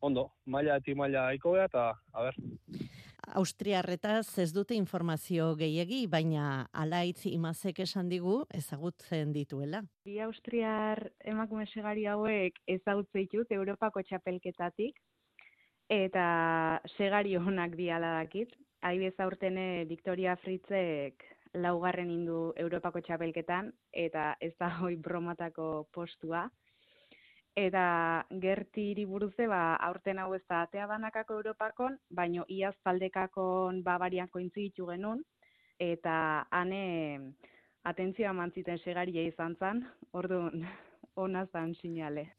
ondo, 0.00 0.28
maila 0.46 0.76
eti 0.82 0.94
maila 0.98 1.28
aiko 1.30 1.56
eta, 1.56 1.92
a 2.12 2.22
ber. 2.26 2.34
Austriarretaz 3.30 4.38
ez 4.42 4.50
dute 4.52 4.74
informazio 4.74 5.52
gehiegi, 5.56 6.06
baina 6.10 6.66
alaitz 6.72 7.24
imazek 7.30 7.78
esan 7.84 8.08
digu 8.10 8.42
ezagutzen 8.54 9.32
dituela. 9.32 9.82
Bi 10.04 10.18
Austriar 10.20 11.06
emakume 11.24 11.66
segari 11.70 12.06
hauek 12.10 12.58
ezagutze 12.66 13.22
ditut 13.22 13.52
Europako 13.54 14.02
txapelketatik, 14.02 14.98
eta 15.88 16.26
segari 16.96 17.36
honak 17.36 17.76
diala 17.78 18.18
dakit. 18.18 18.52
Aibez 18.82 19.14
aurtene 19.22 19.84
Victoria 19.86 20.34
Fritzek 20.42 21.22
laugarren 21.54 22.10
indu 22.10 22.52
Europako 22.56 23.00
txapelketan, 23.06 23.70
eta 23.92 24.34
ez 24.40 24.52
da 24.58 24.72
hoi 24.80 24.96
bromatako 24.96 25.86
postua 25.94 26.48
eta 27.56 28.24
gerti 28.40 28.90
hiriburuze 28.90 29.46
ba 29.46 29.76
aurten 29.88 30.18
hau 30.18 30.32
ez 30.34 30.42
da 30.48 30.62
atea 30.62 30.86
banakako 30.86 31.34
Europakon, 31.40 31.98
baino 32.10 32.44
iaz 32.48 32.74
taldekakon 32.84 33.82
Bavarian 33.82 34.28
kointzitu 34.28 34.86
genun 34.86 35.22
eta 35.78 36.46
ane 36.50 37.34
atentzioa 37.84 38.32
mantziten 38.32 38.78
segaria 38.78 39.22
izan 39.26 39.56
zan, 39.58 39.84
orduan 40.12 40.64
ona 41.16 41.44
zan 41.52 41.74
sinale. 41.74 42.30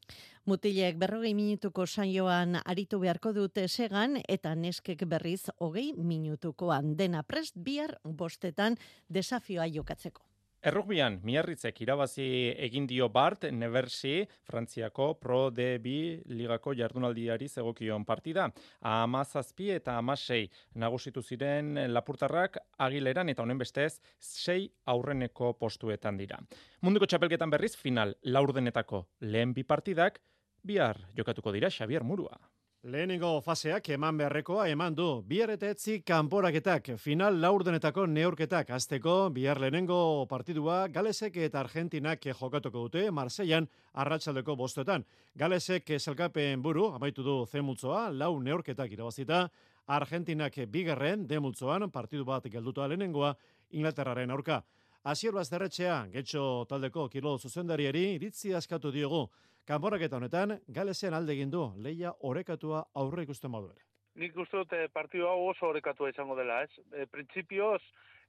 Mutilek 0.45 0.97
berrogei 0.97 1.33
minutuko 1.37 1.85
saioan 1.85 2.57
aritu 2.65 2.99
beharko 2.99 3.33
dute 3.33 3.67
segan 3.67 4.17
eta 4.27 4.55
neskek 4.55 5.05
berriz 5.07 5.49
hogei 5.59 5.93
minutukoan 5.93 6.95
dena 6.97 7.23
prest 7.23 7.55
bihar 7.55 7.97
bostetan 8.03 8.77
desafioa 9.09 9.67
jokatzeko. 9.67 10.32
Errugbian, 10.63 11.17
miarritzek 11.27 11.81
irabazi 11.83 12.25
egin 12.63 12.85
dio 12.87 13.09
Bart, 13.11 13.49
Neversi, 13.51 14.21
Frantziako 14.47 15.09
Pro 15.19 15.49
D2 15.51 16.21
ligako 16.39 16.71
jardunaldiari 16.79 17.49
zegokion 17.49 18.05
partida. 18.07 18.45
Amazazpi 18.79 19.73
eta 19.75 19.97
amasei 19.99 20.45
nagusitu 20.79 21.21
ziren 21.21 21.75
lapurtarrak 21.91 22.61
agileran 22.87 23.33
eta 23.33 23.43
honen 23.43 23.59
bestez 23.59 23.99
sei 24.19 24.69
aurreneko 24.87 25.51
postuetan 25.59 26.15
dira. 26.23 26.39
Munduko 26.79 27.11
txapelketan 27.11 27.51
berriz, 27.51 27.75
final 27.75 28.15
laurdenetako 28.23 29.03
lehen 29.19 29.51
bi 29.51 29.67
partidak, 29.67 30.23
bihar 30.63 31.09
jokatuko 31.11 31.51
dira 31.51 31.67
Xavier 31.67 32.07
Murua. 32.07 32.39
Lehenengo 32.83 33.37
faseak 33.39 33.85
eman 33.95 34.17
beharrekoa 34.19 34.65
eman 34.67 34.95
du. 34.95 35.05
Bihar 35.23 35.53
eta 35.53 35.69
etzi 35.71 36.01
kanporaketak, 36.03 36.89
final 36.99 37.37
laurdenetako 37.39 38.03
neurketak. 38.11 38.73
Azteko, 38.75 39.29
bihar 39.31 39.61
lehenengo 39.63 40.25
partidua 40.27 40.89
Galesek 40.91 41.37
eta 41.45 41.61
Argentinak 41.61 42.27
jokatuko 42.41 42.81
dute, 42.83 43.05
Marseian 43.09 43.69
arratsaldeko 43.93 44.57
bostetan. 44.59 45.05
Galesek 45.33 45.93
zelkapen 45.97 46.61
buru, 46.61 46.89
amaitu 46.91 47.23
du 47.23 47.37
zemultzoa, 47.45 48.09
lau 48.11 48.33
neurketak 48.43 48.91
irabazita, 48.91 49.45
Argentinak 49.87 50.59
bigarren, 50.67 51.23
demultzoan, 51.25 51.87
partidu 51.89 52.25
bat 52.25 52.51
gelduta 52.51 52.89
lehenengoa, 52.91 53.31
Inglaterraren 53.71 54.35
aurka. 54.35 54.59
Asier 55.03 55.31
Bazterretxea, 55.31 56.01
getxo 56.11 56.65
taldeko 56.67 57.07
kilo 57.07 57.37
zuzendariari, 57.37 58.09
iritzi 58.17 58.53
askatu 58.53 58.91
diogu. 58.91 59.29
Kanporaketa 59.63 60.17
honetan, 60.17 60.57
Galesen 60.75 61.13
alde 61.15 61.31
egin 61.37 61.51
du, 61.51 61.61
leia 61.79 62.09
orekatua 62.29 62.81
aurre 62.99 63.23
ikusten 63.23 63.53
ere. 63.55 63.85
Nik 64.19 64.35
uste 64.35 64.57
dut 64.57 64.73
eh, 64.75 64.89
partidu 64.91 65.27
hau 65.29 65.47
oso 65.51 65.69
orekatua 65.69 66.09
izango 66.09 66.35
dela, 66.35 66.63
ez? 66.63 66.71
E, 66.91 67.05
Printzipioz, 67.05 67.79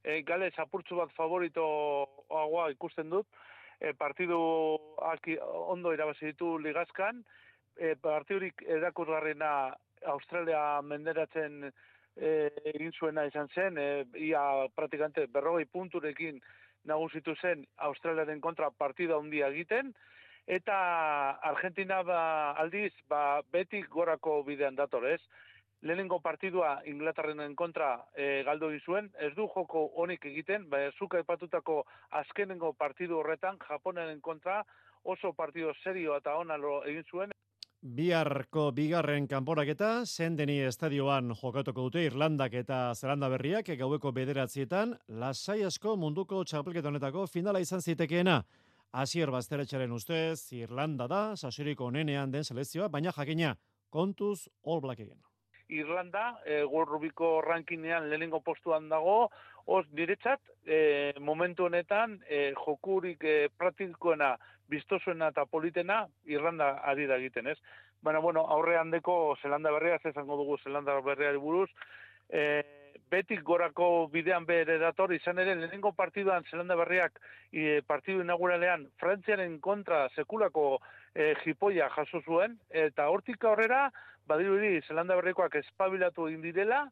e, 0.01 0.21
Gales 0.23 0.53
apurtzu 0.57 0.95
bat 0.95 1.11
favorito 1.11 1.65
haua 2.29 2.69
ikusten 2.71 3.09
dut, 3.09 3.27
e, 3.81 3.91
partidu 3.93 4.39
aki, 5.11 5.37
ondo 5.75 5.91
irabazi 5.93 6.31
ditu 6.31 6.55
ligazkan, 6.57 7.21
e, 7.75 7.95
partidurik 7.99 8.63
erakurgarrena 8.79 9.75
Australia 10.15 10.81
menderatzen 10.81 11.67
e, 11.67 12.49
egin 12.71 12.95
zuena 12.95 13.27
izan 13.27 13.51
zen, 13.53 13.77
e, 13.77 14.05
ia 14.31 14.41
praktikante 14.73 15.27
berrogei 15.27 15.67
punturekin 15.67 16.39
nagusitu 16.85 17.35
zen 17.41 17.67
Australiaren 17.91 18.39
kontra 18.39 18.71
partida 18.71 19.19
handia 19.19 19.51
egiten, 19.51 19.91
eta 20.47 20.77
Argentina 21.41 22.03
ba, 22.03 22.51
aldiz 22.51 22.93
ba, 23.09 23.41
betik 23.51 23.89
gorako 23.89 24.43
bidean 24.43 24.75
dator, 24.75 25.07
ez? 25.07 25.21
lehenengo 25.85 26.19
partidua 26.19 26.81
Inglaterraren 26.89 27.53
kontra 27.55 28.07
e, 28.17 28.41
galdu 28.43 28.71
zuen, 28.85 29.11
ez 29.21 29.33
du 29.35 29.45
joko 29.53 29.91
honik 30.01 30.25
egiten, 30.25 30.65
bai, 30.69 30.89
zuka 30.97 31.19
epatutako 31.21 31.83
azkenengo 32.09 32.73
partidu 32.73 33.19
horretan, 33.19 33.59
Japonaren 33.67 34.19
kontra 34.21 34.63
oso 35.03 35.33
partido 35.33 35.73
serio 35.83 36.17
eta 36.17 36.35
ona 36.35 36.57
egin 36.89 37.03
zuen. 37.11 37.31
Biharko 37.85 38.71
bigarren 38.73 39.27
kanporaketa, 39.29 40.05
zendeni 40.05 40.57
estadioan 40.65 41.35
jokatuko 41.37 41.83
dute 41.85 42.01
Irlandak 42.07 42.53
eta 42.57 42.95
Zelanda 42.95 43.29
berriak, 43.29 43.69
gaueko 43.77 44.11
bederatzietan, 44.11 44.95
lasai 45.07 45.61
asko 45.63 45.95
munduko 45.95 46.43
txapelketa 46.43 46.89
honetako 46.89 47.27
finala 47.27 47.61
izan 47.61 47.81
zitekeena. 47.85 48.41
Asier 48.95 49.27
Basteretxaren 49.27 49.91
ustez, 49.91 50.53
Irlanda 50.55 51.09
da, 51.11 51.21
sasuriko 51.35 51.89
nenean 51.91 52.31
den 52.31 52.45
selezioa, 52.47 52.87
baina 52.87 53.11
jakina, 53.11 53.49
kontuz 53.91 54.47
All 54.63 54.79
Black 54.85 55.01
egin. 55.03 55.17
Irlanda, 55.67 56.37
e, 56.45 56.61
Rubiko 56.63 57.41
rankinean 57.43 58.07
lehenengo 58.09 58.39
postuan 58.39 58.87
dago, 58.87 59.31
os 59.65 59.83
niretzat, 59.91 60.39
e, 60.63 61.11
momentu 61.19 61.65
honetan, 61.65 62.21
e, 62.29 62.53
jokurik 62.55 63.23
e, 63.23 63.49
praktikoena, 63.57 64.37
biztosuena 64.71 65.33
eta 65.33 65.43
politena, 65.45 66.05
Irlanda 66.23 66.77
ari 66.87 67.09
da 67.11 67.19
egiten, 67.19 67.51
ez? 67.51 67.59
Baina, 68.01 68.23
bueno, 68.23 68.45
aurrean 68.47 68.95
deko 68.95 69.35
Zelanda 69.41 69.75
berria, 69.75 69.99
zezango 69.99 70.37
dugu 70.39 70.55
Zelanda 70.63 71.01
berriari 71.01 71.41
buruz, 71.41 71.69
e, 72.29 72.63
betik 73.11 73.41
gorako 73.45 74.07
bidean 74.11 74.45
bere 74.45 74.77
dator, 74.81 75.13
izan 75.13 75.39
ere, 75.39 75.55
lehenengo 75.55 75.91
partiduan 75.93 76.45
Zelanda 76.49 76.75
berriak 76.79 77.19
e, 77.51 77.81
partidu 77.87 78.23
inauguralean 78.23 78.87
Frantziaren 79.01 79.59
kontra 79.59 80.07
sekulako 80.15 80.79
e, 81.13 81.33
jipoia 81.43 81.89
jaso 81.95 82.21
zuen, 82.25 82.57
eta 82.69 83.09
hortik 83.13 83.43
aurrera, 83.45 83.89
badirudi 84.27 84.81
Zelanda 84.87 85.17
berrikoak 85.21 85.55
espabilatu 85.61 86.27
egin 86.31 86.41
direla, 86.41 86.85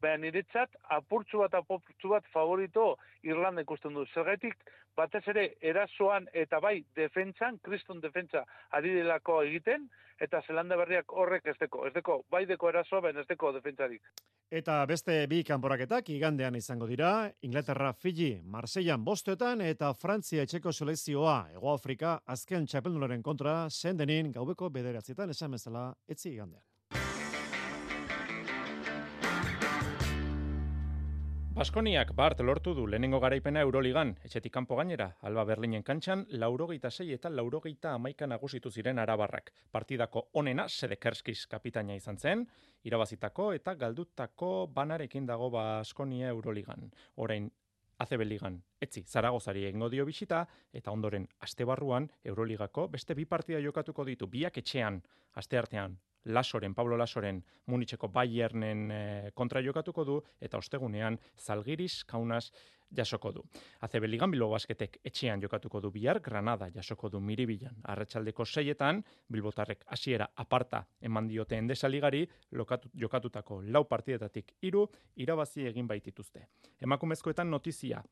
baina 0.00 0.22
niretzat 0.24 0.76
apurtzu 0.96 1.42
bat 1.44 1.54
apurtzu 1.54 2.08
bat 2.12 2.26
favorito 2.32 2.96
Irlanda 3.22 3.64
ikusten 3.66 3.94
du. 3.94 4.04
Zergatik 4.14 4.56
batez 4.96 5.22
ere 5.28 5.46
erasoan 5.60 6.26
eta 6.32 6.60
bai 6.60 6.80
defentsan, 6.96 7.58
kriston 7.64 8.00
defentsa 8.00 8.44
ari 8.76 8.94
delako 8.96 9.42
egiten, 9.44 9.88
eta 10.20 10.40
Zelanda 10.46 10.76
berriak 10.80 11.12
horrek 11.12 11.46
ez 11.52 11.56
deko. 11.60 11.84
Ez 11.86 11.92
deko, 11.94 12.22
bai 12.32 12.44
deko 12.48 12.70
erasoa, 12.70 13.02
baina 13.04 13.20
ez 13.20 13.28
deko 13.28 13.52
defentsarik. 13.56 14.02
Eta 14.60 14.78
beste 14.88 15.18
bi 15.28 15.42
kanporaketak 15.44 16.08
igandean 16.14 16.56
izango 16.56 16.86
dira, 16.88 17.30
Inglaterra, 17.42 17.92
Fiji, 17.92 18.30
Marseillan 18.44 19.04
bostetan 19.04 19.60
eta 19.66 19.92
Frantzia 19.94 20.46
etxeko 20.46 20.72
selezioa, 20.72 21.36
Ego 21.56 21.74
Afrika, 21.74 22.20
azken 22.26 22.66
txapeldunaren 22.66 23.26
kontra, 23.26 23.58
zendenin 23.70 24.32
gaubeko 24.32 24.70
bederatzietan 24.70 25.34
esan 25.34 25.58
bezala 25.58 25.90
etzi 26.08 26.32
igandean. 26.36 26.64
Baskoniak 31.56 32.10
bart 32.12 32.42
lortu 32.44 32.74
du 32.76 32.82
lehenengo 32.84 33.16
garaipena 33.16 33.62
Euroligan, 33.64 34.10
etxetik 34.28 34.52
kanpo 34.52 34.76
gainera, 34.76 35.06
Alba 35.24 35.46
Berlinen 35.48 35.80
kantxan, 35.82 36.26
laurogeita 36.42 36.90
sei 36.90 37.14
eta 37.14 37.30
laurogeita 37.32 37.94
amaika 37.96 38.26
nagusitu 38.28 38.68
ziren 38.70 38.98
arabarrak. 39.00 39.48
Partidako 39.72 40.26
onena, 40.36 40.66
sedekerskiz 40.68 41.46
kapitaina 41.48 41.96
izan 41.96 42.18
zen, 42.18 42.42
irabazitako 42.84 43.46
eta 43.56 43.72
galdutako 43.74 44.50
banarekin 44.74 45.24
dago 45.30 45.48
Baskonia 45.54 46.28
Euroligan. 46.34 46.90
Orain, 47.24 47.48
ACB 48.04 48.26
Ligan, 48.28 48.58
etzi, 48.78 49.06
Zaragozari 49.08 49.64
egingo 49.64 49.88
dio 49.88 50.04
bisita, 50.04 50.42
eta 50.74 50.92
ondoren, 50.92 51.24
aste 51.40 51.64
barruan, 51.64 52.10
Euroligako 52.22 52.90
beste 52.98 53.16
bi 53.16 53.24
partida 53.24 53.64
jokatuko 53.64 54.04
ditu, 54.04 54.28
biak 54.28 54.60
etxean, 54.60 55.00
aste 55.40 55.56
artean, 55.56 55.96
Lasoren, 56.26 56.74
Pablo 56.74 56.96
Lasoren 56.96 57.42
Munitzeko 57.66 58.08
Bayernen 58.08 58.90
e, 58.90 59.30
kontra 59.34 59.62
jokatuko 59.62 60.04
du 60.04 60.16
eta 60.40 60.58
ostegunean 60.58 61.18
Zalgiris 61.38 62.04
Kaunas 62.04 62.50
jasoko 62.90 63.32
du. 63.32 63.42
ACB 63.80 64.06
Ligan 64.06 64.30
Bilbo 64.30 64.48
Basketek 64.50 65.00
etxean 65.04 65.40
jokatuko 65.42 65.80
du 65.80 65.90
bihar, 65.90 66.20
Granada 66.20 66.68
jasoko 66.74 67.08
du 67.10 67.20
Miribilan. 67.20 67.74
Arratsaldeko 67.84 68.44
seietan, 68.44 69.02
Bilbotarrek 69.32 69.84
hasiera 69.86 70.28
aparta 70.36 70.84
eman 71.00 71.28
diote 71.28 71.58
endesaligari, 71.58 72.26
lokatu, 72.52 72.90
jokatutako 72.94 73.62
lau 73.62 73.84
partidetatik 73.88 74.54
iru, 74.62 74.86
irabazi 75.16 75.66
egin 75.66 75.86
baitituzte. 75.86 76.46
Emakumezkoetan 76.80 77.50
notizia, 77.50 78.02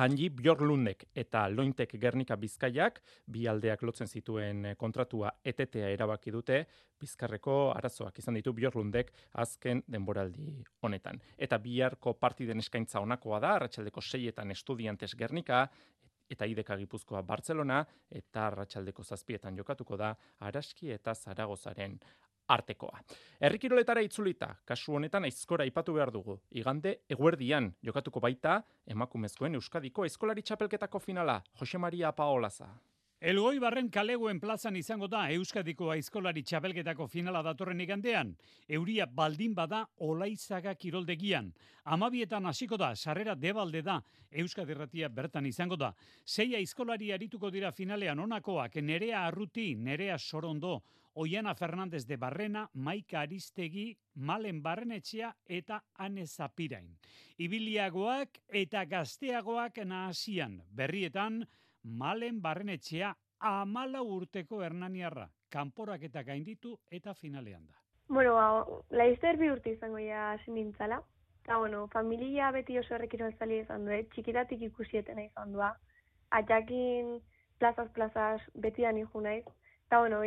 Angi 0.00 0.30
Bjorlundek 0.32 1.02
eta 1.12 1.42
Lointek 1.52 1.90
Gernika 2.00 2.38
Bizkaiak 2.40 3.02
bi 3.28 3.42
aldeak 3.46 3.82
lotzen 3.84 4.08
zituen 4.08 4.64
eh, 4.70 4.76
kontratua 4.80 5.34
etetea 5.44 5.90
erabaki 5.92 6.32
dute 6.32 6.62
Bizkarreko 7.02 7.56
arazoak 7.74 8.22
izan 8.22 8.38
ditu 8.38 8.54
Bjorlundek 8.56 9.12
azken 9.44 9.82
denboraldi 9.86 10.64
honetan. 10.80 11.20
Eta 11.36 11.58
biharko 11.60 12.14
partiden 12.14 12.64
eskaintza 12.64 13.04
honakoa 13.04 13.40
da, 13.44 13.52
arratsaldeko 13.58 14.00
seietan 14.00 14.50
estudiantes 14.56 15.12
Gernika, 15.14 15.66
eta 16.30 16.48
ideka 16.48 16.78
gipuzkoa 16.80 17.20
Barcelona, 17.22 17.84
eta 18.08 18.46
arratsaldeko 18.46 19.04
zazpietan 19.04 19.60
jokatuko 19.60 20.00
da 20.00 20.14
Araski 20.40 20.88
eta 20.96 21.12
Zaragozaren 21.12 21.98
artekoa. 22.52 23.00
Herrikiroletara 23.40 24.04
itzulita, 24.04 24.52
kasu 24.68 24.96
honetan 24.98 25.24
aizkora 25.28 25.66
ipatu 25.68 25.96
behar 25.96 26.12
dugu. 26.14 26.38
Igande, 26.60 26.98
eguerdian, 27.10 27.72
jokatuko 27.82 28.20
baita, 28.20 28.60
emakumezkoen 28.86 29.60
Euskadiko 29.60 30.06
eskolari 30.08 30.42
txapelketako 30.42 31.02
finala, 31.02 31.42
Jose 31.60 31.78
Maria 31.78 32.12
Paolaza. 32.12 32.70
Elgoi 33.22 33.60
barren 33.62 33.86
kaleguen 33.86 34.40
plazan 34.42 34.74
izango 34.74 35.06
da 35.06 35.20
Euskadiko 35.30 35.92
aizkolari 35.92 36.42
txapelketako 36.42 37.04
finala 37.06 37.38
datorren 37.46 37.78
igandean. 37.84 38.32
Euria 38.66 39.06
baldin 39.06 39.54
bada 39.54 39.84
olaizaga 40.02 40.72
kiroldegian. 40.74 41.52
Amabietan 41.84 42.50
hasiko 42.50 42.76
da, 42.76 42.88
sarrera 42.96 43.36
debalde 43.38 43.84
da, 43.86 44.00
Euskadirratia 44.42 45.08
bertan 45.08 45.46
izango 45.46 45.78
da. 45.78 45.92
Sei 46.26 46.48
aizkolari 46.58 47.12
arituko 47.14 47.50
dira 47.54 47.70
finalean 47.70 48.18
onakoak, 48.18 48.80
nerea 48.82 49.22
arruti, 49.28 49.76
nerea 49.76 50.18
sorondo, 50.18 50.80
Oiana 51.14 51.54
Fernandez 51.54 52.06
de 52.06 52.16
Barrena, 52.16 52.70
Maika 52.72 53.20
Aristegi, 53.20 53.96
Malen 54.14 54.62
Barrenetxea 54.62 55.34
eta 55.44 55.82
Ane 55.94 56.26
Zapirain. 56.26 56.96
Ibiliagoak 57.38 58.38
eta 58.48 58.84
gazteagoak 58.84 59.82
nahasian, 59.84 60.62
berrietan, 60.70 61.44
Malen 61.82 62.40
Barrenetxea 62.40 63.14
amala 63.42 64.02
urteko 64.02 64.62
Hernaniarra, 64.62 65.28
kanporak 65.50 66.02
eta 66.08 66.22
gainditu 66.22 66.78
eta 66.90 67.14
finalean 67.14 67.66
da. 67.66 67.82
Bueno, 68.08 68.34
ba, 68.34 68.64
laizter 68.90 69.36
bi 69.36 69.50
urte 69.50 69.72
izango 69.72 69.98
ja 69.98 70.38
sinintzala. 70.44 71.02
Eta, 71.42 71.58
bueno, 71.58 71.88
familia 71.88 72.50
beti 72.54 72.78
oso 72.78 72.94
errekiro 72.94 73.26
ezali 73.28 73.58
izan 73.58 73.84
du, 73.84 73.90
eh? 73.90 74.04
txikitatik 74.14 74.62
ikusietena 74.62 75.24
izan 75.26 75.52
du. 75.52 75.62
Atxakin 76.30 77.18
plazaz 77.58 77.88
plazaz 77.92 78.40
beti 78.54 78.82
da 78.82 78.92
naiz. 78.92 79.44
Eta, 79.86 79.98
bueno, 79.98 80.22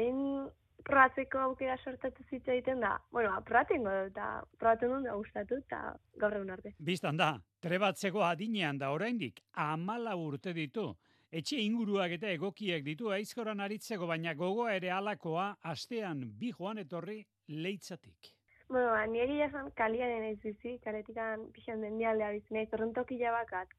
probatzeko 0.86 1.42
aukera 1.48 1.76
sortatu 1.84 2.24
zitza 2.30 2.54
egiten 2.54 2.84
da, 2.84 2.94
bueno, 3.12 3.34
probatzen 3.48 3.84
godu, 3.88 4.12
eta 4.12 4.28
probatzen 4.60 4.94
dut 4.94 5.10
gustatu, 5.18 5.58
eta 5.66 5.82
gaur 6.22 6.38
egun 6.38 6.54
arte. 6.56 6.76
Bistan 6.90 7.18
da, 7.18 7.32
trebatzeko 7.66 8.24
adinean 8.26 8.78
da 8.82 8.92
oraindik 8.94 9.42
amala 9.66 10.16
urte 10.22 10.54
ditu. 10.54 10.92
Etxe 11.36 11.58
inguruak 11.60 12.14
eta 12.16 12.30
egokiek 12.32 12.86
ditu 12.86 13.10
aizkoran 13.12 13.64
aritzeko, 13.66 14.08
baina 14.08 14.36
gogoa 14.38 14.76
ere 14.78 14.92
alakoa 14.94 15.56
astean 15.74 16.22
bi 16.40 16.54
joan 16.56 16.78
etorri 16.86 17.24
leitzatik. 17.50 18.32
Bueno, 18.70 18.92
ba, 18.94 19.06
nire 19.06 19.42
esan 19.46 19.72
kaliaren 19.78 20.24
ez 20.30 20.38
bizi, 20.42 20.78
kaletikan 20.86 21.50
pixan 21.54 21.82
den 21.82 21.98
dialdea 21.98 22.32
bizi, 22.38 22.54
nahi 22.54 23.20
jabakat. 23.20 23.74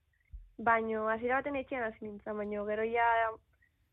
Baina, 0.59 1.07
hasiera 1.13 1.41
baten 1.41 1.57
etxean 1.57 1.83
hasi 1.83 2.05
nintzen, 2.05 2.37
baina 2.37 2.65
gero 2.65 2.85
ja 2.85 3.07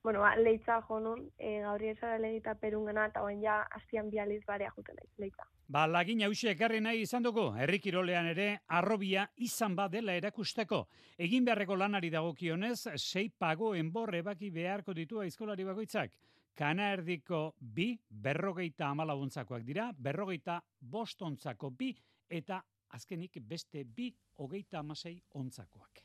bueno, 0.03 0.19
ba, 0.19 0.35
leitza 0.35 0.81
jo 0.87 0.99
nun, 0.99 1.23
e, 1.39 1.61
gauri 1.63 1.87
esara 1.93 2.17
legita 2.19 2.53
perun 2.59 2.85
gana, 2.89 3.07
eta 3.07 3.23
oen 3.23 3.39
ja, 3.41 3.61
hastian 3.71 4.09
bializ 4.11 4.41
barea 4.45 4.71
juten 4.75 4.99
leitza. 5.17 5.47
Ba, 5.71 5.85
lagin 5.87 6.21
hausia 6.27 6.51
ekarri 6.51 6.81
nahi 6.83 7.05
izan 7.05 7.23
dugu, 7.23 7.47
herrikirolean 7.55 8.27
ere, 8.33 8.47
arrobia 8.67 9.23
izan 9.47 9.77
badela 9.79 10.13
erakusteko. 10.19 10.83
Egin 11.17 11.47
beharreko 11.47 11.77
lanari 11.79 12.11
dagokionez, 12.11 12.89
sei 12.97 13.29
pago 13.29 13.73
enbor 13.79 14.13
ebaki 14.15 14.51
beharko 14.51 14.93
ditu 14.93 15.23
aizkolari 15.23 15.63
bakoitzak. 15.63 16.11
Kana 16.53 16.91
erdiko 16.93 17.55
bi, 17.57 17.93
berrogeita 18.09 18.91
amalaguntzakoak 18.91 19.63
dira, 19.65 19.87
berrogeita 19.97 20.59
bostontzako 20.79 21.71
bi, 21.71 21.93
eta 22.29 22.59
azkenik 22.93 23.39
beste 23.41 23.85
bi, 23.85 24.11
hogeita 24.37 24.83
amasei 24.83 25.15
ontzakoak. 25.39 26.03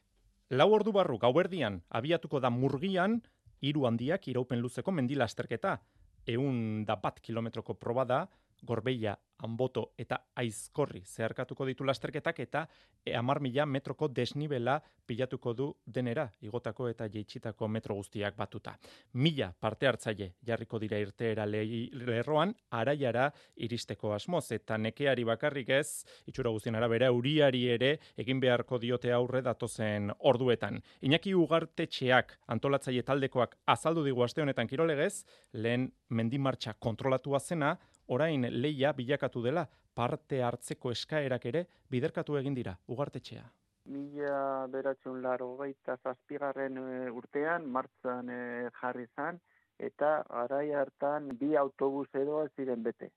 Lau 0.57 0.71
ordu 0.73 0.95
barru 0.97 1.19
gauerdian 1.21 1.83
abiatuko 1.93 2.41
da 2.41 2.49
murgian, 2.49 3.19
hiru 3.61 3.87
handiak 3.87 4.29
iraupen 4.29 4.61
luzeko 4.61 4.93
mendila 4.93 5.25
asterketa. 5.25 5.79
Eun 6.29 6.85
da 6.85 6.97
bat 6.97 7.21
kilometroko 7.25 7.75
proba 7.75 8.05
da, 8.05 8.27
gorbeia 8.63 9.17
Anboto 9.45 9.93
eta 9.99 10.19
Aizkorri 10.41 11.03
zeharkatuko 11.07 11.67
ditu 11.69 11.85
lasterketak 11.87 12.41
eta 12.43 12.65
e, 13.05 13.15
amar 13.17 13.41
mila 13.41 13.67
metroko 13.67 14.09
desnibela 14.09 14.79
pilatuko 15.07 15.53
du 15.55 15.69
denera, 15.87 16.27
igotako 16.43 16.89
eta 16.89 17.07
jeitsitako 17.09 17.69
metro 17.69 17.95
guztiak 17.95 18.37
batuta. 18.37 18.75
Mila 19.15 19.53
parte 19.53 19.89
hartzaile 19.89 20.33
jarriko 20.45 20.79
dira 20.79 20.99
irteera 20.99 21.47
lerroan, 21.47 22.55
araiara 22.71 23.29
iristeko 23.57 24.13
asmoz, 24.15 24.51
eta 24.53 24.79
nekeari 24.79 25.25
bakarrik 25.25 25.71
ez, 25.79 26.05
itxura 26.27 26.51
guztien 26.51 26.77
arabera, 26.77 27.11
uriari 27.13 27.65
ere 27.73 27.93
egin 28.17 28.41
beharko 28.41 28.79
diote 28.79 29.13
aurre 29.13 29.43
datozen 29.43 30.13
orduetan. 30.19 30.83
Iñaki 31.03 31.35
ugartetxeak 31.35 32.35
antolatzaile 32.55 33.05
taldekoak 33.07 33.57
azaldu 33.67 34.05
digu 34.05 34.25
aste 34.27 34.43
honetan 34.43 34.69
kirolegez, 34.69 35.25
lehen 35.53 35.93
mendimartxa 36.09 36.75
kontrolatua 36.79 37.41
zena, 37.41 37.77
orain 38.09 38.47
leia 38.63 38.93
bilakatu 38.93 39.43
dela 39.45 39.67
parte 39.95 40.43
hartzeko 40.43 40.93
eskaerak 40.95 41.47
ere 41.51 41.65
biderkatu 41.91 42.37
egin 42.41 42.55
dira 42.59 42.75
ugartetxea. 42.95 43.45
Mila 43.93 44.67
beratzen 44.73 45.23
laro 45.25 45.49
gaita 45.61 45.97
zazpigarren 46.05 46.77
e, 46.79 47.11
urtean, 47.21 47.67
martzan 47.77 48.29
e, 48.31 48.41
jarri 48.81 49.07
zan, 49.17 49.41
eta 49.89 50.11
arai 50.43 50.67
hartan 50.81 51.31
bi 51.41 51.55
autobus 51.57 52.09
edo 52.23 52.43
ziren 52.57 52.83
bete, 52.83 53.11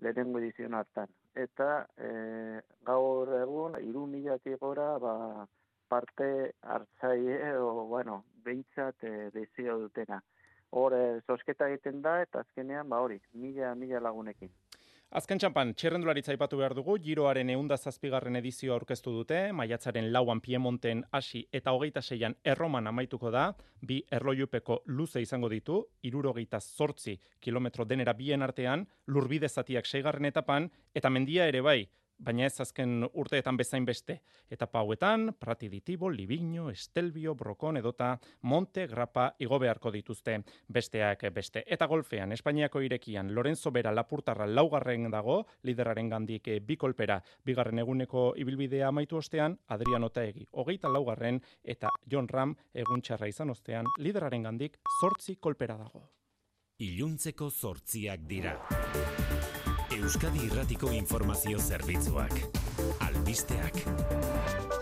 lehenengo 0.00 0.40
edizion 0.40 0.74
hartan. 0.74 1.12
Eta 1.44 1.68
e, 1.96 2.10
gaur 2.88 3.34
egun, 3.40 3.76
iru 3.90 4.06
mila 4.06 4.38
gora, 4.60 4.88
ba, 4.98 5.46
parte 5.88 6.28
hartzaile, 6.62 7.56
o, 7.58 7.84
bueno, 7.94 8.24
behintzat 8.44 9.04
e, 9.04 9.30
dezio 9.36 9.78
dutena 9.84 10.22
hor 10.72 10.96
zosketa 11.26 11.68
egiten 11.68 12.02
da 12.02 12.18
eta 12.24 12.40
azkenean 12.46 12.88
ba 12.88 13.00
hori, 13.04 13.20
mila, 13.32 13.74
mila 13.78 14.00
lagunekin. 14.00 14.50
Azken 15.12 15.36
txampan, 15.36 15.74
txerrendularitza 15.76 16.32
ipatu 16.32 16.56
behar 16.56 16.72
dugu, 16.72 16.94
giroaren 17.04 17.50
eunda 17.52 17.76
zazpigarren 17.76 18.38
edizio 18.38 18.72
aurkeztu 18.72 19.12
dute, 19.12 19.40
maiatzaren 19.52 20.06
lauan 20.14 20.40
Piemonten 20.40 21.02
hasi 21.12 21.42
eta 21.52 21.74
hogeita 21.76 22.00
seian 22.00 22.32
erroman 22.54 22.88
amaituko 22.88 23.28
da, 23.34 23.50
bi 23.82 23.98
erloiupeko 24.08 24.78
luze 24.86 25.20
izango 25.20 25.50
ditu, 25.52 25.82
irurogeita 26.08 26.62
zortzi 26.64 27.18
kilometro 27.44 27.84
denera 27.84 28.14
bien 28.16 28.40
artean, 28.40 28.86
lurbide 29.06 29.50
zatiak 29.52 29.84
seigarren 29.84 30.30
etapan, 30.32 30.70
eta 30.94 31.10
mendia 31.12 31.44
ere 31.52 31.60
bai, 31.60 31.82
baina 32.18 32.46
ez 32.46 32.60
azken 32.60 33.06
urteetan 33.12 33.56
bezain 33.56 33.84
beste. 33.84 34.20
Eta 34.50 34.66
pauetan, 34.66 35.34
Prati 35.38 35.68
ditibo, 35.68 36.10
Libigno, 36.10 36.68
Estelbio, 36.70 37.34
Brokon 37.34 37.76
edota 37.76 38.18
Monte 38.42 38.86
Grapa 38.86 39.34
igo 39.38 39.58
beharko 39.58 39.90
dituzte 39.90 40.38
besteak 40.68 41.24
beste. 41.34 41.64
Eta 41.66 41.86
golfean, 41.86 42.32
Espainiako 42.32 42.80
irekian, 42.80 43.34
Lorenzo 43.34 43.70
Bera 43.70 43.92
Lapurtarra 43.92 44.46
laugarren 44.46 45.10
dago, 45.10 45.46
lideraren 45.62 46.08
gandik 46.08 46.48
bikolpera, 46.66 47.20
bigarren 47.44 47.78
eguneko 47.78 48.32
ibilbidea 48.36 48.88
amaitu 48.88 49.16
ostean, 49.16 49.58
Adriano 49.68 50.10
Taegi, 50.10 50.46
hogeita 50.52 50.88
laugarren, 50.88 51.40
eta 51.62 51.90
John 52.10 52.28
Ram 52.28 52.56
egun 52.74 53.02
txarra 53.02 53.28
izan 53.28 53.50
ostean, 53.50 53.86
lideraren 53.98 54.42
gandik 54.42 54.78
zortzi 55.00 55.36
kolpera 55.36 55.78
dago. 55.78 56.08
Iluntzeko 56.82 57.50
zortziak 57.50 58.24
dira. 58.26 58.56
Euskadi 60.02 60.40
Irratiko 60.48 60.90
Informazio 60.90 61.58
Zerbitzuak. 61.62 62.34
Albisteak. 63.06 64.81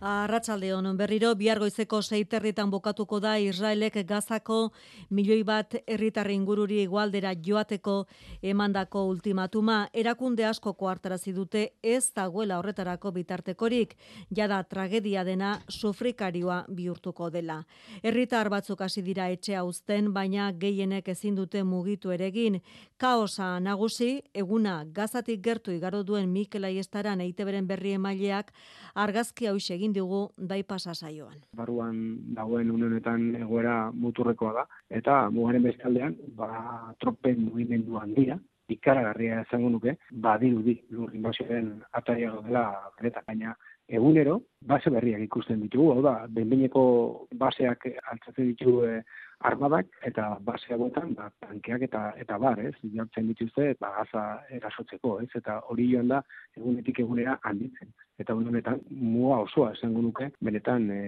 Arratsalde 0.00 0.70
honon 0.72 0.96
berriro 0.96 1.34
bihargoizeko 1.36 1.98
seiterritan 2.00 2.70
bokatuko 2.72 3.18
da 3.20 3.34
Israelek 3.36 3.98
Gazako 4.08 4.70
milioi 5.10 5.42
bat 5.44 5.74
herritarri 5.86 6.38
ingururi 6.38 6.78
igualdera 6.80 7.34
joateko 7.34 8.06
emandako 8.40 9.02
ultimatuma. 9.10 9.90
Erakunde 9.92 10.46
asko 10.48 10.72
koartarazi 10.72 11.34
dute 11.36 11.66
ez 11.82 12.14
dagoela 12.16 12.56
horretarako 12.58 13.12
bitartekorik. 13.12 13.92
Jada 14.30 14.62
tragedia 14.64 15.22
dena 15.22 15.58
sufrikarioa 15.68 16.64
bihurtuko 16.68 17.28
dela. 17.28 17.58
Herritar 18.02 18.48
batzuk 18.48 18.80
hasi 18.80 19.02
dira 19.02 19.28
etxea 19.28 19.64
uzten 19.68 20.14
baina 20.14 20.50
gehienek 20.52 21.12
ezin 21.12 21.36
dute 21.36 21.62
mugitu 21.62 22.10
eregin 22.10 22.62
kaosa 22.96 23.60
nagusi 23.60 24.22
eguna 24.32 24.86
Gazatik 24.94 25.44
gertu 25.44 25.72
igaro 25.72 26.02
duen 26.02 26.32
Mikel 26.32 26.64
Aiestaran 26.64 27.20
eiteberen 27.20 27.66
berri 27.68 27.92
emaileak 28.00 28.54
argazki 28.94 29.46
hau 29.46 29.58
egin 29.60 29.89
egin 29.90 29.92
dugu 29.92 30.30
bai 30.36 30.62
pasa 30.62 30.94
saioan. 30.94 31.36
Baruan 31.56 32.18
dagoen 32.34 32.70
unenetan 32.70 33.34
egoera 33.36 33.90
muturrekoa 33.92 34.52
da 34.52 34.64
eta 34.90 35.30
mugaren 35.30 35.62
bestaldean 35.62 36.16
ba 36.36 36.94
tropen 37.00 37.50
mugimendu 37.50 37.98
handia 37.98 38.38
ikaragarria 38.68 39.42
izango 39.42 39.70
nuke 39.70 39.96
badirudi 40.12 40.82
lur 40.90 41.10
invasioaren 41.14 41.82
atariago 41.92 42.42
dela 42.42 42.92
benetan 42.98 43.24
baina 43.26 43.56
egunero 43.88 44.40
base 44.62 44.90
berriak 44.90 45.22
ikusten 45.22 45.60
ditugu 45.60 45.92
hau 45.92 46.02
da 46.02 46.26
benbeineko 46.28 47.26
baseak 47.34 47.86
altzatzen 48.12 48.52
ditugu 48.52 48.84
eh, 48.86 49.02
armadak 49.40 49.86
eta 50.04 50.36
base 50.40 50.72
hauetan 50.74 51.14
ba 51.14 51.30
tankeak 51.40 51.82
eta 51.82 52.12
eta 52.22 52.38
bar, 52.38 52.60
ez? 52.60 52.74
Jartzen 52.94 53.26
dituzte 53.32 53.74
ba 53.80 53.90
gaza 53.96 54.22
erasotzeko, 54.50 55.20
ez? 55.24 55.30
Eta 55.34 55.60
hori 55.72 55.88
joan 55.92 56.08
da 56.08 56.22
egunetik 56.56 57.00
egunera 57.00 57.38
handitzen. 57.42 57.92
Eta 58.20 58.34
honetan 58.36 58.80
mua 58.90 59.38
osoa 59.46 59.70
esango 59.72 60.02
nuke, 60.04 60.26
benetan 60.44 60.90
e, 60.92 61.02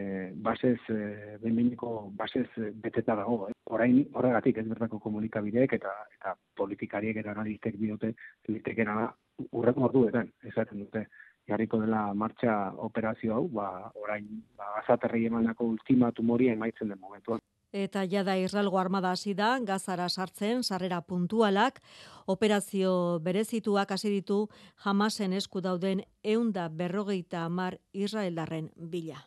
basez 0.46 0.78
e, 0.88 1.00
benbeineko 1.42 1.90
basez 2.16 2.46
beteta 2.84 3.16
dago, 3.18 3.50
eh? 3.50 3.56
Orain 3.76 3.98
horregatik 4.16 4.62
ez 4.62 4.66
bertako 4.68 5.00
komunikabideek 5.06 5.74
eta 5.78 5.92
eta 6.16 6.32
politikariek 6.56 7.20
eta 7.20 7.34
analistek 7.34 7.76
diote 7.80 8.14
litekena 8.48 9.10
urreko 9.50 9.86
orduetan 9.90 10.32
esaten 10.48 10.84
dute 10.84 11.06
jarriko 11.48 11.80
dela 11.82 12.02
martxa 12.14 12.56
operazio 12.88 13.36
hau, 13.36 13.46
ba, 13.60 13.68
orain 14.04 14.28
ba, 14.56 14.68
gazaterri 14.78 15.26
emandako 15.28 15.72
ultimatum 15.74 16.30
hori 16.36 16.48
emaitzen 16.52 16.92
den 16.92 17.00
momentuan 17.00 17.42
eta 17.72 18.04
jada 18.04 18.36
Israelgo 18.38 18.78
armada 18.78 19.10
hasi 19.12 19.34
da 19.34 19.58
Gazara 19.60 20.08
sartzen 20.08 20.62
sarrera 20.62 21.00
puntualak 21.00 21.80
operazio 22.26 23.18
berezituak 23.20 23.90
hasi 23.90 24.10
ditu 24.10 24.48
Hamasen 24.84 25.32
esku 25.32 25.60
dauden 25.60 26.04
150 26.22 27.78
Israeldarren 27.92 28.70
bila. 28.76 29.26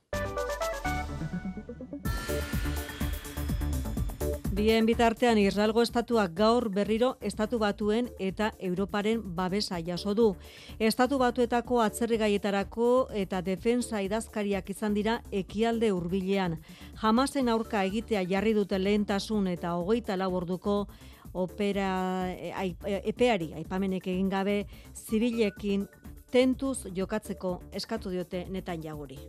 Bien 4.55 4.85
bitartean 4.87 5.35
Israelgo 5.37 5.81
estatuak 5.83 6.31
gaur 6.31 6.69
berriro 6.71 7.09
estatu 7.29 7.57
batuen 7.59 8.05
eta 8.23 8.53
Europaren 8.67 9.19
babesa 9.35 9.81
jaso 9.83 10.13
du. 10.15 10.27
Estatu 10.79 11.17
batuetako 11.19 11.81
atzerrigaietarako 11.83 12.87
eta 13.23 13.41
defensa 13.43 13.99
idazkariak 14.05 14.69
izan 14.71 14.95
dira 14.95 15.17
ekialde 15.43 15.89
hurbilean. 15.91 16.55
Jamasen 17.01 17.51
aurka 17.51 17.83
egitea 17.83 18.23
jarri 18.29 18.53
dute 18.55 18.79
lehentasun 18.79 19.49
eta 19.51 19.73
hogeita 19.75 20.15
lau 20.15 20.31
orduko 20.39 20.77
opera 21.33 21.91
e, 22.31 22.71
epeari 23.03 23.51
aipamenek 23.59 24.07
egin 24.07 24.29
gabe 24.29 24.61
zibilekin 24.95 25.83
tentuz 26.31 26.85
jokatzeko 26.95 27.57
eskatu 27.73 28.15
diote 28.15 28.45
netan 28.47 28.79
jaguri. 28.87 29.19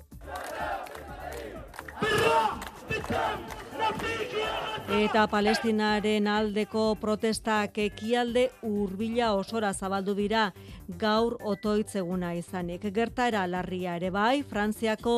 Eta 4.96 5.26
Palestinaren 5.26 6.28
aldeko 6.30 6.94
protestak 7.00 7.78
ekialde 7.82 8.46
urbila 8.62 9.32
osora 9.34 9.72
zabaldu 9.74 10.14
dira 10.14 10.52
gaur 10.98 11.36
otoitzeguna 11.42 12.32
izanik. 12.38 12.86
Gertaera 12.94 13.46
larria 13.50 13.96
ere 13.98 14.12
bai, 14.14 14.42
Frantziako 14.46 15.16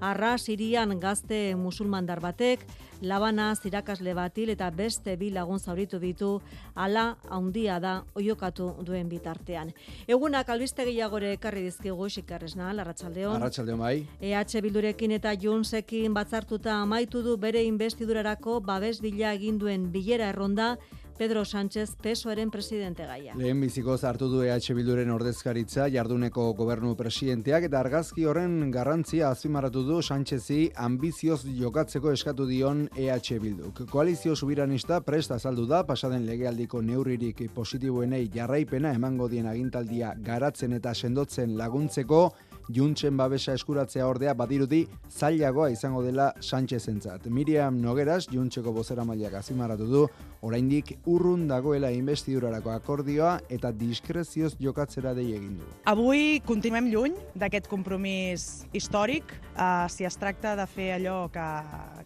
arra 0.00 0.36
sirian 0.38 0.94
gazte 1.00 1.56
musulmandar 1.58 2.20
batek, 2.22 2.62
labana 3.02 3.52
zirakasle 3.54 4.14
batil 4.14 4.50
eta 4.50 4.70
beste 4.74 5.16
bi 5.16 5.30
lagun 5.30 5.58
zauritu 5.58 5.98
ditu 6.02 6.30
ala 6.74 7.16
haundia 7.28 7.78
da 7.80 8.02
oiokatu 8.14 8.72
duen 8.86 9.08
bitartean. 9.08 9.72
Egunak 10.08 10.48
albiste 10.50 10.84
gehiagore 10.84 11.32
ekarri 11.36 11.62
dizkigu 11.62 12.08
xikarresna, 12.08 12.72
larratxaldeon. 12.74 13.36
Arratxaldeon 13.36 13.78
bai. 13.78 14.06
EH 14.20 14.62
Bildurekin 14.62 15.12
eta 15.18 15.34
Junsekin 15.34 16.14
batzartuta 16.14 16.74
amaitu 16.82 17.22
du 17.22 17.36
bere 17.36 17.62
investidurarako 18.08 18.60
babes 18.60 19.00
bila 19.00 19.34
eginduen 19.34 19.92
bilera 19.92 20.30
erronda 20.30 20.78
Pedro 21.18 21.44
Sánchez 21.44 21.96
pesoaren 22.00 22.48
presidente 22.48 23.04
gaia. 23.04 23.34
Lehen 23.34 23.60
biziko 23.60 23.96
zartu 23.98 24.28
du 24.30 24.42
EH 24.42 24.72
Bilduren 24.72 25.10
ordezkaritza 25.10 25.88
jarduneko 25.90 26.52
gobernu 26.54 26.94
presidenteak 26.96 27.64
eta 27.66 27.80
argazki 27.80 28.24
horren 28.24 28.70
garrantzia 28.70 29.28
azimaratu 29.30 29.82
du 29.82 30.00
Sánchezi 30.00 30.70
ambizioz 30.76 31.42
jokatzeko 31.44 32.12
eskatu 32.12 32.46
dion 32.46 32.88
EH 32.96 33.40
Bilduk. 33.42 33.82
Koalizio 33.90 34.36
subiranista 34.36 35.00
presta 35.00 35.34
azaldu 35.34 35.66
da 35.66 35.82
pasaden 35.84 36.24
legealdiko 36.24 36.80
neurririk 36.80 37.50
positiboenei 37.54 38.30
jarraipena 38.32 38.94
emango 38.94 39.28
dien 39.28 39.46
agintaldia 39.46 40.14
garatzen 40.16 40.72
eta 40.72 40.94
sendotzen 40.94 41.58
laguntzeko 41.58 42.30
juntzen 42.74 43.16
babesa 43.16 43.54
eskuratzea 43.56 44.06
ordea 44.06 44.34
badirudi 44.34 44.82
zailagoa 45.10 45.70
izango 45.70 46.02
dela 46.04 46.32
Sánchezentzat. 46.40 47.26
Miriam 47.26 47.80
Nogueras, 47.80 48.26
juntzeko 48.32 48.72
bozera 48.72 49.04
mailak 49.04 49.38
azimaratu 49.40 49.86
du, 49.88 50.06
oraindik 50.40 50.94
urrun 51.06 51.46
dagoela 51.48 51.90
investidurarako 51.94 52.70
akordioa 52.70 53.38
eta 53.50 53.72
diskrezioz 53.74 54.54
jokatzera 54.60 55.14
dei 55.14 55.32
egin 55.34 55.56
du. 55.58 55.66
Avui 55.90 56.40
continuem 56.46 56.90
lluny 56.92 57.16
d'aquest 57.38 57.68
compromís 57.70 58.66
històric 58.72 59.32
uh, 59.56 59.88
si 59.90 60.06
es 60.06 60.16
tracta 60.16 60.54
de 60.58 60.66
fer 60.70 60.92
allò 60.98 61.28
que, 61.32 61.46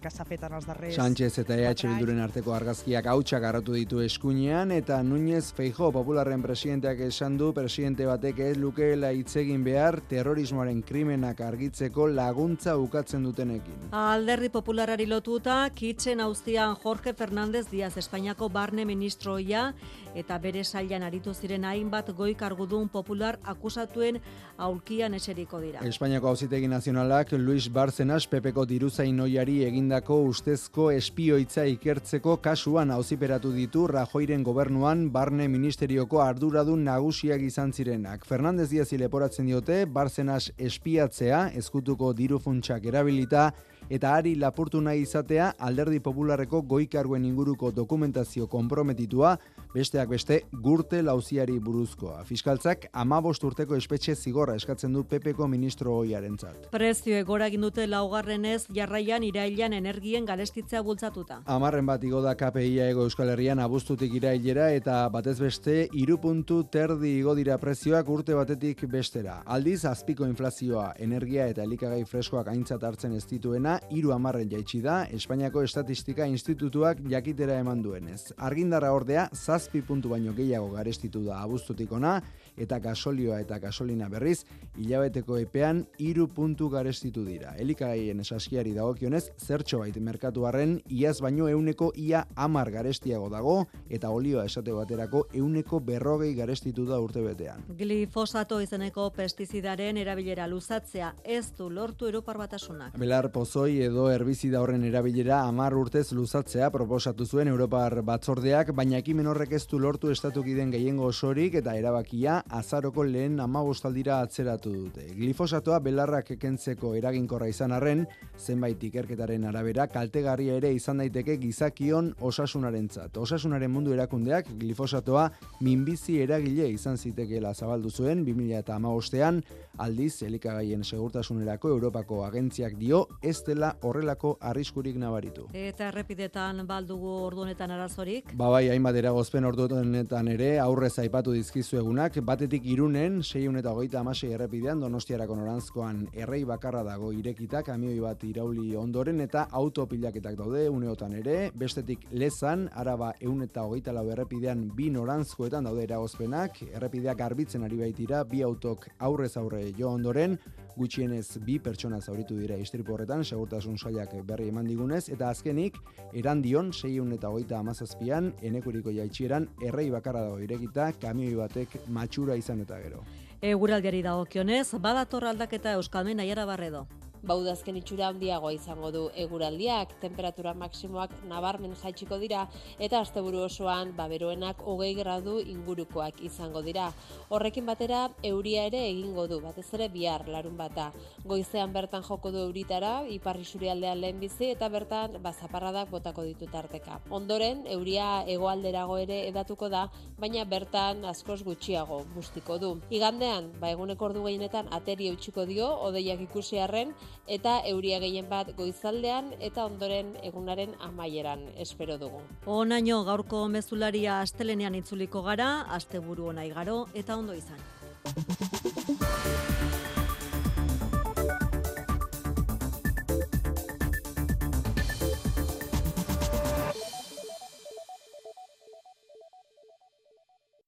que 0.02 0.10
s'ha 0.10 0.26
fet 0.28 0.46
en 0.48 0.56
els 0.58 0.68
darrers... 0.68 0.96
Sánchez 0.96 1.42
eta 1.44 1.58
EH 1.58 1.86
Bilduren 1.90 2.22
arteko 2.24 2.54
argazkiak 2.56 3.08
hautsak 3.12 3.42
garratu 3.44 3.76
ditu 3.76 4.00
eskuinean 4.04 4.72
eta 4.74 5.02
Núñez 5.04 5.52
Feijo 5.56 5.92
popularren 5.92 6.42
presidenteak 6.42 7.04
esan 7.08 7.36
du 7.40 7.52
presidente 7.54 8.06
batek 8.08 8.40
ez 8.48 8.56
lukeela 8.56 9.12
hitzegin 9.12 9.64
behar 9.64 10.00
terrorismoaren 10.08 10.82
krimenak 10.86 11.40
argitzeko 11.44 12.08
laguntza 12.08 12.76
ukatzen 12.80 13.26
dutenekin. 13.28 13.90
Alderdi 13.92 14.48
popularari 14.52 15.06
lotuta, 15.06 15.62
kitzen 15.74 16.20
auzian 16.20 16.76
Jorge 16.82 17.12
Fernández 17.14 17.68
Díaz 17.70 17.96
Espainiako 18.22 18.48
barne 18.54 18.84
ministroia 18.86 19.72
eta 20.14 20.36
bere 20.38 20.60
sailan 20.62 21.02
aritu 21.02 21.32
ziren 21.34 21.64
hainbat 21.66 22.12
goi 22.14 22.36
kargudun 22.38 22.86
popular 22.88 23.38
akusatuen 23.42 24.20
aulkian 24.58 25.14
eseriko 25.18 25.58
dira. 25.58 25.80
Espainiako 25.82 26.28
auzitegi 26.28 26.68
nazionalak 26.70 27.32
Luis 27.32 27.66
Barcenas 27.68 28.28
Pepeko 28.30 28.64
diruzain 28.64 29.18
oiari 29.20 29.64
egindako 29.66 30.20
ustezko 30.28 30.92
espioitza 30.92 31.64
ikertzeko 31.66 32.36
kasuan 32.44 32.94
auziperatu 32.94 33.50
ditu 33.56 33.88
Rajoiren 33.90 34.44
gobernuan 34.46 35.08
barne 35.10 35.48
ministerioko 35.48 36.22
arduradun 36.22 36.84
nagusiak 36.84 37.42
izan 37.42 37.72
zirenak. 37.72 38.24
Fernandez 38.24 38.68
Diaz 38.70 38.92
leporatzen 38.92 39.50
diote 39.50 39.84
Barcenas 39.86 40.52
espiatzea 40.58 41.48
ezkutuko 41.58 42.12
diru 42.12 42.38
funtsak 42.38 42.86
erabilita 42.86 43.50
eta 43.90 44.14
ari 44.14 44.34
lapurtu 44.36 44.80
nahi 44.80 45.02
izatea 45.02 45.52
alderdi 45.58 46.00
popularreko 46.00 46.62
goikarguen 46.62 47.24
inguruko 47.24 47.70
dokumentazio 47.70 48.46
konprometitua 48.46 49.36
besteak 49.74 50.08
beste 50.08 50.42
gurte 50.52 51.02
lauziari 51.02 51.58
buruzkoa. 51.58 52.22
Fiskaltzak 52.28 52.86
amabost 52.92 53.44
urteko 53.44 53.76
espetxe 53.76 54.14
zigorra 54.14 54.56
eskatzen 54.56 54.92
du 54.92 55.04
PPko 55.08 55.48
ministro 55.48 55.96
hoiaren 56.00 56.36
zat. 56.38 56.68
Prezio 56.72 57.16
egora 57.16 57.48
dute 57.52 57.86
laugarrenez 57.86 58.66
jarraian 58.74 59.22
irailan 59.22 59.72
energien 59.72 60.24
galestitzea 60.24 60.82
bultzatuta. 60.82 61.42
Amarren 61.46 61.86
bat 61.86 62.02
igo 62.04 62.20
da 62.22 62.34
KPIa 62.34 62.88
ego 62.90 63.04
Euskal 63.04 63.30
Herrian 63.30 63.58
abuztutik 63.58 64.14
irailera 64.14 64.70
eta 64.72 65.08
batez 65.08 65.38
beste 65.40 65.88
irupuntu 65.92 66.62
terdi 66.64 67.18
igo 67.18 67.34
dira 67.34 67.58
prezioak 67.58 68.08
urte 68.08 68.34
batetik 68.34 68.84
bestera. 68.90 69.42
Aldiz, 69.46 69.84
azpiko 69.84 70.26
inflazioa, 70.26 70.92
energia 70.98 71.46
eta 71.48 71.62
elikagai 71.62 72.04
freskoak 72.04 72.48
aintzat 72.52 72.82
hartzen 72.82 73.14
ez 73.16 73.24
dituena, 73.26 73.71
iru 73.90 74.12
amarren 74.14 74.50
jaitsi 74.50 74.80
da, 74.84 75.02
Espainiako 75.12 75.62
Estatistika 75.66 76.26
Institutuak 76.28 77.00
jakitera 77.10 77.58
eman 77.60 77.82
duenez. 77.84 78.32
Argindarra 78.36 78.92
ordea, 78.92 79.28
zazpi 79.32 79.82
puntu 79.86 80.12
baino 80.12 80.34
gehiago 80.36 80.70
garestitu 80.74 81.24
da 81.26 81.40
abuztutik 81.42 81.92
ona, 81.92 82.16
eta 82.56 82.78
gasolioa 82.78 83.40
eta 83.40 83.58
gasolina 83.58 84.08
berriz, 84.08 84.44
hilabeteko 84.78 85.36
epean 85.38 85.84
iru 85.98 86.28
puntu 86.28 86.68
garestitu 86.72 87.24
dira. 87.24 87.54
Elikagaien 87.60 88.20
esaskiari 88.20 88.72
dagokionez, 88.76 89.24
zertxo 89.38 89.82
bait 89.82 89.96
merkatuaren 89.96 90.78
iaz 90.88 91.18
baino 91.20 91.48
euneko 91.48 91.92
ia 91.96 92.26
amar 92.36 92.70
garestiago 92.70 93.28
dago, 93.32 93.56
eta 93.90 94.10
olioa 94.10 94.44
esate 94.48 94.72
baterako 94.72 95.26
euneko 95.32 95.80
berrogei 95.80 96.34
garestitu 96.34 96.86
da 96.88 97.00
urte 97.00 97.22
betean. 97.24 97.64
Glifosato 97.78 98.60
izeneko 98.60 99.08
pestizidaren 99.16 99.96
erabilera 100.00 100.46
luzatzea 100.46 101.12
ez 101.24 101.52
du 101.58 101.68
lortu 101.70 102.06
Europar 102.06 102.38
batasunak. 102.38 102.96
Belar 102.98 103.30
pozoi 103.32 103.82
edo 103.84 104.08
herbizida 104.10 104.60
horren 104.62 104.84
erabilera 104.84 105.42
amar 105.46 105.74
urtez 105.76 106.10
luzatzea 106.12 106.70
proposatu 106.70 107.26
zuen 107.26 107.48
Europar 107.48 108.00
batzordeak, 108.02 108.72
baina 108.76 108.98
ekimen 108.98 109.26
horrek 109.26 109.52
ez 109.58 109.66
du 109.70 109.78
lortu 109.78 110.10
estatukiden 110.10 110.70
gehiengo 110.72 111.06
osorik 111.08 111.54
eta 111.60 111.76
erabakia 111.76 112.41
azaroko 112.50 113.04
lehen 113.04 113.40
amabostaldira 113.40 114.20
atzeratu 114.20 114.72
dute. 114.72 115.06
Glifosatoa 115.16 115.78
belarrak 115.84 116.30
ekentzeko 116.36 116.94
eraginkorra 116.98 117.48
izan 117.48 117.72
arren, 117.72 118.06
zenbait 118.38 118.82
ikerketaren 118.82 119.44
arabera, 119.48 119.86
kaltegarria 119.86 120.56
ere 120.60 120.72
izan 120.74 121.02
daiteke 121.02 121.36
gizakion 121.42 122.12
osasunarentzat. 122.20 123.16
Osasunaren 123.16 123.70
mundu 123.70 123.92
erakundeak 123.92 124.50
glifosatoa 124.58 125.28
minbizi 125.60 126.20
eragile 126.22 126.68
izan 126.70 126.96
zitekeela 126.96 127.54
zabaldu 127.54 127.90
zuen 127.90 128.24
2000 128.26 128.58
eta 128.58 128.76
amabostean, 128.76 129.42
aldiz 129.78 130.22
elikagaien 130.22 130.84
segurtasunerako 130.84 131.70
Europako 131.72 132.22
agentziak 132.26 132.76
dio 132.78 133.06
ez 133.22 133.38
dela 133.46 133.72
horrelako 133.82 134.36
arriskurik 134.40 134.96
nabaritu. 135.00 135.48
Eta 135.52 135.88
errepidetan 135.88 136.66
baldugu 136.66 137.12
ordunetan 137.26 137.70
arazorik? 137.70 138.34
Ba 138.36 138.50
bai, 138.52 138.68
hainbat 138.72 138.96
eragozpen 139.00 139.44
ordunetan 139.48 140.28
ere 140.32 140.52
aurrez 140.60 140.94
aipatu 141.02 141.32
dizkizu 141.36 141.78
egunak, 141.80 142.18
batetik 142.32 142.64
irunen, 142.64 143.18
seiun 143.20 143.58
eta 143.60 143.74
hogeita 143.74 143.98
amasei 144.00 144.30
errepidean, 144.32 144.80
donostiarako 144.80 145.34
norantzkoan 145.36 145.98
errei 146.16 146.46
bakarra 146.48 146.80
dago 146.86 147.10
irekita, 147.12 147.60
kamioi 147.66 147.98
bat 148.00 148.22
irauli 148.24 148.70
ondoren 148.78 149.20
eta 149.20 149.42
autopilaketak 149.60 150.38
daude 150.38 150.62
uneotan 150.72 151.12
ere, 151.18 151.50
bestetik 151.60 152.06
lezan, 152.16 152.64
araba 152.72 153.10
eun 153.20 153.44
eta 153.44 153.66
hogeita 153.68 153.92
lau 153.92 154.06
errepidean 154.14 154.64
bi 154.78 154.88
norantzkoetan 154.94 155.68
daude 155.68 155.84
eragozpenak, 155.84 156.62
errepideak 156.70 157.20
garbitzen 157.20 157.68
ari 157.68 157.82
baitira, 157.82 158.22
bi 158.24 158.40
autok 158.46 158.88
aurrez 159.10 159.34
aurre 159.36 159.66
jo 159.76 159.92
ondoren, 159.92 160.38
gutxienez 160.76 161.38
bi 161.46 161.58
pertsona 161.58 162.00
zauritu 162.00 162.36
dira 162.38 162.56
istripu 162.56 162.94
horretan, 162.94 163.24
segurtasun 163.24 163.78
saiak 163.78 164.14
berri 164.26 164.48
eman 164.48 164.66
digunez, 164.68 165.08
eta 165.12 165.28
azkenik, 165.30 165.78
erandion, 166.12 166.72
seiun 166.72 167.12
eta 167.12 167.30
hogeita 167.30 167.58
amazazpian, 167.58 168.32
enekuriko 168.42 168.94
jaitxieran, 168.94 169.48
errei 169.62 169.90
bakarra 169.90 170.26
dago 170.28 170.40
irekita, 170.40 170.92
kamioi 171.02 171.34
batek 171.36 171.78
matxura 171.88 172.36
izan 172.36 172.64
eta 172.64 172.80
gero. 172.82 173.04
Eguraldiari 173.42 174.02
dagokionez, 174.02 174.68
badator 174.80 175.26
aldaketa 175.26 175.72
Euskalmen 175.78 176.20
aiara 176.22 176.44
barredo. 176.46 176.86
Baudazken 177.22 177.76
itxura 177.78 178.08
handiagoa 178.10 178.50
izango 178.56 178.88
du 178.90 179.00
eguraldiak, 179.24 179.92
temperatura 180.02 180.56
maksimoak 180.58 181.12
nabarmen 181.30 181.76
jaitsiko 181.78 182.16
dira 182.18 182.48
eta 182.82 182.98
asteburu 182.98 183.44
osoan 183.46 183.92
baberoenak 183.94 184.64
hogei 184.66 184.90
gradu 184.98 185.36
ingurukoak 185.38 186.18
izango 186.26 186.64
dira. 186.66 186.88
Horrekin 187.30 187.68
batera 187.70 188.00
euria 188.26 188.64
ere 188.66 188.80
egingo 188.88 189.28
du, 189.30 189.38
batez 189.44 189.68
ere 189.78 189.86
bihar 189.92 190.26
larun 190.26 190.56
bata. 190.58 190.88
Goizean 191.24 191.70
bertan 191.72 192.02
joko 192.02 192.32
du 192.34 192.42
euritara, 192.42 193.04
iparri 193.06 193.70
aldean 193.70 194.00
lehen 194.00 194.18
bizi 194.18 194.50
eta 194.50 194.68
bertan 194.68 195.22
bazaparradak 195.22 195.90
botako 195.94 196.26
ditu 196.26 196.50
tarteka. 196.50 196.98
Ondoren, 197.10 197.62
euria 197.68 198.24
hegoalderago 198.26 198.98
ere 198.98 199.28
edatuko 199.28 199.68
da, 199.68 199.84
baina 200.18 200.44
bertan 200.44 201.04
askoz 201.04 201.42
gutxiago 201.44 202.02
bustiko 202.16 202.58
du. 202.58 202.74
Igandean, 202.90 203.52
ba 203.60 203.70
eguneko 203.70 204.10
ordu 204.10 204.26
gehienetan 204.26 204.66
ateri 204.72 205.06
eutxiko 205.14 205.46
dio, 205.46 205.70
odeiak 205.86 206.20
ikusi 206.26 206.58
arren, 206.58 206.94
eta 207.26 207.60
euria 207.70 207.98
gehien 208.00 208.28
bat 208.28 208.50
goizaldean 208.56 209.32
eta 209.40 209.64
ondoren 209.66 210.14
egunaren 210.22 210.74
amaieran 210.80 211.46
espero 211.56 211.98
dugu. 211.98 212.20
Onaino 212.46 213.04
gaurko 213.04 213.46
mezularia 213.48 214.20
astelenean 214.20 214.74
itzuliko 214.74 215.22
gara, 215.22 215.50
asteburu 215.80 216.28
ona 216.34 216.44
igaro 216.44 216.86
eta 216.94 217.16
ondo 217.16 217.34
izan. 217.34 217.60